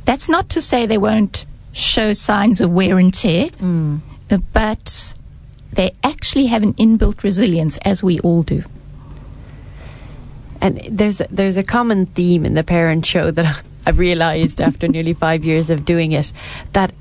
That's 0.06 0.30
not 0.30 0.50
to 0.50 0.62
say 0.62 0.86
they 0.86 0.98
won't 0.98 1.46
show 1.72 2.14
signs 2.14 2.60
of 2.62 2.72
wear 2.72 2.98
and 2.98 3.14
tear, 3.14 3.50
uh, 4.30 4.38
but 4.54 5.16
they 5.74 5.96
actually 6.04 6.48
have 6.48 6.64
an 6.64 6.74
inbuilt 6.74 7.24
resilience, 7.24 7.78
as 7.80 8.04
we 8.04 8.20
all 8.20 8.44
do. 8.44 8.64
And 10.60 10.82
there's 10.90 11.22
a, 11.22 11.28
there's 11.30 11.58
a 11.58 11.64
common 11.64 12.08
theme 12.08 12.46
in 12.46 12.54
the 12.54 12.64
parent 12.64 13.06
show 13.06 13.32
that 13.32 13.64
I've 13.86 14.00
realised 14.00 14.62
after 14.62 14.88
nearly 14.88 15.14
five 15.14 15.44
years 15.44 15.70
of 15.70 15.86
doing 15.86 16.12
it 16.12 16.32
that 16.74 16.94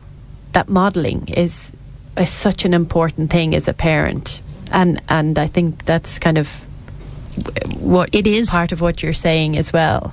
that 0.53 0.69
modelling 0.69 1.29
is 1.29 1.73
is 2.17 2.31
such 2.31 2.65
an 2.65 2.75
important 2.75 3.31
thing 3.31 3.55
as 3.55 3.69
a 3.69 3.73
parent, 3.73 4.41
and 4.73 5.01
and 5.09 5.39
I 5.39 5.47
think 5.47 5.85
that's 5.85 6.19
kind 6.19 6.39
of 6.39 6.65
what 7.79 8.09
It 8.15 8.27
is. 8.27 8.51
part 8.51 8.73
of 8.73 8.81
what 8.81 9.03
you're 9.03 9.13
saying 9.13 9.57
as 9.57 9.73
well. 9.73 10.13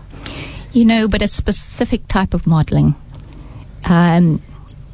You 0.74 0.86
know, 0.86 1.08
but 1.08 1.22
a 1.22 1.28
specific 1.28 2.08
type 2.08 2.34
of 2.34 2.46
modeling. 2.46 2.96
Um, 3.90 4.42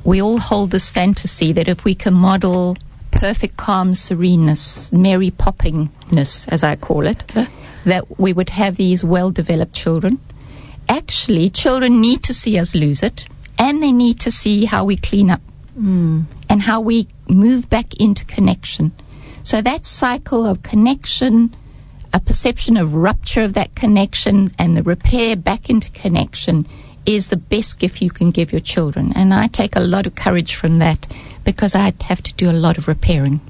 we 0.03 0.21
all 0.21 0.37
hold 0.37 0.71
this 0.71 0.89
fantasy 0.89 1.51
that 1.53 1.67
if 1.67 1.83
we 1.83 1.95
can 1.95 2.13
model 2.13 2.77
perfect 3.11 3.57
calm 3.57 3.93
sereneness, 3.93 4.91
Mary 4.91 5.31
Poppingness, 5.31 6.47
as 6.49 6.63
I 6.63 6.75
call 6.75 7.07
it, 7.07 7.23
that 7.85 8.19
we 8.19 8.33
would 8.33 8.49
have 8.51 8.75
these 8.77 9.03
well 9.03 9.31
developed 9.31 9.73
children. 9.73 10.19
Actually, 10.89 11.49
children 11.49 12.01
need 12.01 12.23
to 12.23 12.33
see 12.33 12.57
us 12.59 12.75
lose 12.75 13.03
it, 13.03 13.27
and 13.57 13.81
they 13.81 13.91
need 13.91 14.19
to 14.19 14.31
see 14.31 14.65
how 14.65 14.83
we 14.83 14.97
clean 14.97 15.29
up 15.29 15.41
hmm. 15.73 16.21
and 16.49 16.61
how 16.61 16.81
we 16.81 17.07
move 17.27 17.69
back 17.69 17.93
into 17.99 18.25
connection. 18.25 18.91
So 19.43 19.61
that 19.61 19.85
cycle 19.85 20.45
of 20.45 20.63
connection, 20.63 21.55
a 22.13 22.19
perception 22.19 22.77
of 22.77 22.95
rupture 22.95 23.43
of 23.43 23.53
that 23.53 23.75
connection, 23.75 24.51
and 24.57 24.77
the 24.77 24.83
repair 24.83 25.35
back 25.35 25.69
into 25.69 25.91
connection 25.91 26.65
is 27.05 27.27
the 27.27 27.37
best 27.37 27.79
gift 27.79 28.01
you 28.01 28.09
can 28.09 28.31
give 28.31 28.51
your 28.51 28.61
children. 28.61 29.11
And 29.15 29.33
I 29.33 29.47
take 29.47 29.75
a 29.75 29.81
lot 29.81 30.07
of 30.07 30.15
courage 30.15 30.55
from 30.55 30.79
that 30.79 31.07
because 31.43 31.75
I'd 31.75 32.01
have 32.03 32.23
to 32.23 32.33
do 32.33 32.49
a 32.49 32.53
lot 32.53 32.77
of 32.77 32.87
repairing. 32.87 33.41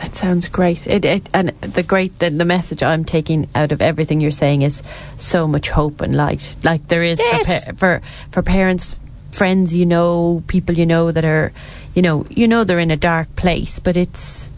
That 0.00 0.16
sounds 0.16 0.48
great. 0.48 0.86
It, 0.86 1.04
it, 1.04 1.28
and 1.34 1.50
the 1.60 1.82
great 1.82 2.18
the, 2.20 2.30
the 2.30 2.46
message 2.46 2.82
I'm 2.82 3.04
taking 3.04 3.48
out 3.54 3.70
of 3.70 3.82
everything 3.82 4.22
you're 4.22 4.30
saying 4.30 4.62
is 4.62 4.82
so 5.18 5.46
much 5.46 5.68
hope 5.68 6.00
and 6.00 6.16
light. 6.16 6.56
Like 6.64 6.88
there 6.88 7.02
is 7.02 7.18
Yes. 7.18 7.66
for, 7.66 7.74
for 7.76 8.02
for 8.30 8.42
parents, 8.42 8.96
friends 9.30 9.76
you 9.76 9.84
know, 9.84 10.42
people 10.46 10.74
you 10.74 10.86
know 10.86 11.10
that 11.10 11.24
are, 11.26 11.52
you 11.94 12.00
know, 12.00 12.24
you 12.30 12.48
know 12.48 12.64
they're 12.64 12.78
in 12.80 12.90
a 12.90 12.96
dark 12.96 13.36
place, 13.36 13.78
but 13.78 13.96
it's 13.96 14.50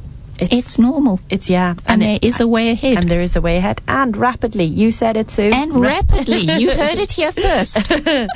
it's 0.42 0.52
It's 0.52 0.78
normal. 0.78 1.20
it's 1.30 1.48
yeah, 1.50 1.74
And, 1.86 2.02
there 2.02 2.16
it- 2.16 2.24
is 2.24 2.40
a 2.40 2.46
way 2.46 2.70
ahead. 2.70 2.96
and 2.98 3.08
there 3.08 3.22
is 3.22 3.36
a 3.36 3.40
way 3.40 3.56
ahead, 3.58 3.80
and 3.86 4.16
rapidly. 4.16 4.64
You 4.64 4.90
said 4.90 5.16
it, 5.16 5.30
Sue. 5.30 5.50
and 5.54 5.76
rapidly. 5.76 6.38
you 6.60 6.70
heard 6.70 6.98
it 6.98 7.12
here 7.12 7.32
first. 7.32 7.78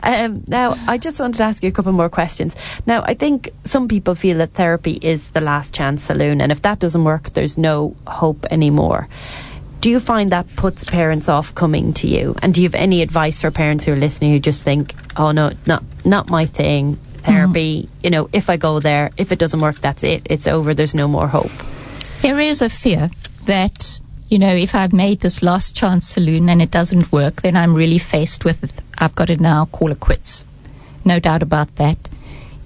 Um, 0.00 0.44
now, 0.46 0.76
I 0.86 0.96
just 0.96 1.18
wanted 1.18 1.38
to 1.38 1.42
ask 1.42 1.60
you 1.62 1.68
a 1.70 1.72
couple 1.72 1.90
more 1.92 2.08
questions. 2.08 2.54
Now, 2.86 3.02
I 3.02 3.14
think 3.14 3.50
some 3.64 3.88
people 3.88 4.14
feel 4.14 4.38
that 4.38 4.52
therapy 4.54 4.92
is 5.02 5.30
the 5.30 5.40
last 5.40 5.74
chance 5.74 6.04
saloon, 6.04 6.40
and 6.40 6.52
if 6.52 6.62
that 6.62 6.78
doesn't 6.78 7.02
work, 7.02 7.30
there's 7.30 7.58
no 7.58 7.96
hope 8.06 8.46
anymore. 8.50 9.08
Do 9.80 9.90
you 9.90 9.98
find 9.98 10.30
that 10.30 10.46
puts 10.54 10.84
parents 10.84 11.28
off 11.28 11.52
coming 11.54 11.92
to 11.94 12.06
you? 12.06 12.36
And 12.42 12.54
do 12.54 12.62
you 12.62 12.68
have 12.68 12.76
any 12.76 13.02
advice 13.02 13.40
for 13.40 13.50
parents 13.50 13.84
who 13.86 13.92
are 13.92 13.96
listening 13.96 14.30
who 14.32 14.38
just 14.38 14.62
think, 14.62 14.94
"Oh 15.16 15.32
no, 15.32 15.50
not 15.66 15.82
not 16.04 16.30
my 16.30 16.46
thing." 16.46 16.96
Therapy, 17.20 17.82
mm-hmm. 17.82 18.00
you 18.02 18.10
know, 18.10 18.28
if 18.32 18.50
I 18.50 18.56
go 18.56 18.80
there, 18.80 19.10
if 19.16 19.32
it 19.32 19.38
doesn't 19.38 19.60
work, 19.60 19.80
that's 19.80 20.04
it. 20.04 20.22
It's 20.26 20.46
over. 20.46 20.74
There's 20.74 20.94
no 20.94 21.08
more 21.08 21.28
hope. 21.28 21.50
There 22.22 22.38
is 22.40 22.62
a 22.62 22.68
fear 22.68 23.10
that, 23.44 24.00
you 24.28 24.38
know, 24.38 24.54
if 24.54 24.74
I've 24.74 24.92
made 24.92 25.20
this 25.20 25.42
last 25.42 25.76
chance 25.76 26.08
saloon 26.08 26.48
and 26.48 26.60
it 26.60 26.70
doesn't 26.70 27.12
work, 27.12 27.42
then 27.42 27.56
I'm 27.56 27.74
really 27.74 27.98
faced 27.98 28.44
with 28.44 28.82
I've 28.98 29.14
got 29.14 29.26
to 29.26 29.36
now 29.36 29.66
call 29.66 29.92
it 29.92 30.00
quits. 30.00 30.44
No 31.04 31.18
doubt 31.18 31.42
about 31.42 31.74
that. 31.76 31.96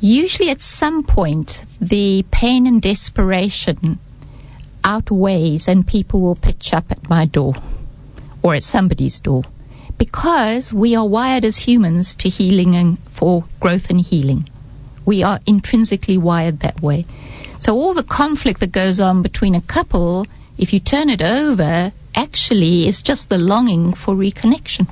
Usually 0.00 0.50
at 0.50 0.62
some 0.62 1.04
point, 1.04 1.62
the 1.80 2.24
pain 2.30 2.66
and 2.66 2.82
desperation 2.82 3.98
outweighs 4.84 5.68
and 5.68 5.86
people 5.86 6.20
will 6.20 6.34
pitch 6.34 6.74
up 6.74 6.90
at 6.90 7.08
my 7.08 7.24
door 7.24 7.54
or 8.42 8.54
at 8.54 8.64
somebody's 8.64 9.20
door 9.20 9.44
because 9.98 10.74
we 10.74 10.96
are 10.96 11.06
wired 11.06 11.44
as 11.44 11.58
humans 11.58 12.14
to 12.16 12.28
healing 12.28 12.74
and 12.74 12.98
for 13.23 13.44
growth 13.60 13.88
and 13.88 14.00
healing. 14.00 14.48
We 15.06 15.23
are 15.23 15.38
intrinsically 15.46 16.18
wired 16.18 16.58
that 16.58 16.83
way. 16.83 17.06
So 17.60 17.77
all 17.77 17.94
the 17.94 18.02
conflict 18.02 18.58
that 18.58 18.73
goes 18.73 18.98
on 18.98 19.23
between 19.23 19.54
a 19.54 19.60
couple, 19.60 20.27
if 20.58 20.73
you 20.73 20.81
turn 20.81 21.08
it 21.08 21.23
over, 21.23 21.92
actually 22.16 22.88
is 22.88 23.00
just 23.00 23.29
the 23.29 23.38
longing 23.38 23.94
for 23.94 24.16
reconnection. 24.16 24.88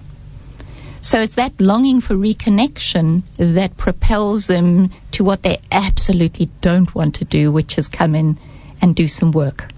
So 1.00 1.20
it's 1.20 1.34
that 1.34 1.60
longing 1.60 2.00
for 2.00 2.14
reconnection 2.14 3.24
that 3.36 3.76
propels 3.76 4.46
them 4.46 4.90
to 5.10 5.24
what 5.24 5.42
they 5.42 5.58
absolutely 5.72 6.50
don't 6.60 6.94
want 6.94 7.16
to 7.16 7.24
do, 7.24 7.50
which 7.50 7.76
is 7.76 7.88
come 7.88 8.14
in 8.14 8.38
and 8.80 8.94
do 8.94 9.08
some 9.08 9.32
work. 9.32 9.72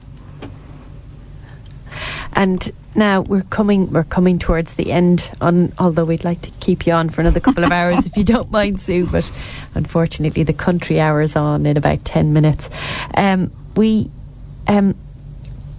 And 2.35 2.71
now 2.95 3.21
we're 3.21 3.43
coming 3.43 3.91
we're 3.93 4.05
coming 4.05 4.39
towards 4.39 4.75
the 4.75 4.93
end 4.93 5.31
on 5.41 5.73
although 5.79 6.05
we'd 6.05 6.25
like 6.25 6.43
to 6.43 6.51
keep 6.61 6.87
you 6.87 6.93
on 6.93 7.09
for 7.09 7.21
another 7.21 7.41
couple 7.41 7.65
of 7.65 7.73
hours 7.73 8.07
if 8.07 8.17
you 8.17 8.25
don't 8.25 8.51
mind 8.51 8.81
Sue 8.81 9.07
but 9.07 9.31
unfortunately 9.75 10.43
the 10.43 10.53
country 10.53 11.01
hour 11.01 11.21
is 11.23 11.37
on 11.37 11.67
in 11.67 11.77
about 11.77 12.05
10 12.05 12.33
minutes. 12.33 12.71
Um, 13.15 13.51
we 13.77 14.11
um, 14.69 14.95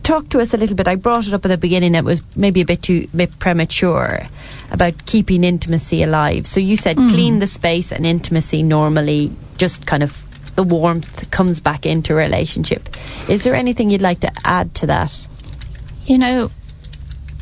talk 0.04 0.30
to 0.30 0.40
us 0.40 0.54
a 0.54 0.58
little 0.58 0.76
bit. 0.76 0.88
I 0.88 0.96
brought 0.96 1.28
it 1.28 1.34
up 1.34 1.46
at 1.46 1.48
the 1.48 1.58
beginning. 1.58 1.96
It 1.96 2.04
was 2.04 2.22
maybe 2.36 2.62
a 2.62 2.66
bit 2.66 2.82
too 2.82 3.08
bit 3.16 3.38
premature 3.40 4.28
about 4.72 5.06
keeping 5.06 5.44
intimacy 5.44 6.04
alive. 6.04 6.48
So 6.48 6.60
you 6.60 6.78
said 6.78 6.98
clean 6.98 7.40
the 7.40 7.48
space 7.48 7.92
and 7.92 8.06
intimacy 8.06 8.64
normally 8.64 9.32
just 9.58 9.86
kind 9.86 10.04
of 10.04 10.26
the 10.56 10.64
warmth 10.64 11.30
comes 11.32 11.60
back 11.60 11.86
into 11.86 12.14
a 12.14 12.16
relationship. 12.16 12.90
Is 13.28 13.44
there 13.44 13.56
anything 13.56 13.90
you'd 13.90 14.02
like 14.02 14.20
to 14.22 14.32
add 14.44 14.76
to 14.76 14.88
that? 14.88 15.28
You 16.06 16.18
know, 16.18 16.52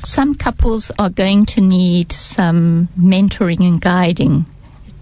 some 0.03 0.35
couples 0.35 0.91
are 0.97 1.09
going 1.09 1.45
to 1.47 1.61
need 1.61 2.11
some 2.11 2.89
mentoring 2.99 3.65
and 3.67 3.81
guiding 3.81 4.45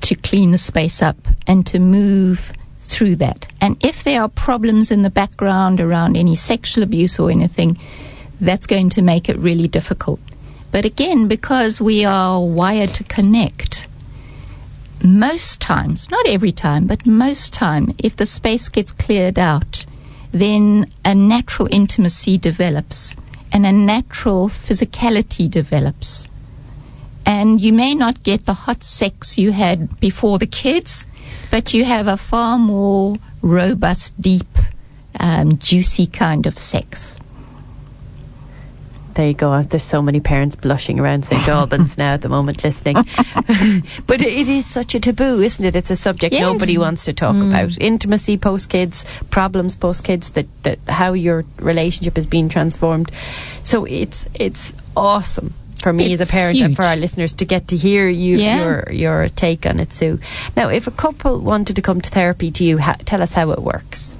to 0.01 0.15
clean 0.15 0.51
the 0.51 0.57
space 0.57 1.01
up 1.01 1.17
and 1.47 1.65
to 1.67 1.79
move 1.79 2.53
through 2.81 3.15
that. 3.17 3.47
And 3.61 3.77
if 3.83 4.03
there 4.03 4.21
are 4.21 4.29
problems 4.29 4.91
in 4.91 5.03
the 5.03 5.09
background 5.09 5.79
around 5.79 6.17
any 6.17 6.35
sexual 6.35 6.83
abuse 6.83 7.19
or 7.19 7.29
anything, 7.29 7.79
that's 8.41 8.67
going 8.67 8.89
to 8.91 9.01
make 9.01 9.29
it 9.29 9.37
really 9.37 9.67
difficult. 9.67 10.19
But 10.71 10.85
again, 10.85 11.27
because 11.27 11.81
we 11.81 12.05
are 12.05 12.43
wired 12.43 12.93
to 12.95 13.03
connect, 13.03 13.87
most 15.03 15.59
times, 15.59 16.09
not 16.09 16.27
every 16.27 16.51
time, 16.51 16.87
but 16.87 17.05
most 17.05 17.53
time, 17.53 17.95
if 17.97 18.15
the 18.15 18.25
space 18.25 18.69
gets 18.69 18.91
cleared 18.91 19.39
out, 19.39 19.85
then 20.31 20.91
a 21.03 21.15
natural 21.15 21.67
intimacy 21.71 22.37
develops 22.37 23.15
and 23.51 23.65
a 23.65 23.71
natural 23.71 24.47
physicality 24.47 25.49
develops. 25.49 26.27
And 27.25 27.61
you 27.61 27.73
may 27.73 27.93
not 27.93 28.23
get 28.23 28.45
the 28.45 28.53
hot 28.53 28.83
sex 28.83 29.37
you 29.37 29.51
had 29.51 29.99
before 29.99 30.39
the 30.39 30.47
kids, 30.47 31.05
but 31.51 31.73
you 31.73 31.85
have 31.85 32.07
a 32.07 32.17
far 32.17 32.57
more 32.57 33.17
robust, 33.41 34.19
deep, 34.19 34.57
um, 35.19 35.57
juicy 35.57 36.07
kind 36.07 36.45
of 36.45 36.57
sex. 36.57 37.18
There 39.15 39.27
you 39.27 39.33
go. 39.33 39.63
There's 39.63 39.83
so 39.83 40.01
many 40.01 40.19
parents 40.19 40.55
blushing 40.55 40.99
around 40.99 41.25
St. 41.25 41.47
Oh, 41.47 41.53
Albans 41.53 41.97
now 41.97 42.13
at 42.13 42.21
the 42.21 42.29
moment 42.29 42.63
listening. 42.63 42.95
but 44.07 44.21
it 44.21 44.47
is 44.49 44.65
such 44.65 44.95
a 44.95 44.99
taboo, 44.99 45.41
isn't 45.41 45.63
it? 45.65 45.75
It's 45.75 45.91
a 45.91 45.95
subject 45.95 46.33
Yes. 46.33 46.41
nobody 46.41 46.77
wants 46.77 47.05
to 47.05 47.13
talk 47.13 47.35
mm. 47.35 47.49
about. 47.49 47.77
Intimacy 47.79 48.37
post 48.37 48.69
kids, 48.69 49.05
problems 49.29 49.75
post 49.75 50.03
kids, 50.03 50.29
that, 50.31 50.47
that 50.63 50.79
how 50.87 51.13
your 51.13 51.43
relationship 51.59 52.17
is 52.17 52.27
being 52.27 52.49
transformed. 52.49 53.11
So 53.63 53.85
it's 53.85 54.27
it's 54.35 54.73
awesome 54.95 55.53
for 55.81 55.93
me 55.93 56.13
as 56.13 56.21
a 56.21 56.25
parent 56.25 56.61
and 56.61 56.75
for 56.75 56.83
our 56.83 56.95
listeners 56.95 57.33
to 57.35 57.45
get 57.45 57.69
to 57.69 57.75
hear 57.75 58.07
you 58.07 58.37
Yeah. 58.37 58.63
your 58.63 58.91
your 58.91 59.29
take 59.29 59.65
on 59.65 59.79
it, 59.79 59.93
Sue. 59.93 60.19
Now, 60.55 60.69
if 60.69 60.87
a 60.87 60.91
couple 60.91 61.39
wanted 61.39 61.75
to 61.75 61.81
come 61.81 62.01
to 62.01 62.09
therapy 62.09 62.51
to 62.51 62.63
you, 62.63 62.77
ha- 62.77 62.97
tell 63.05 63.21
us 63.21 63.33
how 63.33 63.51
it 63.51 63.61
works. 63.61 64.13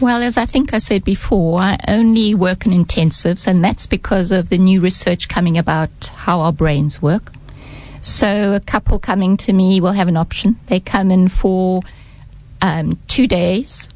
Well, 0.00 0.22
as 0.22 0.38
I 0.38 0.46
think 0.46 0.72
I 0.72 0.78
said 0.78 1.04
before, 1.04 1.60
I 1.60 1.78
only 1.86 2.34
work 2.34 2.64
in 2.64 2.72
intensives, 2.72 3.46
and 3.46 3.62
that's 3.62 3.86
because 3.86 4.32
of 4.32 4.48
the 4.48 4.56
new 4.56 4.80
research 4.80 5.28
coming 5.28 5.58
about 5.58 6.10
how 6.14 6.40
our 6.40 6.54
brains 6.54 7.02
work. 7.02 7.30
So, 8.00 8.54
a 8.54 8.60
couple 8.60 8.98
coming 8.98 9.36
to 9.36 9.52
me 9.52 9.78
will 9.78 9.92
have 9.92 10.08
an 10.08 10.16
option. 10.16 10.58
They 10.68 10.80
come 10.80 11.10
in 11.10 11.28
for 11.28 11.82
um, 12.62 12.98
two 13.08 13.26
days, 13.26 13.90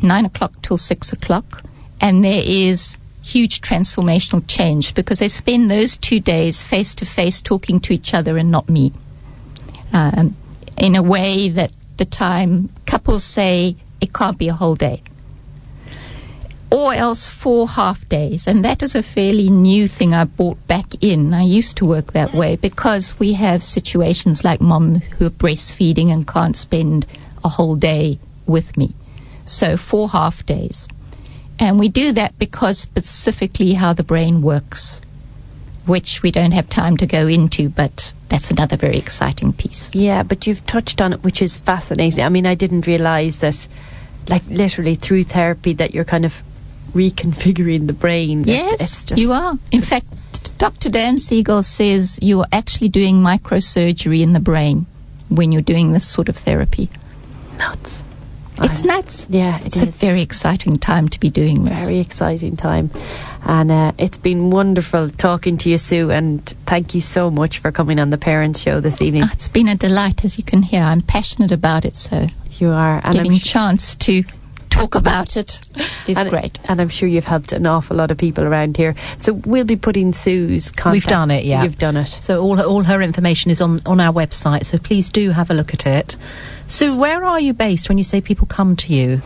nine 0.00 0.24
o'clock 0.24 0.62
till 0.62 0.78
six 0.78 1.12
o'clock, 1.12 1.62
and 2.00 2.24
there 2.24 2.42
is 2.42 2.96
huge 3.22 3.60
transformational 3.60 4.42
change 4.48 4.94
because 4.94 5.18
they 5.18 5.28
spend 5.28 5.68
those 5.68 5.98
two 5.98 6.20
days 6.20 6.62
face 6.62 6.94
to 6.94 7.04
face 7.04 7.42
talking 7.42 7.80
to 7.80 7.92
each 7.92 8.14
other 8.14 8.38
and 8.38 8.50
not 8.50 8.70
me. 8.70 8.94
Um, 9.92 10.36
in 10.78 10.96
a 10.96 11.02
way 11.02 11.50
that 11.50 11.70
the 11.98 12.06
time 12.06 12.70
couples 12.86 13.24
say 13.24 13.76
it 14.00 14.14
can't 14.14 14.38
be 14.38 14.48
a 14.48 14.54
whole 14.54 14.74
day 14.74 15.02
or 16.70 16.94
else 16.94 17.28
four 17.28 17.68
half 17.68 18.08
days. 18.08 18.46
And 18.46 18.64
that 18.64 18.82
is 18.82 18.94
a 18.94 19.02
fairly 19.02 19.50
new 19.50 19.88
thing 19.88 20.14
I 20.14 20.24
brought 20.24 20.64
back 20.66 21.02
in. 21.02 21.34
I 21.34 21.42
used 21.42 21.76
to 21.78 21.86
work 21.86 22.12
that 22.12 22.32
way 22.32 22.56
because 22.56 23.18
we 23.18 23.32
have 23.34 23.62
situations 23.62 24.44
like 24.44 24.60
mom 24.60 24.96
who 24.96 25.26
are 25.26 25.30
breastfeeding 25.30 26.12
and 26.12 26.26
can't 26.26 26.56
spend 26.56 27.06
a 27.44 27.48
whole 27.48 27.76
day 27.76 28.18
with 28.46 28.76
me. 28.76 28.94
So 29.44 29.76
four 29.76 30.10
half 30.10 30.46
days. 30.46 30.88
And 31.58 31.78
we 31.78 31.88
do 31.88 32.12
that 32.12 32.38
because 32.38 32.78
specifically 32.78 33.74
how 33.74 33.92
the 33.92 34.04
brain 34.04 34.40
works, 34.40 35.02
which 35.86 36.22
we 36.22 36.30
don't 36.30 36.52
have 36.52 36.70
time 36.70 36.96
to 36.98 37.06
go 37.06 37.26
into, 37.26 37.68
but 37.68 38.12
that's 38.28 38.50
another 38.50 38.76
very 38.76 38.96
exciting 38.96 39.52
piece. 39.52 39.90
Yeah, 39.92 40.22
but 40.22 40.46
you've 40.46 40.64
touched 40.64 41.00
on 41.02 41.12
it, 41.12 41.22
which 41.22 41.42
is 41.42 41.58
fascinating. 41.58 42.24
I 42.24 42.28
mean, 42.28 42.46
I 42.46 42.54
didn't 42.54 42.86
realise 42.86 43.36
that, 43.36 43.68
like, 44.28 44.42
literally 44.48 44.94
through 44.94 45.24
therapy, 45.24 45.72
that 45.74 45.92
you're 45.92 46.04
kind 46.04 46.24
of 46.24 46.42
reconfiguring 46.94 47.86
the 47.86 47.92
brain. 47.92 48.44
Yes, 48.44 49.12
you 49.16 49.32
are. 49.32 49.58
In 49.70 49.80
fact, 49.80 50.06
Dr. 50.58 50.90
Dan 50.90 51.18
Siegel 51.18 51.62
says 51.62 52.18
you 52.22 52.40
are 52.40 52.48
actually 52.52 52.88
doing 52.88 53.16
microsurgery 53.16 54.22
in 54.22 54.32
the 54.32 54.40
brain 54.40 54.86
when 55.28 55.52
you're 55.52 55.62
doing 55.62 55.92
this 55.92 56.06
sort 56.06 56.28
of 56.28 56.36
therapy. 56.36 56.90
nuts. 57.58 58.04
It's 58.62 58.82
nuts. 58.82 59.26
Yeah, 59.30 59.58
it 59.60 59.68
it's 59.68 59.80
a 59.80 59.86
very 59.86 60.20
exciting 60.20 60.78
time 60.78 61.08
to 61.08 61.20
be 61.20 61.30
doing 61.30 61.64
this. 61.64 61.88
Very 61.88 62.00
exciting 62.00 62.56
time. 62.56 62.90
And 63.46 63.70
uh, 63.70 63.92
it's 63.96 64.18
been 64.18 64.50
wonderful 64.50 65.08
talking 65.10 65.56
to 65.58 65.70
you, 65.70 65.78
Sue, 65.78 66.10
and 66.10 66.44
thank 66.66 66.94
you 66.94 67.00
so 67.00 67.30
much 67.30 67.58
for 67.58 67.72
coming 67.72 67.98
on 67.98 68.10
the 68.10 68.18
Parents 68.18 68.60
Show 68.60 68.80
this 68.80 69.00
evening. 69.00 69.22
Ah, 69.24 69.30
it's 69.32 69.48
been 69.48 69.68
a 69.68 69.76
delight, 69.76 70.24
as 70.26 70.36
you 70.36 70.44
can 70.44 70.62
hear. 70.62 70.82
I'm 70.82 71.00
passionate 71.00 71.52
about 71.52 71.86
it, 71.86 71.96
so 71.96 72.26
you 72.58 72.70
are. 72.70 73.00
And 73.02 73.14
getting 73.14 73.32
a 73.32 73.38
chance 73.38 73.94
to 73.94 74.24
talk 74.70 74.94
about 74.94 75.36
it 75.36 75.60
is 76.06 76.18
and, 76.18 76.30
great. 76.30 76.58
And 76.68 76.80
I'm 76.80 76.88
sure 76.88 77.08
you've 77.08 77.24
helped 77.24 77.52
an 77.52 77.66
awful 77.66 77.96
lot 77.96 78.10
of 78.10 78.18
people 78.18 78.44
around 78.44 78.76
here. 78.76 78.94
So 79.18 79.34
we'll 79.34 79.64
be 79.64 79.76
putting 79.76 80.12
Sue's 80.12 80.70
contact. 80.70 80.92
We've 80.92 81.04
done 81.04 81.30
it, 81.30 81.44
yeah. 81.44 81.62
You've 81.62 81.78
done 81.78 81.96
it. 81.96 82.08
So 82.08 82.42
all 82.42 82.56
her, 82.56 82.64
all 82.64 82.84
her 82.84 83.02
information 83.02 83.50
is 83.50 83.60
on, 83.60 83.80
on 83.86 84.00
our 84.00 84.12
website. 84.12 84.64
So 84.64 84.78
please 84.78 85.08
do 85.10 85.30
have 85.30 85.50
a 85.50 85.54
look 85.54 85.74
at 85.74 85.86
it. 85.86 86.16
So 86.66 86.96
where 86.96 87.24
are 87.24 87.40
you 87.40 87.52
based 87.52 87.88
when 87.88 87.98
you 87.98 88.04
say 88.04 88.20
people 88.20 88.46
come 88.46 88.76
to 88.76 88.94
you? 88.94 89.22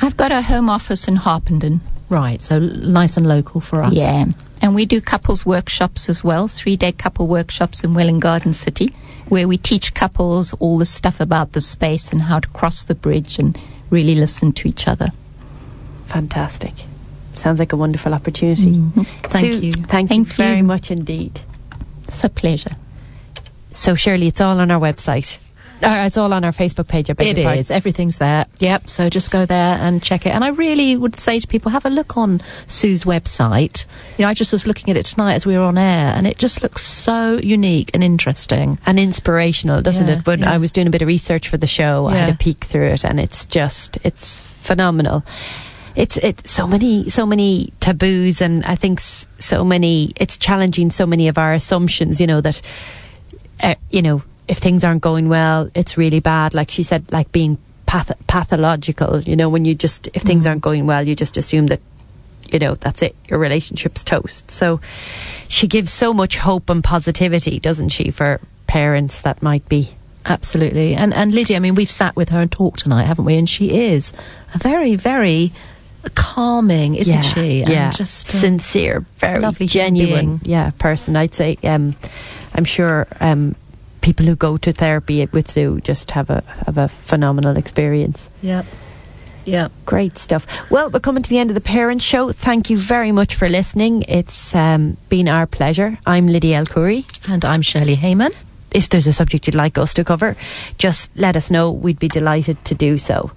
I've 0.00 0.16
got 0.16 0.32
a 0.32 0.42
home 0.42 0.68
office 0.68 1.08
in 1.08 1.16
Harpenden. 1.16 1.80
Right. 2.08 2.40
So 2.40 2.58
nice 2.58 3.16
and 3.16 3.26
local 3.26 3.60
for 3.60 3.82
us. 3.82 3.92
Yeah. 3.92 4.26
And 4.60 4.74
we 4.74 4.86
do 4.86 5.00
couples 5.00 5.46
workshops 5.46 6.08
as 6.08 6.24
well, 6.24 6.48
three 6.48 6.76
day 6.76 6.92
couple 6.92 7.28
workshops 7.28 7.84
in 7.84 7.94
Welwyn 7.94 8.18
Garden 8.18 8.54
City, 8.54 8.94
where 9.28 9.46
we 9.46 9.56
teach 9.56 9.94
couples 9.94 10.52
all 10.54 10.78
the 10.78 10.84
stuff 10.84 11.20
about 11.20 11.52
the 11.52 11.60
space 11.60 12.10
and 12.10 12.22
how 12.22 12.40
to 12.40 12.48
cross 12.48 12.82
the 12.84 12.94
bridge 12.94 13.38
and 13.38 13.56
really 13.90 14.14
listen 14.14 14.52
to 14.52 14.68
each 14.68 14.88
other. 14.88 15.08
Fantastic. 16.06 16.72
Sounds 17.34 17.58
like 17.58 17.72
a 17.72 17.76
wonderful 17.76 18.14
opportunity. 18.14 18.72
Mm-hmm. 18.72 19.02
Thank 19.28 19.52
Sue, 19.52 19.66
you. 19.66 19.72
Thank, 19.72 20.10
you 20.10 20.24
Thank 20.24 20.28
very 20.32 20.56
you. 20.58 20.64
much 20.64 20.90
indeed. 20.90 21.40
It's 22.04 22.24
a 22.24 22.28
pleasure. 22.28 22.76
So, 23.72 23.94
Shirley, 23.94 24.28
it's 24.28 24.40
all 24.40 24.58
on 24.58 24.70
our 24.70 24.80
website. 24.80 25.38
Uh, 25.82 26.04
it's 26.06 26.16
all 26.16 26.32
on 26.32 26.44
our 26.44 26.50
Facebook 26.52 26.88
page. 26.88 27.08
I 27.08 27.12
beg 27.12 27.38
It 27.38 27.58
is. 27.58 27.70
Everything's 27.70 28.18
there. 28.18 28.46
Yep. 28.58 28.88
So 28.88 29.08
just 29.08 29.30
go 29.30 29.46
there 29.46 29.78
and 29.80 30.02
check 30.02 30.26
it. 30.26 30.30
And 30.30 30.42
I 30.44 30.48
really 30.48 30.96
would 30.96 31.18
say 31.20 31.38
to 31.38 31.46
people, 31.46 31.70
have 31.70 31.84
a 31.86 31.90
look 31.90 32.16
on 32.16 32.40
Sue's 32.66 33.04
website. 33.04 33.86
You 34.16 34.24
know, 34.24 34.28
I 34.28 34.34
just 34.34 34.52
was 34.52 34.66
looking 34.66 34.90
at 34.90 34.96
it 34.96 35.04
tonight 35.06 35.34
as 35.34 35.46
we 35.46 35.56
were 35.56 35.62
on 35.64 35.78
air, 35.78 36.12
and 36.16 36.26
it 36.26 36.38
just 36.38 36.62
looks 36.62 36.82
so 36.82 37.38
unique 37.42 37.90
and 37.94 38.02
interesting. 38.02 38.78
and 38.86 38.98
inspirational, 38.98 39.80
doesn't 39.82 40.08
Yeah, 40.08 40.18
it? 40.18 40.26
When 40.26 40.40
yeah. 40.40 40.52
I 40.52 40.58
was 40.58 40.72
doing 40.72 40.86
a 40.86 40.90
bit 40.90 41.02
of 41.02 41.08
research 41.08 41.48
for 41.48 41.56
the 41.58 41.66
show, 41.66 42.06
I 42.06 42.14
had 42.16 42.34
a 42.34 42.36
peek 42.36 42.64
through 42.64 42.86
it, 42.88 43.04
and 43.04 43.20
it's 43.20 43.46
just 43.46 43.98
it's 44.02 44.40
phenomenal. 44.40 45.24
It's 45.94 46.16
it 46.18 46.46
so 46.46 46.66
many 46.66 47.08
so 47.08 47.24
many 47.26 47.72
taboos, 47.80 48.40
and 48.40 48.64
I 48.64 48.74
think 48.76 49.00
so 49.00 49.64
many. 49.64 50.12
It's 50.16 50.36
challenging 50.36 50.90
so 50.90 51.06
many 51.06 51.28
of 51.28 51.38
our 51.38 51.52
assumptions. 51.52 52.20
You 52.20 52.26
know 52.26 52.40
that, 52.40 52.62
uh, 53.62 53.74
you 53.90 54.02
know, 54.02 54.22
if 54.48 54.58
things 54.58 54.84
aren't 54.84 55.02
going 55.02 55.28
well, 55.28 55.70
it's 55.74 55.96
really 55.96 56.20
bad. 56.20 56.54
Like 56.54 56.70
she 56.70 56.82
said, 56.82 57.10
like 57.12 57.30
being 57.32 57.58
path- 57.86 58.18
pathological. 58.26 59.20
You 59.20 59.36
know, 59.36 59.48
when 59.48 59.64
you 59.64 59.74
just 59.74 60.08
if 60.14 60.22
things 60.22 60.46
aren't 60.46 60.62
going 60.62 60.86
well, 60.86 61.06
you 61.06 61.14
just 61.14 61.36
assume 61.36 61.66
that 61.68 61.80
you 62.50 62.58
know 62.58 62.74
that's 62.76 63.02
it 63.02 63.14
your 63.28 63.38
relationship's 63.38 64.02
toast 64.02 64.50
so 64.50 64.80
she 65.48 65.68
gives 65.68 65.92
so 65.92 66.14
much 66.14 66.38
hope 66.38 66.70
and 66.70 66.82
positivity 66.82 67.60
doesn't 67.60 67.90
she 67.90 68.10
for 68.10 68.40
parents 68.66 69.20
that 69.20 69.42
might 69.42 69.68
be 69.68 69.90
Absolutely. 70.26 70.94
And 70.94 71.14
and 71.14 71.32
Lydia, 71.32 71.56
I 71.56 71.60
mean, 71.60 71.74
we've 71.74 71.90
sat 71.90 72.14
with 72.14 72.28
her 72.30 72.40
and 72.40 72.52
talked 72.52 72.80
tonight, 72.80 73.04
haven't 73.04 73.24
we? 73.24 73.38
And 73.38 73.48
she 73.48 73.70
is 73.70 74.12
a 74.54 74.58
very, 74.58 74.94
very 74.94 75.52
calming, 76.14 76.96
isn't 76.96 77.14
yeah, 77.14 77.20
she? 77.22 77.62
And 77.62 77.70
yeah 77.70 77.90
just 77.90 78.28
uh, 78.28 78.38
sincere 78.38 79.04
very 79.16 79.40
lovely 79.40 79.66
genuine 79.66 80.38
being. 80.38 80.40
yeah 80.44 80.70
person 80.78 81.16
i'd 81.16 81.34
say 81.34 81.58
um 81.64 81.94
i'm 82.54 82.64
sure 82.64 83.06
um 83.20 83.54
people 84.00 84.26
who 84.26 84.36
go 84.36 84.56
to 84.56 84.72
therapy 84.72 85.26
with 85.32 85.50
sue 85.50 85.80
just 85.80 86.10
have 86.12 86.30
a 86.30 86.42
have 86.66 86.78
a 86.78 86.88
phenomenal 86.88 87.56
experience 87.56 88.30
Yep. 88.42 88.66
Yeah. 89.44 89.68
Great 89.86 90.18
stuff. 90.18 90.46
Well, 90.70 90.90
we're 90.90 91.00
coming 91.00 91.22
to 91.22 91.30
the 91.30 91.38
end 91.38 91.48
of 91.48 91.54
the 91.54 91.62
Parent 91.62 92.02
Show. 92.02 92.32
Thank 92.32 92.68
you 92.68 92.76
very 92.76 93.12
much 93.12 93.34
for 93.34 93.48
listening. 93.48 94.02
It's 94.06 94.54
um, 94.54 94.98
been 95.08 95.26
our 95.26 95.46
pleasure. 95.46 95.98
I'm 96.06 96.26
Lydia 96.26 96.58
El 96.58 96.66
Khoury. 96.66 97.06
And 97.26 97.46
I'm 97.46 97.62
Shirley 97.62 97.96
Heyman. 97.96 98.34
If 98.72 98.88
there's 98.88 99.06
a 99.06 99.12
subject 99.12 99.46
you'd 99.46 99.54
like 99.54 99.78
us 99.78 99.94
to 99.94 100.04
cover, 100.04 100.36
just 100.76 101.10
let 101.16 101.36
us 101.36 101.50
know. 101.50 101.70
We'd 101.70 101.98
be 101.98 102.08
delighted 102.08 102.64
to 102.66 102.74
do 102.74 102.98
so. 102.98 103.30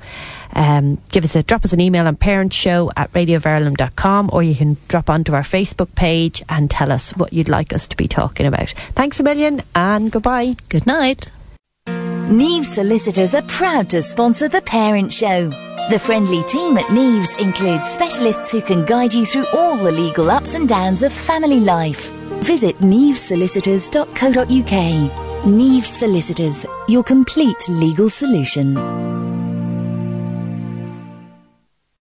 Um, 0.53 0.97
give 1.11 1.23
us 1.23 1.35
a 1.35 1.43
drop 1.43 1.63
us 1.63 1.73
an 1.73 1.79
email 1.79 2.07
on 2.07 2.17
parentshow 2.17 2.91
at 2.97 3.11
radioverulam.com 3.13 4.29
or 4.33 4.43
you 4.43 4.55
can 4.55 4.77
drop 4.89 5.09
onto 5.09 5.33
our 5.33 5.43
Facebook 5.43 5.95
page 5.95 6.43
and 6.49 6.69
tell 6.69 6.91
us 6.91 7.11
what 7.11 7.31
you'd 7.31 7.49
like 7.49 7.71
us 7.71 7.87
to 7.87 7.95
be 7.95 8.07
talking 8.07 8.45
about. 8.45 8.71
Thanks 8.93 9.19
a 9.19 9.23
million 9.23 9.61
and 9.75 10.11
goodbye. 10.11 10.57
Good 10.69 10.85
night. 10.85 11.31
Neves 11.87 12.65
Solicitors 12.65 13.33
are 13.33 13.41
proud 13.43 13.89
to 13.89 14.01
sponsor 14.01 14.47
The 14.47 14.61
Parent 14.61 15.11
Show. 15.11 15.49
The 15.89 15.99
friendly 15.99 16.43
team 16.43 16.77
at 16.77 16.85
Neves 16.85 17.37
includes 17.39 17.89
specialists 17.89 18.51
who 18.51 18.61
can 18.61 18.85
guide 18.85 19.13
you 19.13 19.25
through 19.25 19.47
all 19.53 19.75
the 19.75 19.91
legal 19.91 20.31
ups 20.31 20.53
and 20.53 20.67
downs 20.69 21.03
of 21.03 21.11
family 21.11 21.59
life. 21.59 22.13
Visit 22.43 22.79
nevesolicitors.co.uk. 22.79 25.45
Neves 25.45 25.85
Solicitors, 25.85 26.65
your 26.87 27.03
complete 27.03 27.69
legal 27.69 28.09
solution. 28.09 29.30